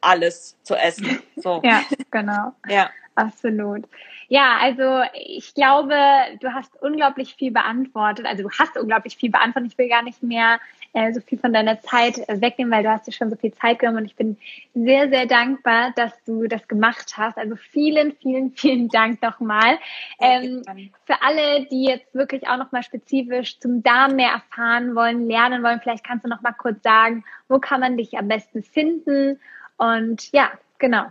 alles 0.00 0.56
zu 0.62 0.74
essen. 0.74 1.22
So. 1.36 1.60
ja, 1.64 1.82
genau. 2.10 2.52
Ja. 2.68 2.90
Absolut. 3.14 3.84
Ja, 4.28 4.56
also 4.60 5.02
ich 5.12 5.54
glaube, 5.54 5.94
du 6.40 6.52
hast 6.54 6.80
unglaublich 6.80 7.34
viel 7.34 7.50
beantwortet. 7.50 8.24
Also 8.24 8.44
du 8.44 8.50
hast 8.50 8.76
unglaublich 8.78 9.16
viel 9.16 9.30
beantwortet. 9.30 9.72
Ich 9.72 9.78
will 9.78 9.88
gar 9.88 10.02
nicht 10.02 10.22
mehr 10.22 10.58
äh, 10.92 11.12
so 11.12 11.20
viel 11.20 11.38
von 11.38 11.52
deiner 11.52 11.80
Zeit 11.80 12.18
äh, 12.28 12.40
wegnehmen, 12.40 12.72
weil 12.72 12.82
du 12.82 12.90
hast 12.90 13.06
dir 13.06 13.12
schon 13.12 13.30
so 13.30 13.36
viel 13.36 13.52
Zeit 13.54 13.78
genommen 13.78 13.98
und 13.98 14.04
ich 14.04 14.16
bin 14.16 14.36
sehr, 14.74 15.08
sehr 15.08 15.26
dankbar, 15.26 15.92
dass 15.96 16.12
du 16.24 16.46
das 16.46 16.66
gemacht 16.68 17.14
hast. 17.16 17.38
Also 17.38 17.56
vielen, 17.56 18.12
vielen, 18.16 18.52
vielen 18.56 18.88
Dank 18.88 19.22
nochmal. 19.22 19.78
Ähm, 20.20 20.62
für 21.04 21.22
alle, 21.22 21.66
die 21.66 21.84
jetzt 21.84 22.14
wirklich 22.14 22.46
auch 22.46 22.58
nochmal 22.58 22.82
spezifisch 22.82 23.58
zum 23.58 23.82
Darm 23.82 24.16
mehr 24.16 24.32
erfahren 24.32 24.94
wollen, 24.94 25.26
lernen 25.28 25.62
wollen, 25.62 25.80
vielleicht 25.82 26.04
kannst 26.04 26.24
du 26.24 26.28
nochmal 26.28 26.54
kurz 26.56 26.82
sagen, 26.82 27.24
wo 27.48 27.58
kann 27.58 27.80
man 27.80 27.96
dich 27.96 28.18
am 28.18 28.28
besten 28.28 28.62
finden? 28.62 29.40
Und 29.76 30.30
ja, 30.32 30.52
genau. 30.78 31.06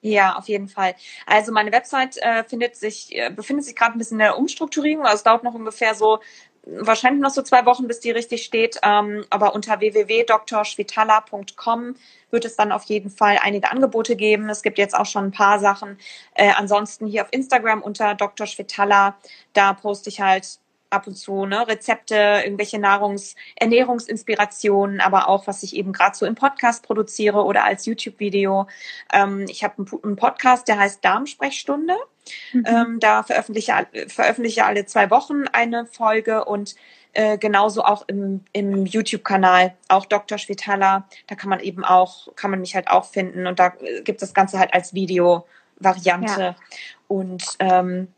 Ja, 0.00 0.36
auf 0.36 0.48
jeden 0.48 0.68
Fall. 0.68 0.94
Also 1.26 1.50
meine 1.50 1.72
Website 1.72 2.18
äh, 2.18 2.44
findet 2.44 2.76
sich, 2.76 3.08
äh, 3.16 3.30
befindet 3.30 3.64
sich 3.64 3.74
gerade 3.74 3.92
ein 3.92 3.98
bisschen 3.98 4.14
in 4.14 4.20
der 4.20 4.38
Umstrukturierung. 4.38 5.04
Also 5.04 5.16
es 5.16 5.22
dauert 5.24 5.42
noch 5.42 5.54
ungefähr 5.54 5.94
so 5.94 6.20
wahrscheinlich 6.76 7.22
noch 7.22 7.30
so 7.30 7.42
zwei 7.42 7.64
Wochen, 7.66 7.86
bis 7.88 8.00
die 8.00 8.10
richtig 8.10 8.44
steht. 8.44 8.78
Ähm, 8.82 9.24
aber 9.30 9.54
unter 9.54 9.80
www.drschwitala.com 9.80 11.94
wird 12.30 12.44
es 12.44 12.56
dann 12.56 12.72
auf 12.72 12.84
jeden 12.84 13.10
Fall 13.10 13.38
einige 13.42 13.70
Angebote 13.70 14.16
geben. 14.16 14.50
Es 14.50 14.62
gibt 14.62 14.78
jetzt 14.78 14.94
auch 14.94 15.06
schon 15.06 15.26
ein 15.26 15.32
paar 15.32 15.60
Sachen. 15.60 15.98
Äh, 16.34 16.52
ansonsten 16.56 17.06
hier 17.06 17.22
auf 17.22 17.28
Instagram 17.30 17.82
unter 17.82 18.14
Dr. 18.14 18.46
Schwitala, 18.46 19.16
da 19.52 19.72
poste 19.72 20.10
ich 20.10 20.20
halt 20.20 20.58
ab 20.90 21.06
und 21.06 21.14
zu 21.14 21.46
ne, 21.46 21.66
Rezepte, 21.66 22.42
irgendwelche 22.44 22.78
Nahrungs-, 22.78 23.34
Ernährungsinspirationen, 23.56 25.00
aber 25.00 25.28
auch, 25.28 25.46
was 25.46 25.62
ich 25.62 25.76
eben 25.76 25.92
gerade 25.92 26.16
so 26.16 26.26
im 26.26 26.34
Podcast 26.34 26.82
produziere 26.84 27.44
oder 27.44 27.64
als 27.64 27.86
YouTube-Video. 27.86 28.66
Ähm, 29.12 29.46
ich 29.48 29.64
habe 29.64 29.74
einen, 29.78 30.02
einen, 30.02 30.16
Podcast, 30.16 30.68
der 30.68 30.78
heißt 30.78 31.04
Darmsprechstunde. 31.04 31.94
Mhm. 32.52 32.64
Ähm, 32.66 33.00
da 33.00 33.22
veröffentliche, 33.22 33.72
veröffentliche 34.08 34.64
alle 34.64 34.84
zwei 34.84 35.10
Wochen 35.10 35.44
eine 35.52 35.86
Folge 35.86 36.44
und 36.44 36.74
äh, 37.14 37.38
genauso 37.38 37.82
auch 37.84 38.04
im, 38.06 38.44
im 38.52 38.84
YouTube-Kanal, 38.84 39.74
auch 39.88 40.04
Dr. 40.04 40.38
Schwitala. 40.38 41.08
Da 41.26 41.34
kann 41.34 41.50
man 41.50 41.60
eben 41.60 41.84
auch, 41.84 42.28
kann 42.36 42.50
man 42.50 42.60
mich 42.60 42.74
halt 42.74 42.88
auch 42.88 43.06
finden 43.06 43.46
und 43.46 43.58
da 43.58 43.70
gibt 44.04 44.22
es 44.22 44.28
das 44.28 44.34
Ganze 44.34 44.58
halt 44.58 44.74
als 44.74 44.92
Video-Variante. 44.94 46.40
Ja. 46.40 46.56
Und 47.08 47.44
ähm, 47.60 48.08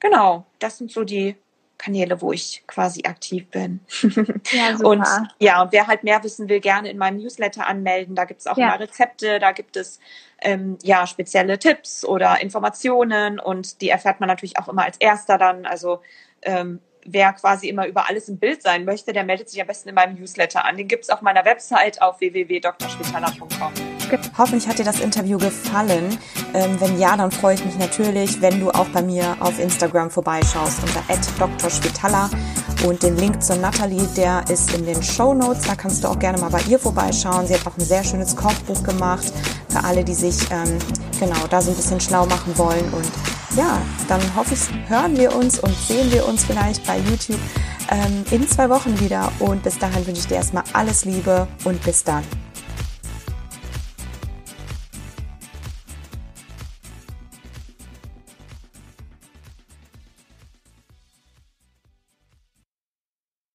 genau, 0.00 0.46
das 0.58 0.78
sind 0.78 0.90
so 0.90 1.04
die 1.04 1.36
Kanäle, 1.78 2.20
wo 2.20 2.32
ich 2.32 2.64
quasi 2.66 3.04
aktiv 3.04 3.46
bin. 3.48 3.80
Ja, 4.52 4.76
super. 4.76 4.88
Und 4.88 5.06
ja, 5.38 5.62
und 5.62 5.72
wer 5.72 5.86
halt 5.86 6.04
mehr 6.04 6.22
wissen 6.24 6.48
will, 6.48 6.60
gerne 6.60 6.90
in 6.90 6.98
meinem 6.98 7.18
Newsletter 7.18 7.66
anmelden. 7.66 8.14
Da 8.14 8.24
gibt 8.24 8.40
es 8.40 8.46
auch 8.46 8.56
ja. 8.56 8.68
immer 8.68 8.80
Rezepte, 8.80 9.38
da 9.38 9.52
gibt 9.52 9.76
es 9.76 10.00
ähm, 10.40 10.78
ja 10.82 11.06
spezielle 11.06 11.58
Tipps 11.58 12.04
oder 12.04 12.40
Informationen 12.40 13.38
und 13.38 13.80
die 13.80 13.90
erfährt 13.90 14.20
man 14.20 14.28
natürlich 14.28 14.58
auch 14.58 14.68
immer 14.68 14.84
als 14.84 14.96
erster 14.98 15.38
dann. 15.38 15.66
Also 15.66 16.00
ähm, 16.42 16.80
wer 17.12 17.32
quasi 17.32 17.68
immer 17.68 17.86
über 17.86 18.08
alles 18.08 18.28
im 18.28 18.38
Bild 18.38 18.62
sein 18.62 18.84
möchte, 18.84 19.12
der 19.12 19.24
meldet 19.24 19.48
sich 19.48 19.60
am 19.60 19.66
besten 19.66 19.88
in 19.88 19.94
meinem 19.94 20.14
Newsletter 20.18 20.64
an. 20.64 20.76
Den 20.76 20.88
gibt 20.88 21.04
es 21.04 21.10
auf 21.10 21.22
meiner 21.22 21.44
Website 21.44 22.00
auf 22.02 22.20
www.drschwitala.com. 22.20 23.72
Hoffentlich 24.38 24.68
hat 24.68 24.78
dir 24.78 24.84
das 24.84 25.00
Interview 25.00 25.38
gefallen. 25.38 26.18
Ähm, 26.54 26.80
wenn 26.80 26.98
ja, 26.98 27.16
dann 27.16 27.30
freue 27.30 27.54
ich 27.54 27.64
mich 27.64 27.76
natürlich, 27.78 28.40
wenn 28.40 28.60
du 28.60 28.70
auch 28.70 28.88
bei 28.88 29.02
mir 29.02 29.36
auf 29.40 29.58
Instagram 29.58 30.10
vorbeischaust 30.10 30.80
unter 30.82 31.58
@drschwitala 31.58 32.30
und 32.86 33.02
den 33.02 33.16
Link 33.16 33.42
zur 33.42 33.56
Natalie, 33.56 34.06
der 34.16 34.44
ist 34.48 34.72
in 34.74 34.86
den 34.86 35.02
Show 35.02 35.34
Notes. 35.34 35.66
Da 35.66 35.74
kannst 35.74 36.04
du 36.04 36.08
auch 36.08 36.18
gerne 36.18 36.38
mal 36.38 36.50
bei 36.50 36.60
ihr 36.68 36.78
vorbeischauen. 36.78 37.46
Sie 37.46 37.54
hat 37.54 37.66
auch 37.66 37.76
ein 37.76 37.84
sehr 37.84 38.04
schönes 38.04 38.34
Kochbuch 38.34 38.82
gemacht 38.82 39.32
für 39.68 39.84
alle, 39.84 40.04
die 40.04 40.14
sich 40.14 40.38
ähm, 40.50 40.78
genau 41.20 41.46
da 41.50 41.60
so 41.60 41.70
ein 41.70 41.76
bisschen 41.76 42.00
schlau 42.00 42.24
machen 42.26 42.56
wollen 42.56 42.92
und 42.92 43.10
ja, 43.58 43.82
dann 44.06 44.20
hoffe 44.36 44.54
ich, 44.54 44.88
hören 44.88 45.16
wir 45.16 45.34
uns 45.34 45.58
und 45.58 45.74
sehen 45.74 46.12
wir 46.12 46.26
uns 46.28 46.44
vielleicht 46.44 46.86
bei 46.86 46.98
YouTube 46.98 47.40
ähm, 47.90 48.24
in 48.30 48.46
zwei 48.48 48.70
Wochen 48.70 48.98
wieder. 49.00 49.32
Und 49.40 49.64
bis 49.64 49.78
dahin 49.78 50.06
wünsche 50.06 50.20
ich 50.20 50.28
dir 50.28 50.36
erstmal 50.36 50.62
alles 50.72 51.04
Liebe 51.04 51.48
und 51.64 51.82
bis 51.82 52.04
dann. 52.04 52.22